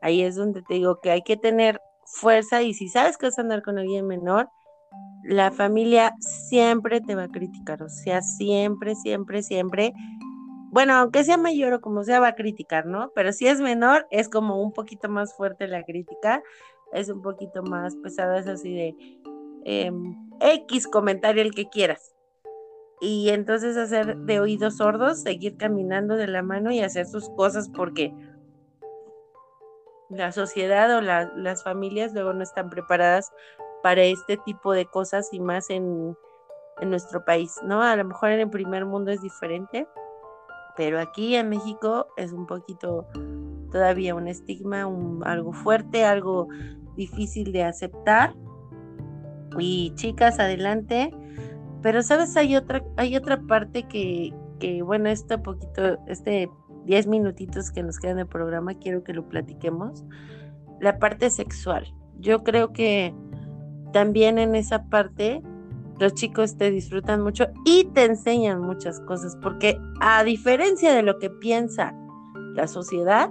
ahí 0.01 0.23
es 0.23 0.37
donde 0.37 0.63
te 0.63 0.75
digo 0.75 1.01
que 1.01 1.11
hay 1.11 1.23
que 1.23 1.39
tener 1.39 1.81
fuerza 2.07 2.63
y 2.63 2.73
si 2.73 2.89
sabes 2.89 3.19
que 3.19 3.27
vas 3.27 3.39
a 3.39 3.43
andar 3.43 3.63
con 3.63 3.79
alguien 3.79 4.07
menor, 4.07 4.49
la 5.25 5.51
familia 5.51 6.15
siempre 6.21 7.01
te 7.01 7.15
va 7.15 7.25
a 7.25 7.29
criticar, 7.29 7.83
o 7.83 7.89
sea, 7.89 8.23
siempre, 8.23 8.95
siempre, 8.95 9.43
siempre. 9.43 9.93
Bueno, 10.71 10.95
aunque 10.95 11.25
sea 11.25 11.37
mayor 11.37 11.73
o 11.75 11.81
como 11.81 12.05
sea, 12.05 12.21
va 12.21 12.29
a 12.29 12.35
criticar, 12.35 12.87
¿no? 12.87 13.11
Pero 13.15 13.33
si 13.33 13.47
es 13.47 13.61
menor, 13.61 14.07
es 14.11 14.29
como 14.29 14.63
un 14.63 14.73
poquito 14.73 15.09
más 15.09 15.35
fuerte 15.35 15.67
la 15.67 15.85
crítica, 15.85 16.43
es 16.93 17.09
un 17.09 17.23
poquito 17.23 17.63
más 17.63 17.97
pesada, 17.97 18.39
es 18.39 18.47
así 18.47 18.75
de 18.75 18.95
em, 19.65 20.17
X 20.41 20.87
comentario 20.87 21.43
el 21.43 21.55
que 21.55 21.69
quieras. 21.69 22.15
Y 23.01 23.31
entonces 23.31 23.77
hacer 23.77 24.17
de 24.17 24.41
oídos 24.41 24.77
sordos, 24.77 25.23
seguir 25.23 25.57
caminando 25.57 26.17
de 26.17 26.29
la 26.29 26.43
mano 26.43 26.71
y 26.71 26.81
hacer 26.81 27.07
sus 27.07 27.29
cosas 27.31 27.69
porque 27.69 28.13
la 30.11 30.33
sociedad 30.33 30.97
o 30.97 31.01
las 31.01 31.65
familias 31.65 32.13
luego 32.13 32.33
no 32.33 32.43
están 32.43 32.69
preparadas 32.69 33.33
para 33.83 34.03
este 34.03 34.37
tipo 34.37 34.73
de 34.73 34.87
cosas 34.87 35.33
y 35.33 35.41
más 35.41 35.71
en, 35.71 36.17
nuestro 36.83 37.25
país, 37.27 37.61
¿no? 37.63 37.83
A 37.83 37.95
lo 37.95 38.05
mejor 38.07 38.31
en 38.31 38.41
el 38.41 38.49
primer 38.49 38.87
mundo 38.87 39.11
es 39.11 39.21
diferente, 39.21 39.87
pero 40.77 41.01
aquí 41.01 41.35
en 41.37 41.49
México 41.49 42.09
es 42.17 42.33
un 42.33 42.47
poquito 42.47 43.07
todavía 43.71 44.15
un 44.15 44.29
estigma, 44.29 44.89
algo 45.25 45.53
fuerte, 45.53 46.05
algo 46.05 46.49
difícil 46.97 47.53
de 47.53 47.65
aceptar. 47.65 48.35
Y 49.59 49.93
chicas, 49.95 50.39
adelante. 50.39 51.13
Pero 51.83 52.03
sabes, 52.03 52.37
hay 52.37 52.57
otra, 52.57 52.85
hay 52.97 53.17
otra 53.17 53.41
parte 53.43 53.85
que, 53.85 54.35
que 54.59 54.83
bueno, 54.83 55.09
este 55.09 55.39
poquito, 55.39 55.99
este 56.07 56.49
10 56.85 57.07
minutitos 57.07 57.71
que 57.71 57.83
nos 57.83 57.99
quedan 57.99 58.19
de 58.19 58.27
programa, 58.27 58.75
quiero 58.75 59.03
que 59.03 59.13
lo 59.13 59.29
platiquemos. 59.29 60.05
La 60.81 60.99
parte 60.99 61.31
sexual. 61.31 61.93
Yo 62.19 62.43
creo 62.43 62.73
que 62.73 63.15
también 63.93 64.39
en 64.39 64.55
esa 64.55 64.85
parte 64.85 65.43
los 66.01 66.15
chicos 66.15 66.57
te 66.57 66.71
disfrutan 66.71 67.23
mucho 67.23 67.47
y 67.67 67.85
te 67.85 68.07
enseñan 68.07 68.63
muchas 68.63 68.99
cosas, 69.01 69.37
porque 69.43 69.79
a 70.01 70.25
diferencia 70.25 70.95
de 70.95 71.03
lo 71.03 71.19
que 71.19 71.29
piensa 71.29 71.95
la 72.55 72.67
sociedad, 72.67 73.31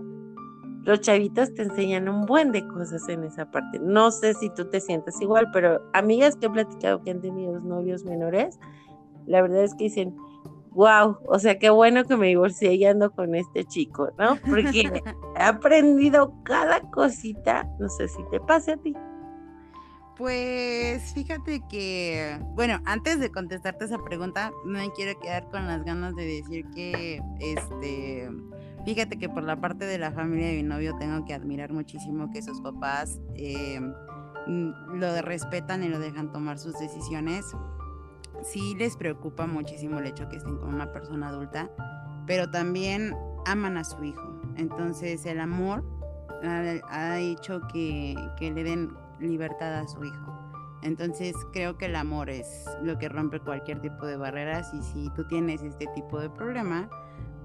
los 0.84 1.02
chavitos 1.02 1.54
te 1.56 1.64
enseñan 1.64 2.08
un 2.08 2.28
buen 2.28 2.52
de 2.52 2.66
cosas 2.68 3.10
en 3.10 3.24
esa 3.24 3.50
parte. 3.50 3.80
No 3.80 4.12
sé 4.12 4.36
si 4.36 4.52
tú 4.52 4.70
te 4.70 4.80
sientes 4.80 5.20
igual, 5.20 5.50
pero 5.52 5.82
amigas 5.94 6.36
que 6.36 6.46
he 6.46 6.50
platicado 6.50 7.02
que 7.02 7.10
han 7.10 7.22
tenido 7.22 7.60
novios 7.60 8.06
menores, 8.06 8.60
la 9.26 9.42
verdad 9.42 9.64
es 9.64 9.74
que 9.74 9.86
dicen, 9.86 10.16
wow, 10.72 11.18
o 11.26 11.40
sea, 11.40 11.58
qué 11.58 11.72
bueno 11.72 12.04
que 12.04 12.16
me 12.18 12.28
divorcié 12.28 12.76
y 12.76 12.86
ando 12.86 13.10
con 13.12 13.34
este 13.34 13.66
chico, 13.66 14.12
¿no? 14.20 14.38
Porque 14.48 14.82
he 15.38 15.42
aprendido 15.42 16.36
cada 16.44 16.82
cosita, 16.92 17.68
no 17.80 17.90
sé 17.90 18.08
si 18.08 18.24
te 18.30 18.40
pase 18.40 18.74
a 18.74 18.78
ti. 18.78 18.96
Pues 20.20 21.14
fíjate 21.14 21.62
que, 21.70 22.38
bueno, 22.54 22.82
antes 22.84 23.22
de 23.22 23.32
contestarte 23.32 23.86
esa 23.86 24.04
pregunta, 24.04 24.52
me 24.66 24.92
quiero 24.92 25.18
quedar 25.18 25.48
con 25.48 25.66
las 25.66 25.86
ganas 25.86 26.14
de 26.14 26.26
decir 26.26 26.66
que, 26.76 27.22
este, 27.40 28.30
fíjate 28.84 29.18
que 29.18 29.30
por 29.30 29.44
la 29.44 29.62
parte 29.62 29.86
de 29.86 29.98
la 29.98 30.12
familia 30.12 30.48
de 30.48 30.58
mi 30.58 30.64
novio 30.64 30.94
tengo 31.00 31.24
que 31.24 31.34
admirar 31.34 31.72
muchísimo 31.72 32.30
que 32.32 32.42
sus 32.42 32.60
papás 32.60 33.22
eh, 33.36 33.80
lo 34.46 35.22
respetan 35.22 35.84
y 35.84 35.88
lo 35.88 36.00
dejan 36.00 36.34
tomar 36.34 36.60
sus 36.60 36.78
decisiones. 36.78 37.46
Sí 38.44 38.76
les 38.78 38.98
preocupa 38.98 39.48
muchísimo 39.48 40.00
el 40.00 40.08
hecho 40.08 40.28
que 40.28 40.36
estén 40.36 40.58
con 40.58 40.74
una 40.76 40.92
persona 40.92 41.30
adulta, 41.30 41.72
pero 42.28 42.52
también 42.52 43.16
aman 43.46 43.78
a 43.78 43.86
su 43.86 44.04
hijo. 44.04 44.42
Entonces 44.58 45.26
el 45.26 45.40
amor 45.40 45.86
ha, 46.44 47.20
hecho 47.20 47.62
que, 47.72 48.16
que 48.38 48.52
le 48.52 48.66
den 48.66 48.90
libertad 49.20 49.80
a 49.80 49.88
su 49.88 50.04
hijo. 50.04 50.50
Entonces 50.82 51.36
creo 51.52 51.78
que 51.78 51.86
el 51.86 51.96
amor 51.96 52.30
es 52.30 52.66
lo 52.82 52.98
que 52.98 53.10
rompe 53.10 53.40
cualquier 53.40 53.82
tipo 53.82 54.06
de 54.06 54.16
barreras 54.16 54.74
y 54.74 54.82
si 54.82 55.10
tú 55.14 55.28
tienes 55.28 55.62
este 55.62 55.88
tipo 55.88 56.20
de 56.20 56.30
problema, 56.30 56.90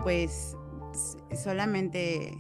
pues 0.03 0.57
solamente 1.43 2.39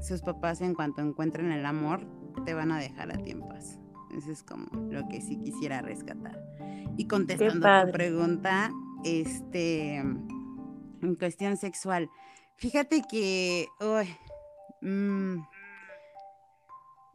sus 0.00 0.22
papás 0.22 0.60
en 0.60 0.74
cuanto 0.74 1.02
encuentren 1.02 1.50
el 1.50 1.66
amor 1.66 2.06
te 2.44 2.54
van 2.54 2.70
a 2.70 2.78
dejar 2.78 3.12
a 3.12 3.18
tiempos. 3.18 3.78
Eso 4.16 4.30
es 4.30 4.42
como 4.42 4.66
lo 4.90 5.06
que 5.08 5.20
sí 5.20 5.38
quisiera 5.38 5.82
rescatar. 5.82 6.40
Y 6.96 7.06
contestando 7.06 7.66
tu 7.86 7.92
pregunta, 7.92 8.70
este, 9.04 9.96
en 9.96 11.14
cuestión 11.18 11.56
sexual, 11.56 12.10
fíjate 12.56 13.02
que, 13.08 13.66
mm, 14.80 15.36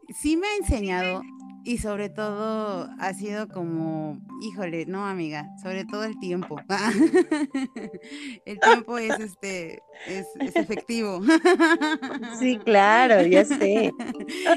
sí 0.10 0.38
me 0.38 0.48
ha 0.48 0.56
enseñado 0.58 1.22
y 1.64 1.78
sobre 1.78 2.10
todo 2.10 2.90
ha 3.00 3.14
sido 3.14 3.48
como, 3.48 4.20
híjole, 4.42 4.86
no 4.86 5.06
amiga, 5.06 5.48
sobre 5.62 5.86
todo 5.86 6.04
el 6.04 6.20
tiempo. 6.20 6.58
el 8.46 8.60
tiempo 8.60 8.98
es 8.98 9.20
este, 9.20 9.82
es, 10.08 10.28
efectivo. 10.40 11.22
sí, 12.40 12.60
claro, 12.60 13.22
ya 13.26 13.46
sé. 13.46 13.92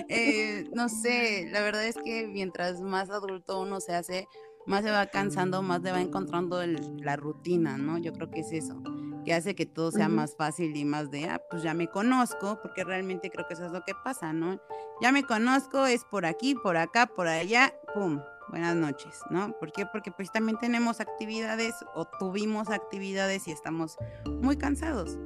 Eh, 0.09 0.69
no 0.75 0.89
sé, 0.89 1.49
la 1.51 1.61
verdad 1.61 1.87
es 1.87 1.97
que 1.97 2.27
mientras 2.27 2.81
más 2.81 3.11
adulto 3.11 3.61
uno 3.61 3.81
se 3.81 3.95
hace, 3.95 4.27
más 4.67 4.85
se 4.85 4.91
va 4.91 5.07
cansando, 5.07 5.63
más 5.63 5.83
le 5.83 5.93
va 5.93 6.01
encontrando 6.01 6.65
la 6.67 7.17
rutina, 7.17 7.77
¿no? 7.77 7.99
Yo 7.99 8.13
creo 8.13 8.31
que 8.31 8.41
es 8.41 8.53
eso 8.53 8.81
que 9.27 9.35
hace 9.35 9.57
que 9.57 9.67
todo 9.67 9.91
sea 9.91 10.09
más 10.09 10.37
fácil 10.37 10.77
y 10.77 10.85
más 10.85 11.11
de, 11.11 11.29
ah, 11.29 11.43
pues 11.51 11.65
ya 11.65 11.75
me 11.75 11.89
conozco, 11.89 12.61
porque 12.63 12.85
realmente 12.85 13.29
creo 13.29 13.45
que 13.49 13.55
eso 13.55 13.67
es 13.67 13.73
lo 13.73 13.83
que 13.83 13.93
pasa, 14.05 14.33
¿no? 14.33 14.61
Ya 15.03 15.11
me 15.11 15.25
conozco, 15.25 15.85
es 15.85 16.05
por 16.05 16.25
aquí, 16.25 16.55
por 16.55 16.77
acá, 16.77 17.07
por 17.07 17.27
allá, 17.27 17.75
¡pum! 17.93 18.21
Buenas 18.51 18.77
noches, 18.77 19.19
¿no? 19.29 19.53
¿Por 19.59 19.73
qué? 19.73 19.85
Porque 19.85 20.13
pues 20.13 20.31
también 20.31 20.57
tenemos 20.61 21.01
actividades 21.01 21.75
o 21.97 22.05
tuvimos 22.05 22.71
actividades 22.71 23.49
y 23.49 23.51
estamos 23.51 23.97
muy 24.41 24.57
cansados. 24.57 25.19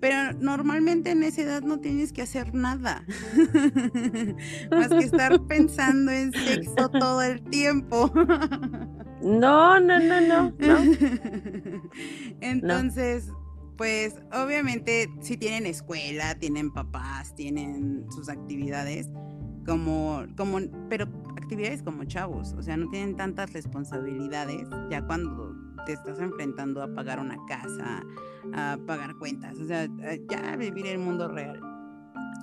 Pero 0.00 0.32
normalmente 0.38 1.10
en 1.10 1.22
esa 1.22 1.42
edad 1.42 1.62
no 1.62 1.80
tienes 1.80 2.14
que 2.14 2.22
hacer 2.22 2.54
nada. 2.54 3.04
Más 4.70 4.88
que 4.88 5.04
estar 5.04 5.38
pensando 5.46 6.10
en 6.10 6.32
sexo 6.32 6.88
todo 6.88 7.20
el 7.20 7.42
tiempo. 7.42 8.10
No, 9.24 9.80
no, 9.80 9.98
no, 9.98 10.20
no, 10.20 10.52
no. 10.58 10.78
Entonces, 12.40 13.30
pues 13.76 14.14
obviamente 14.32 15.10
si 15.20 15.36
tienen 15.36 15.66
escuela, 15.66 16.34
tienen 16.38 16.72
papás, 16.72 17.34
tienen 17.34 18.06
sus 18.10 18.28
actividades, 18.28 19.08
como, 19.66 20.24
como, 20.36 20.58
pero 20.90 21.06
actividades 21.36 21.82
como 21.82 22.04
chavos, 22.04 22.52
o 22.52 22.62
sea, 22.62 22.76
no 22.76 22.88
tienen 22.90 23.16
tantas 23.16 23.52
responsabilidades 23.52 24.68
ya 24.90 25.04
cuando 25.06 25.56
te 25.86 25.94
estás 25.94 26.18
enfrentando 26.18 26.82
a 26.82 26.94
pagar 26.94 27.18
una 27.18 27.36
casa, 27.48 28.02
a 28.52 28.78
pagar 28.86 29.16
cuentas, 29.16 29.58
o 29.58 29.66
sea, 29.66 29.88
ya 30.30 30.56
vivir 30.56 30.86
el 30.86 30.98
mundo 30.98 31.28
real. 31.28 31.60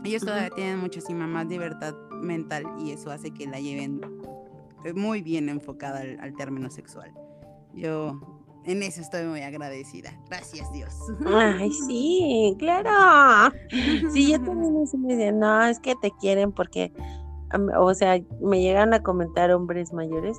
Ellos 0.04 0.24
todavía 0.24 0.50
tienen 0.50 0.80
muchísima 0.80 1.28
más 1.28 1.46
libertad 1.46 1.94
mental 2.22 2.64
y 2.80 2.92
eso 2.92 3.12
hace 3.12 3.30
que 3.32 3.46
la 3.46 3.60
lleven 3.60 4.02
muy 4.96 5.22
bien 5.22 5.50
enfocada 5.50 6.02
al, 6.20 6.36
término 6.36 6.70
sexual. 6.70 7.14
Yo 7.74 8.20
en 8.66 8.84
eso 8.84 9.02
estoy 9.02 9.26
muy 9.26 9.42
agradecida. 9.42 10.12
Gracias, 10.30 10.72
Dios. 10.72 10.96
Ay, 11.26 11.72
sí, 11.72 12.56
claro. 12.60 13.54
Sí, 14.12 14.32
yo 14.32 14.42
también 14.42 14.74
me 14.74 15.16
decía, 15.16 15.32
no, 15.32 15.66
es 15.66 15.80
que 15.80 15.96
te 16.02 16.12
quieren 16.20 16.52
porque, 16.52 16.94
o 17.78 17.94
sea, 17.94 18.20
me 18.42 18.62
llegan 18.62 18.94
a 18.94 19.02
comentar 19.02 19.52
hombres 19.52 19.94
mayores, 19.94 20.38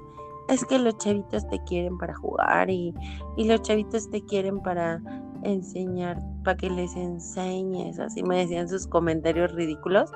es 0.49 0.65
que 0.65 0.79
los 0.79 0.97
chavitos 0.99 1.49
te 1.49 1.63
quieren 1.65 1.97
para 1.99 2.15
jugar 2.15 2.71
y, 2.71 2.95
y 3.37 3.45
los 3.45 3.63
chavitos 3.63 4.11
te 4.11 4.23
quieren 4.25 4.61
para 4.61 5.01
enseñar, 5.43 6.21
para 6.45 6.57
que 6.57 6.71
les 6.71 6.95
enseñes, 6.97 7.99
así 7.99 8.23
me 8.23 8.39
decían 8.39 8.69
sus 8.69 8.87
comentarios 8.87 9.53
ridículos. 9.53 10.11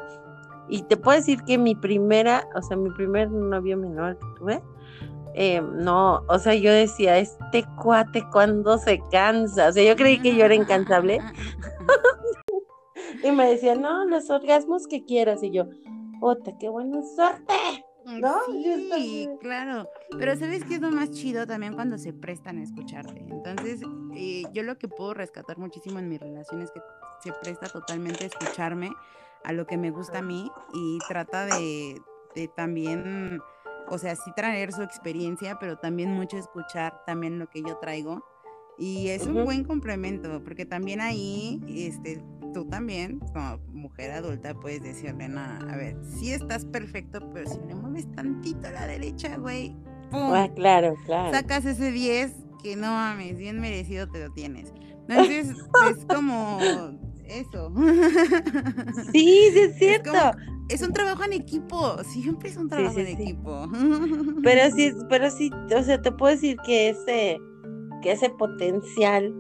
Y 0.69 0.83
te 0.83 0.97
puedo 0.97 1.17
decir 1.17 1.43
que 1.45 1.59
mi 1.59 1.75
primera, 1.75 2.49
o 2.55 2.63
sea, 2.63 2.77
mi 2.77 2.91
primer 2.91 3.31
novio 3.31 3.77
menor 3.77 4.19
que 4.19 4.27
tuve, 4.39 4.63
eh, 5.35 5.61
no, 5.61 6.23
o 6.29 6.39
sea, 6.39 6.55
yo 6.55 6.73
decía, 6.73 7.19
este 7.19 7.65
cuate 7.83 8.25
cuando 8.33 8.79
se 8.79 9.01
cansa, 9.11 9.69
o 9.69 9.73
sea, 9.73 9.85
yo 9.85 9.95
creí 9.95 10.19
que 10.19 10.35
yo 10.35 10.45
era 10.45 10.55
incansable. 10.55 11.21
y 13.23 13.31
me 13.33 13.51
decía, 13.51 13.75
no, 13.75 14.05
los 14.07 14.31
orgasmos 14.31 14.87
que 14.87 15.05
quieras. 15.05 15.43
Y 15.43 15.51
yo, 15.51 15.67
¡puta, 16.21 16.57
qué 16.59 16.69
buena 16.69 17.03
suerte! 17.03 17.55
¿No? 18.07 18.37
Sí, 18.95 19.29
claro. 19.41 19.89
Pero 20.17 20.37
¿sabes 20.37 20.65
qué 20.65 20.77
es 20.77 20.81
lo 20.81 20.93
más 20.93 21.11
chido 21.11 21.45
también 21.45 21.75
cuando 21.75 21.99
se 21.99 22.13
prestan 22.13 22.59
a 22.59 22.63
escucharte? 22.63 23.19
Entonces, 23.29 23.81
eh, 24.15 24.45
yo 24.53 24.63
lo 24.63 24.79
que 24.79 24.87
puedo 24.87 25.13
rescatar 25.13 25.59
muchísimo 25.59 25.99
en 25.99 26.09
mi 26.09 26.17
relación 26.17 26.63
es 26.63 26.71
que 26.71 26.81
se 27.23 27.33
presta 27.43 27.67
totalmente 27.67 28.25
a 28.25 28.27
escucharme 28.29 28.93
a 29.47 29.53
lo 29.53 29.65
que 29.67 29.77
me 29.77 29.91
gusta 29.91 30.19
a 30.19 30.23
mí 30.23 30.51
y 30.75 30.99
trata 31.09 31.47
de, 31.47 32.03
también, 32.57 33.41
o 33.89 33.97
sea, 33.97 34.17
sí 34.17 34.33
traer 34.35 34.73
su 34.73 34.83
experiencia, 34.83 35.57
pero 35.61 35.79
también 35.79 36.13
mucho 36.13 36.37
escuchar 36.37 37.05
también 37.07 37.39
lo 37.39 37.49
que 37.49 37.63
yo 37.63 37.79
traigo. 37.79 38.25
Y 38.77 39.09
es 39.09 39.25
un 39.27 39.45
buen 39.45 39.65
complemento, 39.65 40.43
porque 40.43 40.67
también 40.67 41.01
ahí, 41.01 41.63
este, 41.69 42.23
tú 42.53 42.67
también, 42.67 43.21
como 43.21 43.59
mujer 43.69 44.11
adulta, 44.11 44.53
puedes 44.53 44.83
decirle, 44.83 45.29
no, 45.29 45.41
a 45.41 45.77
ver, 45.77 45.97
sí 46.03 46.33
estás 46.33 46.67
perfecto, 46.67 47.21
pero 47.33 47.49
si 47.49 47.59
le 47.69 47.75
mueves 47.77 48.11
tantito 48.13 48.67
a 48.67 48.73
la 48.73 48.87
derecha, 48.87 49.37
güey, 49.39 49.77
¡pum! 50.11 50.35
Ah, 50.35 50.51
claro, 50.55 50.95
claro. 51.07 51.31
Sacas 51.31 51.65
ese 51.65 51.93
10 51.93 52.35
que 52.63 52.75
no 52.75 52.89
mames, 52.89 53.39
bien 53.39 53.61
merecido 53.61 54.09
te 54.11 54.27
lo 54.27 54.33
tienes. 54.33 54.75
Entonces, 55.09 55.51
es 55.51 56.05
como 56.05 56.59
eso. 57.29 57.73
Sí, 59.13 59.49
sí 59.53 59.59
es 59.59 59.77
cierto. 59.79 60.13
Es, 60.69 60.83
un 60.83 60.93
trabajo 60.93 61.25
en 61.25 61.33
equipo, 61.33 62.03
siempre 62.05 62.49
es 62.51 62.57
un 62.57 62.69
trabajo 62.69 62.99
en 62.99 63.07
equipo. 63.07 63.69
Pero 64.43 64.75
sí, 64.75 64.93
pero 65.09 65.31
sí, 65.31 65.51
o 65.77 65.83
sea, 65.83 66.01
te 66.01 66.13
puedo 66.13 66.33
decir 66.33 66.57
que 66.65 66.91
ese, 66.91 67.39
que 68.03 68.13
ese 68.13 68.31
potencial 68.31 69.35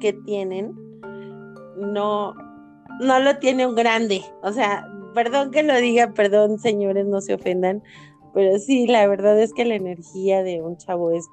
que 0.00 0.12
tienen 0.12 0.74
no, 1.76 2.34
no 3.00 3.20
lo 3.20 3.38
tiene 3.38 3.66
un 3.66 3.74
grande. 3.74 4.22
O 4.42 4.52
sea, 4.52 4.86
perdón 5.14 5.50
que 5.50 5.62
lo 5.62 5.76
diga, 5.76 6.12
perdón, 6.12 6.58
señores, 6.58 7.06
no 7.06 7.20
se 7.20 7.34
ofendan, 7.34 7.82
pero 8.34 8.58
sí, 8.58 8.86
la 8.86 9.06
verdad 9.06 9.40
es 9.40 9.52
que 9.52 9.64
la 9.64 9.74
energía 9.74 10.42
de 10.42 10.62
un 10.62 10.76
chavo 10.76 11.10
es 11.10 11.26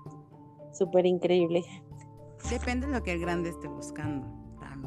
súper 0.73 1.05
increíble. 1.05 1.63
Depende 2.49 2.87
de 2.87 2.93
lo 2.93 3.03
que 3.03 3.13
el 3.13 3.19
grande 3.19 3.49
esté 3.49 3.67
buscando. 3.67 4.36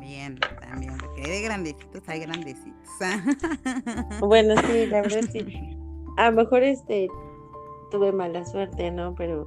También, 0.00 0.40
también, 0.60 0.96
porque 0.98 1.20
de 1.20 1.42
grandecitos, 1.42 2.08
hay 2.08 2.20
grandecitos. 2.20 2.80
Bueno, 4.20 4.54
sí, 4.66 4.86
la 4.86 5.02
verdad 5.02 5.20
sí. 5.30 5.44
a 6.16 6.30
lo 6.30 6.36
mejor 6.36 6.62
este 6.62 7.08
tuve 7.90 8.10
mala 8.10 8.46
suerte, 8.46 8.90
¿no? 8.90 9.14
Pero 9.14 9.46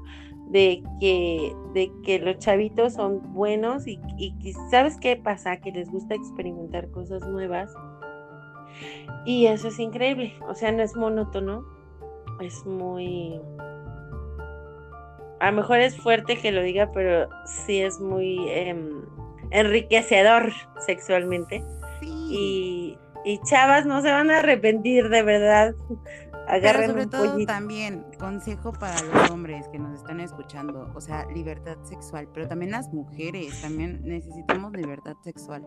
de 0.49 0.83
que, 0.99 1.55
de 1.73 1.91
que 2.03 2.19
los 2.19 2.37
chavitos 2.37 2.93
son 2.93 3.33
buenos 3.33 3.87
y, 3.87 3.99
y, 4.17 4.53
¿sabes 4.69 4.97
qué 4.97 5.15
pasa? 5.15 5.57
Que 5.57 5.71
les 5.71 5.89
gusta 5.89 6.13
experimentar 6.13 6.91
cosas 6.91 7.27
nuevas. 7.27 7.73
Y 9.25 9.47
eso 9.47 9.69
es 9.69 9.79
increíble, 9.79 10.35
o 10.47 10.53
sea, 10.53 10.71
no 10.71 10.83
es 10.83 10.95
monótono, 10.95 11.65
es 12.41 12.63
muy... 12.65 13.39
A 15.39 15.49
lo 15.49 15.57
mejor 15.57 15.79
es 15.79 15.97
fuerte 15.97 16.37
que 16.37 16.51
lo 16.51 16.61
diga, 16.61 16.91
pero 16.91 17.27
sí 17.45 17.81
es 17.81 17.99
muy 17.99 18.47
em, 18.49 19.01
enriquecedor 19.53 20.51
sexualmente. 20.85 21.63
Y, 22.01 22.97
y 23.23 23.39
chavas 23.43 23.85
no 23.85 24.01
se 24.01 24.11
van 24.11 24.31
a 24.31 24.39
arrepentir 24.39 25.09
de 25.09 25.23
verdad 25.23 25.75
pero 26.47 26.85
sobre 26.85 27.07
todo 27.07 27.45
también, 27.45 28.05
consejo 28.19 28.73
para 28.73 28.99
los 29.01 29.31
hombres 29.31 29.67
que 29.69 29.79
nos 29.79 29.99
están 29.99 30.19
escuchando, 30.19 30.91
o 30.93 31.01
sea, 31.01 31.25
libertad 31.27 31.77
sexual, 31.83 32.27
pero 32.33 32.47
también 32.47 32.71
las 32.71 32.91
mujeres, 32.93 33.61
también 33.61 34.01
necesitamos 34.03 34.73
libertad 34.73 35.15
sexual. 35.23 35.65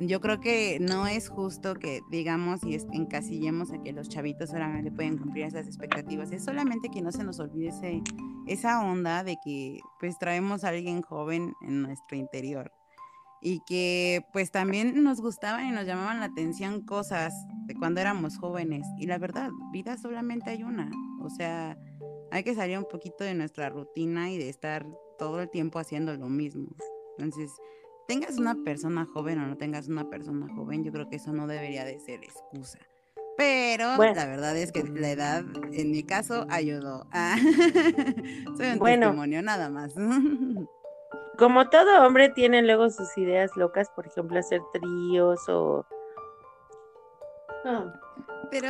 Yo 0.00 0.20
creo 0.20 0.40
que 0.40 0.78
no 0.80 1.06
es 1.06 1.28
justo 1.28 1.74
que 1.74 2.00
digamos 2.10 2.64
y 2.64 2.76
encasillemos 2.92 3.70
a 3.72 3.82
que 3.82 3.92
los 3.92 4.08
chavitos 4.08 4.50
solamente 4.50 4.90
pueden 4.90 5.18
cumplir 5.18 5.44
esas 5.44 5.66
expectativas. 5.66 6.32
Es 6.32 6.44
solamente 6.44 6.88
que 6.88 7.00
no 7.00 7.12
se 7.12 7.22
nos 7.22 7.38
olvide 7.38 7.72
esa 8.46 8.84
onda 8.84 9.22
de 9.22 9.36
que 9.44 9.78
pues 10.00 10.18
traemos 10.18 10.64
a 10.64 10.70
alguien 10.70 11.02
joven 11.02 11.54
en 11.62 11.82
nuestro 11.82 12.16
interior 12.16 12.72
y 13.44 13.60
que 13.60 14.24
pues 14.32 14.50
también 14.50 15.04
nos 15.04 15.20
gustaban 15.20 15.66
y 15.66 15.70
nos 15.70 15.84
llamaban 15.84 16.18
la 16.18 16.26
atención 16.26 16.80
cosas 16.80 17.34
de 17.66 17.74
cuando 17.74 18.00
éramos 18.00 18.38
jóvenes. 18.38 18.86
Y 18.98 19.06
la 19.06 19.18
verdad, 19.18 19.50
vida 19.70 19.98
solamente 19.98 20.50
hay 20.50 20.62
una. 20.62 20.90
O 21.20 21.28
sea, 21.28 21.76
hay 22.30 22.42
que 22.42 22.54
salir 22.54 22.78
un 22.78 22.86
poquito 22.90 23.22
de 23.22 23.34
nuestra 23.34 23.68
rutina 23.68 24.30
y 24.30 24.38
de 24.38 24.48
estar 24.48 24.86
todo 25.18 25.42
el 25.42 25.50
tiempo 25.50 25.78
haciendo 25.78 26.16
lo 26.16 26.30
mismo. 26.30 26.74
Entonces, 27.18 27.52
tengas 28.08 28.38
una 28.38 28.56
persona 28.64 29.06
joven 29.12 29.38
o 29.38 29.46
no 29.46 29.58
tengas 29.58 29.88
una 29.88 30.08
persona 30.08 30.48
joven, 30.54 30.82
yo 30.82 30.90
creo 30.90 31.10
que 31.10 31.16
eso 31.16 31.34
no 31.34 31.46
debería 31.46 31.84
de 31.84 32.00
ser 32.00 32.24
excusa. 32.24 32.78
Pero 33.36 33.96
la 33.98 34.26
verdad 34.26 34.56
es 34.56 34.72
que 34.72 34.84
la 34.84 35.10
edad, 35.10 35.44
en 35.72 35.90
mi 35.90 36.02
caso, 36.02 36.46
ayudó. 36.48 37.06
Soy 38.56 38.70
un 38.70 38.78
testimonio 38.78 39.42
nada 39.42 39.68
más. 39.68 39.92
como 41.36 41.68
todo 41.68 42.06
hombre 42.06 42.28
tiene 42.28 42.62
luego 42.62 42.90
sus 42.90 43.16
ideas 43.16 43.50
locas, 43.56 43.90
por 43.90 44.06
ejemplo, 44.06 44.38
hacer 44.38 44.60
tríos 44.72 45.40
o... 45.48 45.84
Pero, 48.50 48.68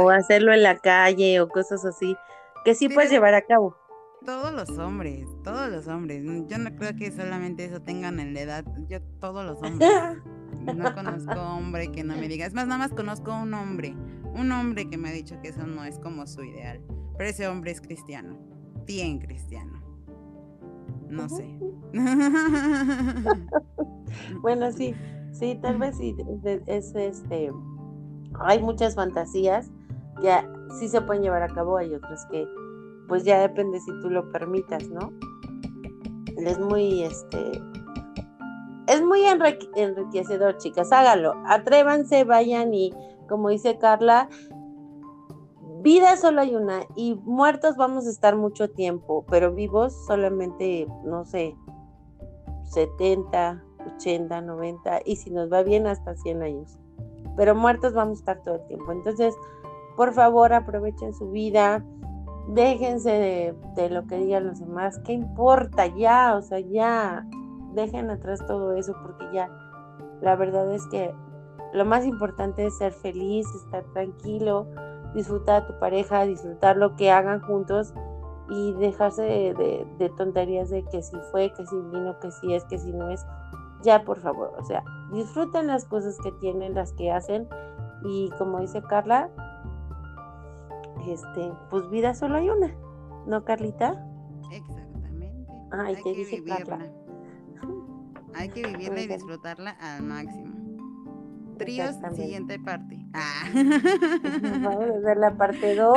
o 0.00 0.10
hacerlo 0.10 0.52
en 0.52 0.62
la 0.62 0.78
calle 0.78 1.40
o 1.40 1.48
cosas 1.48 1.84
así, 1.84 2.16
que 2.64 2.74
sí 2.74 2.88
puedes 2.88 3.10
llevar 3.10 3.34
a 3.34 3.42
cabo. 3.42 3.76
Todos 4.24 4.52
los 4.52 4.78
hombres, 4.78 5.28
todos 5.44 5.70
los 5.70 5.86
hombres. 5.88 6.22
Yo 6.46 6.58
no 6.58 6.74
creo 6.76 6.96
que 6.96 7.12
solamente 7.12 7.64
eso 7.64 7.80
tengan 7.80 8.18
en 8.18 8.34
la 8.34 8.40
edad. 8.40 8.64
Yo, 8.88 9.00
todos 9.20 9.44
los 9.44 9.62
hombres. 9.62 9.90
No 10.74 10.94
conozco 10.94 11.32
hombre 11.32 11.92
que 11.92 12.02
no 12.02 12.16
me 12.16 12.26
diga. 12.26 12.44
Es 12.44 12.54
más, 12.54 12.66
nada 12.66 12.78
más 12.78 12.90
conozco 12.90 13.32
un 13.32 13.54
hombre. 13.54 13.94
Un 14.34 14.50
hombre 14.50 14.88
que 14.88 14.96
me 14.96 15.10
ha 15.10 15.12
dicho 15.12 15.38
que 15.40 15.48
eso 15.48 15.64
no 15.64 15.84
es 15.84 15.98
como 16.00 16.26
su 16.26 16.42
ideal. 16.42 16.80
Pero 17.16 17.30
ese 17.30 17.46
hombre 17.46 17.70
es 17.70 17.80
cristiano. 17.80 18.36
Bien 18.84 19.20
cristiano. 19.20 19.80
No 21.08 21.28
sé. 21.28 21.58
bueno, 24.42 24.70
sí, 24.72 24.94
sí, 25.32 25.58
tal 25.62 25.78
vez 25.78 25.96
sí, 25.96 26.14
es 26.66 26.94
este, 26.94 27.50
hay 28.40 28.62
muchas 28.62 28.94
fantasías 28.94 29.70
que 30.20 30.32
sí 30.78 30.88
se 30.88 31.00
pueden 31.00 31.22
llevar 31.22 31.42
a 31.42 31.48
cabo, 31.48 31.76
hay 31.76 31.94
otras 31.94 32.26
que 32.30 32.46
pues 33.08 33.24
ya 33.24 33.40
depende 33.40 33.80
si 33.80 33.90
tú 34.02 34.10
lo 34.10 34.30
permitas, 34.32 34.88
¿no? 34.88 35.12
Es 36.38 36.58
muy, 36.58 37.02
este, 37.02 37.62
es 38.88 39.02
muy 39.02 39.22
enriquecedor, 39.24 40.58
chicas, 40.58 40.92
hágalo, 40.92 41.34
atrévanse, 41.46 42.24
vayan 42.24 42.74
y 42.74 42.92
como 43.28 43.48
dice 43.48 43.78
Carla, 43.78 44.28
vida 45.82 46.16
solo 46.16 46.40
hay 46.40 46.54
una 46.54 46.82
y 46.96 47.14
muertos 47.24 47.76
vamos 47.76 48.06
a 48.06 48.10
estar 48.10 48.36
mucho 48.36 48.70
tiempo, 48.70 49.24
pero 49.28 49.54
vivos 49.54 49.94
solamente, 50.06 50.86
no 51.04 51.24
sé, 51.24 51.56
70, 52.66 53.62
80, 53.96 54.40
90 54.40 55.00
y 55.04 55.16
si 55.16 55.30
nos 55.30 55.52
va 55.52 55.62
bien 55.62 55.86
hasta 55.86 56.14
100 56.14 56.42
años. 56.42 56.78
Pero 57.36 57.54
muertos 57.54 57.94
vamos 57.94 58.18
a 58.18 58.20
estar 58.20 58.42
todo 58.42 58.56
el 58.56 58.66
tiempo. 58.66 58.92
Entonces, 58.92 59.34
por 59.96 60.12
favor, 60.12 60.52
aprovechen 60.52 61.14
su 61.14 61.30
vida, 61.30 61.84
déjense 62.48 63.54
de, 63.76 63.90
lo 63.90 64.06
que 64.06 64.16
digan 64.16 64.46
los 64.46 64.60
demás, 64.60 64.98
¿qué 65.04 65.12
importa 65.12 65.86
ya? 65.86 66.34
O 66.36 66.42
sea, 66.42 66.60
ya 66.60 67.26
dejen 67.72 68.10
atrás 68.10 68.44
todo 68.46 68.74
eso 68.74 68.94
porque 69.02 69.26
ya 69.32 69.50
la 70.20 70.36
verdad 70.36 70.72
es 70.72 70.86
que 70.86 71.14
lo 71.72 71.84
más 71.84 72.06
importante 72.06 72.66
es 72.66 72.78
ser 72.78 72.92
feliz, 72.92 73.46
estar 73.54 73.84
tranquilo, 73.92 74.66
disfrutar 75.14 75.62
a 75.62 75.66
tu 75.66 75.78
pareja, 75.78 76.24
disfrutar 76.24 76.76
lo 76.76 76.96
que 76.96 77.10
hagan 77.10 77.40
juntos 77.40 77.92
y 78.48 78.72
dejarse 78.74 79.22
de, 79.22 80.12
tonterías 80.16 80.70
de 80.70 80.84
que 80.84 81.02
si 81.02 81.16
fue, 81.30 81.52
que 81.52 81.66
si 81.66 81.76
vino, 81.76 82.18
que 82.20 82.30
si 82.30 82.54
es, 82.54 82.64
que 82.64 82.78
si 82.78 82.92
no 82.92 83.10
es. 83.10 83.24
Ya, 83.82 84.04
por 84.04 84.18
favor, 84.20 84.52
o 84.58 84.64
sea, 84.64 84.82
disfruten 85.12 85.66
las 85.66 85.84
cosas 85.84 86.18
que 86.22 86.32
tienen, 86.32 86.74
las 86.74 86.92
que 86.92 87.10
hacen 87.10 87.48
y 88.04 88.30
como 88.38 88.60
dice 88.60 88.82
Carla, 88.82 89.30
este, 91.06 91.52
pues 91.70 91.88
vida 91.90 92.14
solo 92.14 92.36
hay 92.36 92.48
una, 92.48 92.74
¿no, 93.26 93.44
Carlita? 93.44 94.06
Exactamente. 94.50 95.46
Ay, 95.72 95.96
¿qué 96.02 96.14
dice 96.14 96.42
Carla? 96.44 96.90
Hay 98.34 98.48
que 98.48 98.62
vivirla 98.66 99.02
y 99.02 99.06
disfrutarla 99.06 99.70
al 99.70 100.02
máximo. 100.02 100.54
Tríos, 101.58 101.96
siguiente 102.14 102.58
parte. 102.58 103.05
Ah. 103.18 103.48
Vamos 104.62 104.84
a 104.84 104.98
hacer 104.98 105.16
la 105.16 105.34
parte 105.36 105.74
2 105.74 105.96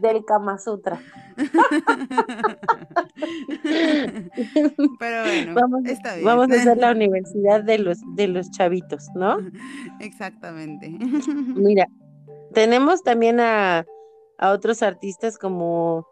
del 0.00 0.24
Kama 0.24 0.56
Sutra. 0.58 1.00
Pero 4.98 5.22
bueno, 5.22 5.54
vamos, 5.54 5.84
está 5.86 6.14
bien. 6.14 6.24
vamos 6.24 6.48
a 6.50 6.54
hacer 6.54 6.76
la 6.78 6.92
universidad 6.92 7.64
de 7.64 7.78
los, 7.78 7.98
de 8.14 8.28
los 8.28 8.50
chavitos, 8.52 9.08
¿no? 9.16 9.38
Exactamente. 9.98 10.96
Mira, 11.56 11.88
tenemos 12.52 13.02
también 13.02 13.40
a, 13.40 13.84
a 14.38 14.50
otros 14.52 14.84
artistas 14.84 15.38
como 15.38 16.06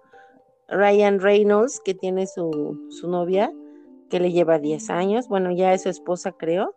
Ryan 0.68 1.20
Reynolds, 1.20 1.80
que 1.84 1.94
tiene 1.94 2.26
su, 2.26 2.88
su 2.90 3.08
novia, 3.08 3.52
que 4.10 4.18
le 4.18 4.32
lleva 4.32 4.58
10 4.58 4.90
años. 4.90 5.28
Bueno, 5.28 5.52
ya 5.52 5.72
es 5.72 5.82
su 5.82 5.88
esposa, 5.88 6.32
creo. 6.32 6.74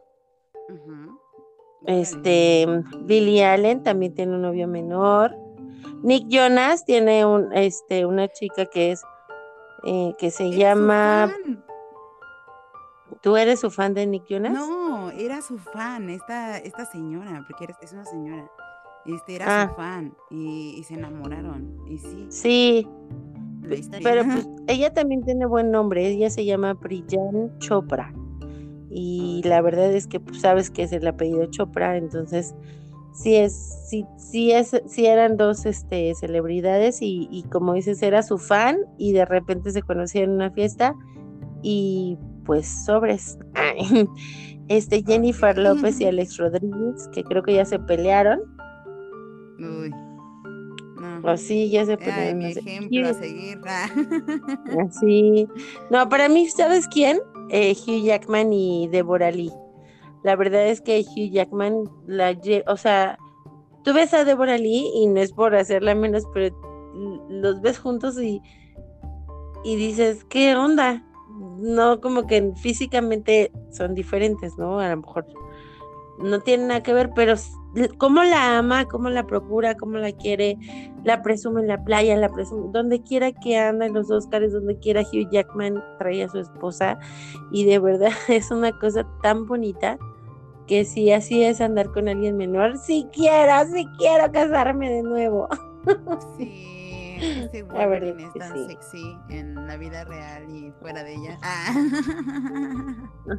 Este, 1.86 2.65
Billy 3.01 3.41
Allen 3.41 3.84
también 3.84 4.13
tiene 4.13 4.36
un 4.36 4.41
novio 4.41 4.67
menor. 4.67 5.36
Nick 6.03 6.28
Jonas 6.28 6.86
tiene 6.86 7.25
un, 7.25 7.53
este, 7.53 8.05
una 8.05 8.28
chica 8.28 8.65
que 8.65 8.91
es, 8.91 9.01
eh, 9.84 10.13
que 10.17 10.32
se 10.32 10.51
llama. 10.51 11.32
¿Tú 13.21 13.36
eres 13.36 13.59
su 13.59 13.71
fan 13.71 13.93
de 13.93 14.05
Nick 14.05 14.25
Jonas? 14.28 14.53
No, 14.53 15.09
era 15.11 15.41
su 15.41 15.57
fan, 15.57 16.09
esta, 16.09 16.57
esta 16.57 16.86
señora, 16.86 17.45
porque 17.47 17.73
es 17.82 17.93
una 17.93 18.05
señora. 18.05 18.49
Este 19.05 19.36
era 19.36 19.45
su 19.45 19.71
ah. 19.71 19.73
fan 19.75 20.15
y, 20.30 20.84
se 20.84 20.95
enamoraron. 20.95 21.80
Y 21.88 21.97
sí. 21.97 22.28
Sí. 22.30 22.88
Pero 24.03 24.23
pues, 24.23 24.47
ella 24.67 24.93
también 24.93 25.23
tiene 25.23 25.45
buen 25.45 25.71
nombre. 25.71 26.05
Ella 26.07 26.30
se 26.30 26.45
llama 26.45 26.75
Priyan 26.75 27.57
Chopra 27.59 28.13
y 28.89 29.41
la 29.43 29.61
verdad 29.61 29.91
es 29.93 30.07
que 30.07 30.19
pues, 30.19 30.41
sabes 30.41 30.69
que 30.69 30.83
es 30.83 30.91
el 30.91 31.05
apellido 31.07 31.45
Chopra, 31.47 31.97
entonces 31.97 32.55
sí 33.13 33.35
es, 33.35 33.53
sí, 33.89 34.05
sí 34.17 34.51
es, 34.51 34.81
sí 34.85 35.05
eran 35.05 35.38
dos 35.38 35.65
este, 35.65 36.13
celebridades 36.15 37.01
y, 37.01 37.27
y, 37.31 37.43
como 37.43 37.73
dices, 37.73 38.01
era 38.01 38.23
su 38.23 38.38
fan 38.38 38.77
y 38.97 39.13
de 39.13 39.25
repente 39.25 39.71
se 39.71 39.81
conocieron 39.81 40.31
en 40.31 40.35
una 40.35 40.51
fiesta 40.51 40.93
y 41.61 42.17
pues 42.45 42.67
sobres. 42.85 43.38
Este 44.69 45.01
Jennifer 45.01 45.57
López 45.57 46.01
y 46.01 46.05
Alex 46.07 46.35
Rodríguez, 46.38 47.07
que 47.13 47.23
creo 47.23 47.41
que 47.41 47.53
ya 47.53 47.63
se 47.63 47.79
pelearon. 47.79 48.41
Uy. 49.59 49.91
No. 50.99 51.38
sí, 51.38 51.69
ya 51.69 51.85
se 51.85 51.95
pelearon. 51.97 52.23
Ay, 52.27 52.35
mi 52.35 52.45
ejemplo 52.51 53.07
a 53.07 53.13
seguir. 53.13 53.59
Así. 54.89 55.47
No, 55.89 56.09
para 56.09 56.27
mí, 56.27 56.49
¿sabes 56.49 56.85
quién? 56.89 57.19
Eh, 57.49 57.75
Hugh 57.75 58.03
Jackman 58.03 58.51
y 58.53 58.87
Deborah 58.87 59.31
Lee. 59.31 59.51
La 60.23 60.35
verdad 60.35 60.67
es 60.67 60.81
que 60.81 60.99
Hugh 61.01 61.31
Jackman, 61.31 61.83
o 62.67 62.77
sea, 62.77 63.17
tú 63.83 63.93
ves 63.93 64.13
a 64.13 64.25
Deborah 64.25 64.57
Lee 64.57 64.91
y 64.93 65.07
no 65.07 65.21
es 65.21 65.31
por 65.31 65.55
hacerla 65.55 65.95
menos, 65.95 66.23
pero 66.33 66.55
los 67.29 67.61
ves 67.61 67.79
juntos 67.79 68.19
y, 68.19 68.41
y 69.63 69.75
dices, 69.75 70.23
¿qué 70.25 70.55
onda? 70.55 71.03
No, 71.59 72.01
como 72.01 72.27
que 72.27 72.51
físicamente 72.55 73.51
son 73.71 73.93
diferentes, 73.93 74.57
¿no? 74.57 74.79
A 74.79 74.89
lo 74.89 74.97
mejor 74.97 75.25
no 76.20 76.39
tiene 76.41 76.68
nada 76.68 76.84
que 76.84 76.93
ver, 76.93 77.11
pero 77.15 77.36
cómo 77.97 78.24
la 78.24 78.57
ama, 78.57 78.86
cómo 78.86 79.09
la 79.09 79.26
procura, 79.26 79.76
cómo 79.76 79.97
la 79.97 80.11
quiere, 80.11 80.57
la 81.03 81.22
presume 81.22 81.61
en 81.61 81.68
la 81.68 81.84
playa, 81.84 82.15
la 82.18 82.30
presume, 82.30 82.70
donde 82.72 83.01
quiera 83.01 83.32
que 83.32 83.57
anda 83.57 83.86
en 83.86 83.93
los 83.93 84.09
Oscars, 84.09 84.51
donde 84.51 84.78
quiera 84.80 85.01
Hugh 85.01 85.30
Jackman 85.32 85.84
trae 85.99 86.24
a 86.24 86.30
su 86.30 86.39
esposa 86.39 86.97
y 87.51 87.65
de 87.65 87.80
verdad 87.80 88.11
es 88.28 88.51
una 88.51 88.78
cosa 88.80 89.07
tan 89.22 89.45
bonita 89.45 89.97
que 90.68 90.84
si 90.84 91.11
así 91.11 91.43
es 91.43 91.61
andar 91.61 91.91
con 91.91 92.09
alguien 92.09 92.36
menor, 92.36 92.78
si 92.78 93.07
quiero, 93.13 93.53
si 93.74 93.86
quiero 93.97 94.32
casarme 94.32 94.89
de 94.89 95.03
nuevo. 95.03 95.47
Sí. 96.38 96.76
Este 97.22 97.63
Wolverine 97.63 98.24
es 98.24 98.34
tan 98.34 98.68
sexy 98.68 99.18
en 99.30 99.55
la 99.68 99.78
vida 99.78 100.03
real 100.05 100.49
y 100.49 100.72
fuera 100.80 101.03
de 101.03 101.15
ella. 101.15 101.38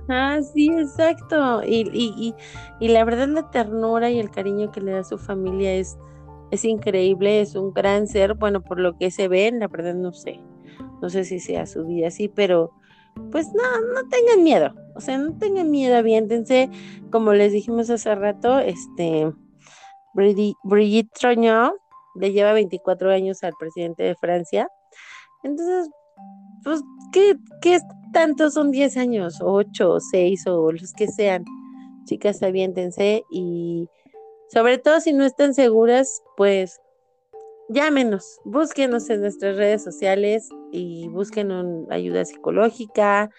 Ajá, 0.09 0.43
sí, 0.43 0.71
exacto. 0.73 1.63
Y, 1.65 1.89
y, 1.93 2.35
y, 2.81 2.89
la 2.89 3.05
verdad 3.05 3.29
la 3.29 3.51
ternura 3.51 4.11
y 4.11 4.19
el 4.19 4.31
cariño 4.31 4.71
que 4.71 4.81
le 4.81 4.93
da 4.93 5.01
a 5.01 5.05
su 5.05 5.19
familia 5.19 5.75
es, 5.75 5.99
es 6.51 6.65
increíble, 6.65 7.41
es 7.41 7.55
un 7.55 7.73
gran 7.73 8.07
ser. 8.07 8.35
Bueno, 8.35 8.63
por 8.63 8.81
lo 8.81 8.97
que 8.97 9.11
se 9.11 9.29
ve, 9.29 9.51
la 9.53 9.69
verdad 9.69 9.95
no 9.95 10.13
sé. 10.13 10.41
No 11.01 11.09
sé 11.09 11.25
si 11.25 11.41
sea 11.41 11.67
su 11.67 11.87
vida 11.87 12.09
así, 12.09 12.29
pero 12.29 12.73
pues 13.31 13.49
no, 13.53 13.63
no 13.95 14.09
tengan 14.09 14.43
miedo. 14.43 14.75
O 14.95 15.01
sea, 15.01 15.19
no 15.19 15.37
tengan 15.39 15.71
miedo, 15.71 15.97
aviéntense. 15.97 16.71
Como 17.11 17.33
les 17.33 17.53
dijimos 17.53 17.91
hace 17.91 18.15
rato, 18.15 18.59
este 18.59 19.33
Brigitte 20.15 21.13
Troñó 21.13 21.73
le 22.19 22.33
lleva 22.33 22.53
24 22.53 23.11
años 23.11 23.43
al 23.43 23.53
presidente 23.59 24.03
de 24.03 24.15
Francia. 24.17 24.69
Entonces, 25.43 25.89
pues, 26.65 26.83
¿qué, 27.13 27.37
qué 27.61 27.79
tanto 28.13 28.51
son 28.51 28.71
10 28.71 28.97
años? 28.97 29.39
8 29.41 29.91
o 29.91 30.01
6 30.01 30.47
o 30.47 30.73
los 30.73 30.93
que 30.93 31.09
sean. 31.09 31.45
Chicas, 32.05 32.43
aviéntense 32.43 33.23
y 33.31 33.89
sobre 34.49 34.79
todo 34.79 35.01
si 35.01 35.13
no 35.13 35.25
están 35.25 35.53
seguras, 35.53 36.23
pues 36.37 36.81
llámenos, 37.69 38.41
búsquenos 38.45 39.11
en 39.11 39.21
nuestras 39.21 39.57
redes 39.57 39.85
sociales 39.85 40.49
y 40.73 41.09
busquen 41.09 41.87
ayuda 41.91 42.25
psicológica. 42.25 43.31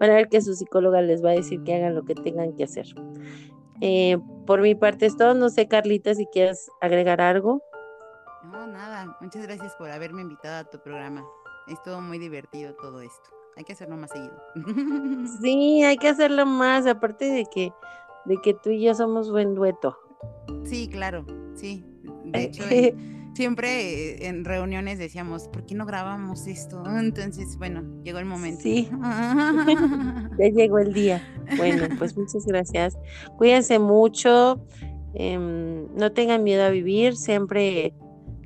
Van 0.00 0.10
a 0.10 0.14
ver 0.14 0.28
que 0.28 0.40
su 0.40 0.54
psicóloga 0.54 1.02
les 1.02 1.24
va 1.24 1.30
a 1.30 1.34
decir 1.34 1.62
que 1.62 1.74
hagan 1.74 1.94
lo 1.94 2.04
que 2.04 2.14
tengan 2.14 2.54
que 2.54 2.64
hacer. 2.64 2.86
Eh, 3.80 4.18
por 4.46 4.62
mi 4.62 4.74
parte 4.74 5.06
es 5.06 5.16
todo. 5.16 5.34
No 5.34 5.50
sé, 5.50 5.68
Carlita, 5.68 6.14
si 6.14 6.26
quieres 6.26 6.70
agregar 6.80 7.20
algo. 7.20 7.62
No, 8.50 8.66
nada. 8.66 9.16
Muchas 9.20 9.42
gracias 9.42 9.74
por 9.76 9.90
haberme 9.90 10.22
invitado 10.22 10.58
a 10.58 10.64
tu 10.64 10.78
programa. 10.80 11.24
Estuvo 11.66 12.00
muy 12.00 12.18
divertido 12.18 12.74
todo 12.74 13.00
esto. 13.00 13.30
Hay 13.56 13.64
que 13.64 13.72
hacerlo 13.72 13.96
más 13.96 14.10
seguido. 14.10 14.40
Sí, 15.40 15.82
hay 15.82 15.96
que 15.96 16.08
hacerlo 16.08 16.46
más, 16.46 16.86
aparte 16.86 17.24
de 17.24 17.46
que, 17.52 17.72
de 18.24 18.36
que 18.42 18.54
tú 18.54 18.70
y 18.70 18.82
yo 18.82 18.94
somos 18.94 19.30
buen 19.30 19.54
dueto. 19.54 19.98
Sí, 20.64 20.88
claro, 20.88 21.24
sí. 21.54 21.84
De 22.26 22.44
hecho, 22.44 22.62
siempre 23.34 24.26
en 24.26 24.44
reuniones 24.44 24.98
decíamos, 24.98 25.48
¿por 25.48 25.66
qué 25.66 25.74
no 25.74 25.84
grabamos 25.84 26.46
esto? 26.46 26.84
Entonces, 26.86 27.58
bueno, 27.58 27.82
llegó 28.04 28.18
el 28.18 28.26
momento. 28.26 28.62
Sí. 28.62 28.88
ya 30.38 30.48
llegó 30.48 30.78
el 30.78 30.92
día. 30.92 31.22
Bueno, 31.56 31.88
pues 31.98 32.16
muchas 32.16 32.46
gracias. 32.46 32.96
Cuídense 33.38 33.78
mucho. 33.78 34.64
Em, 35.14 35.92
no 35.94 36.12
tengan 36.12 36.44
miedo 36.44 36.64
a 36.64 36.70
vivir. 36.70 37.16
Siempre 37.16 37.94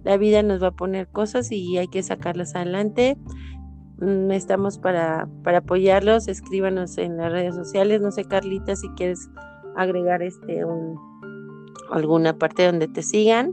la 0.05 0.17
vida 0.17 0.43
nos 0.43 0.63
va 0.63 0.69
a 0.69 0.73
poner 0.73 1.09
cosas 1.09 1.51
y 1.53 1.79
hay 1.79 1.89
que 1.89 2.03
sacarlas 2.03 2.55
adelante. 2.55 3.17
Mm, 3.99 4.31
estamos 4.31 4.79
para, 4.79 5.29
para 5.45 5.59
apoyarlos, 5.59 6.29
escríbanos 6.29 6.97
en 6.99 7.17
las 7.17 7.31
redes 7.31 7.55
sociales, 7.55 8.01
no 8.01 8.11
sé 8.11 8.25
Carlita 8.25 8.75
si 8.77 8.89
quieres 8.91 9.29
agregar 9.77 10.23
este 10.23 10.65
un, 10.65 10.99
alguna 11.91 12.37
parte 12.37 12.67
donde 12.67 12.89
te 12.89 13.03
sigan. 13.03 13.53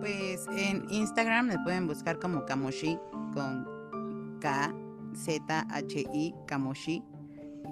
Pues 0.00 0.46
en 0.56 0.84
Instagram 0.90 1.46
me 1.46 1.58
pueden 1.64 1.86
buscar 1.86 2.18
como 2.18 2.44
Kamoshi 2.44 2.98
con 3.34 3.66
K 4.40 4.74
Z 5.14 5.66
H 5.70 6.04
I 6.12 6.34
Kamoshi 6.46 7.02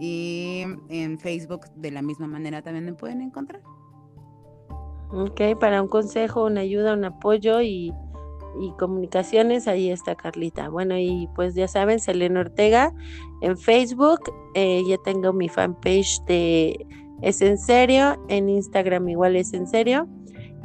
y 0.01 0.65
en 0.89 1.19
Facebook 1.19 1.67
de 1.77 1.91
la 1.91 2.03
misma 2.03 2.27
manera 2.27 2.63
también 2.63 2.85
me 2.85 2.95
pueden 2.95 3.21
encontrar. 3.23 3.63
Ok, 5.11 5.41
para 5.59 5.81
un 5.81 5.89
consejo, 5.89 6.45
una 6.45 6.61
ayuda, 6.61 6.93
un 6.93 7.05
apoyo 7.05 7.61
y, 7.63 7.93
comunicaciones, 8.77 9.69
ahí 9.69 9.91
está 9.91 10.17
Carlita. 10.17 10.69
Bueno, 10.69 10.99
y 10.99 11.29
pues 11.37 11.55
ya 11.55 11.69
saben, 11.69 12.01
Selena 12.01 12.41
Ortega 12.41 12.93
en 13.41 13.57
Facebook, 13.57 14.21
eh, 14.55 14.83
ya 14.89 14.97
tengo 15.05 15.33
mi 15.33 15.49
fanpage 15.49 16.25
de 16.27 16.85
Es 17.23 17.41
en 17.41 17.57
serio, 17.57 18.21
en 18.29 18.49
Instagram 18.49 19.09
igual 19.09 19.37
es 19.37 19.53
en 19.53 19.69
serio. 19.69 20.09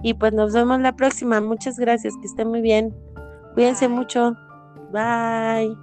Y 0.01 0.15
pues 0.15 0.33
nos 0.33 0.53
vemos 0.53 0.81
la 0.81 0.95
próxima. 0.95 1.39
Muchas 1.39 1.77
gracias, 1.77 2.15
que 2.17 2.27
estén 2.27 2.49
muy 2.49 2.61
bien. 2.61 2.93
Cuídense 3.53 3.87
mucho. 3.87 4.35
Bye. 4.91 5.77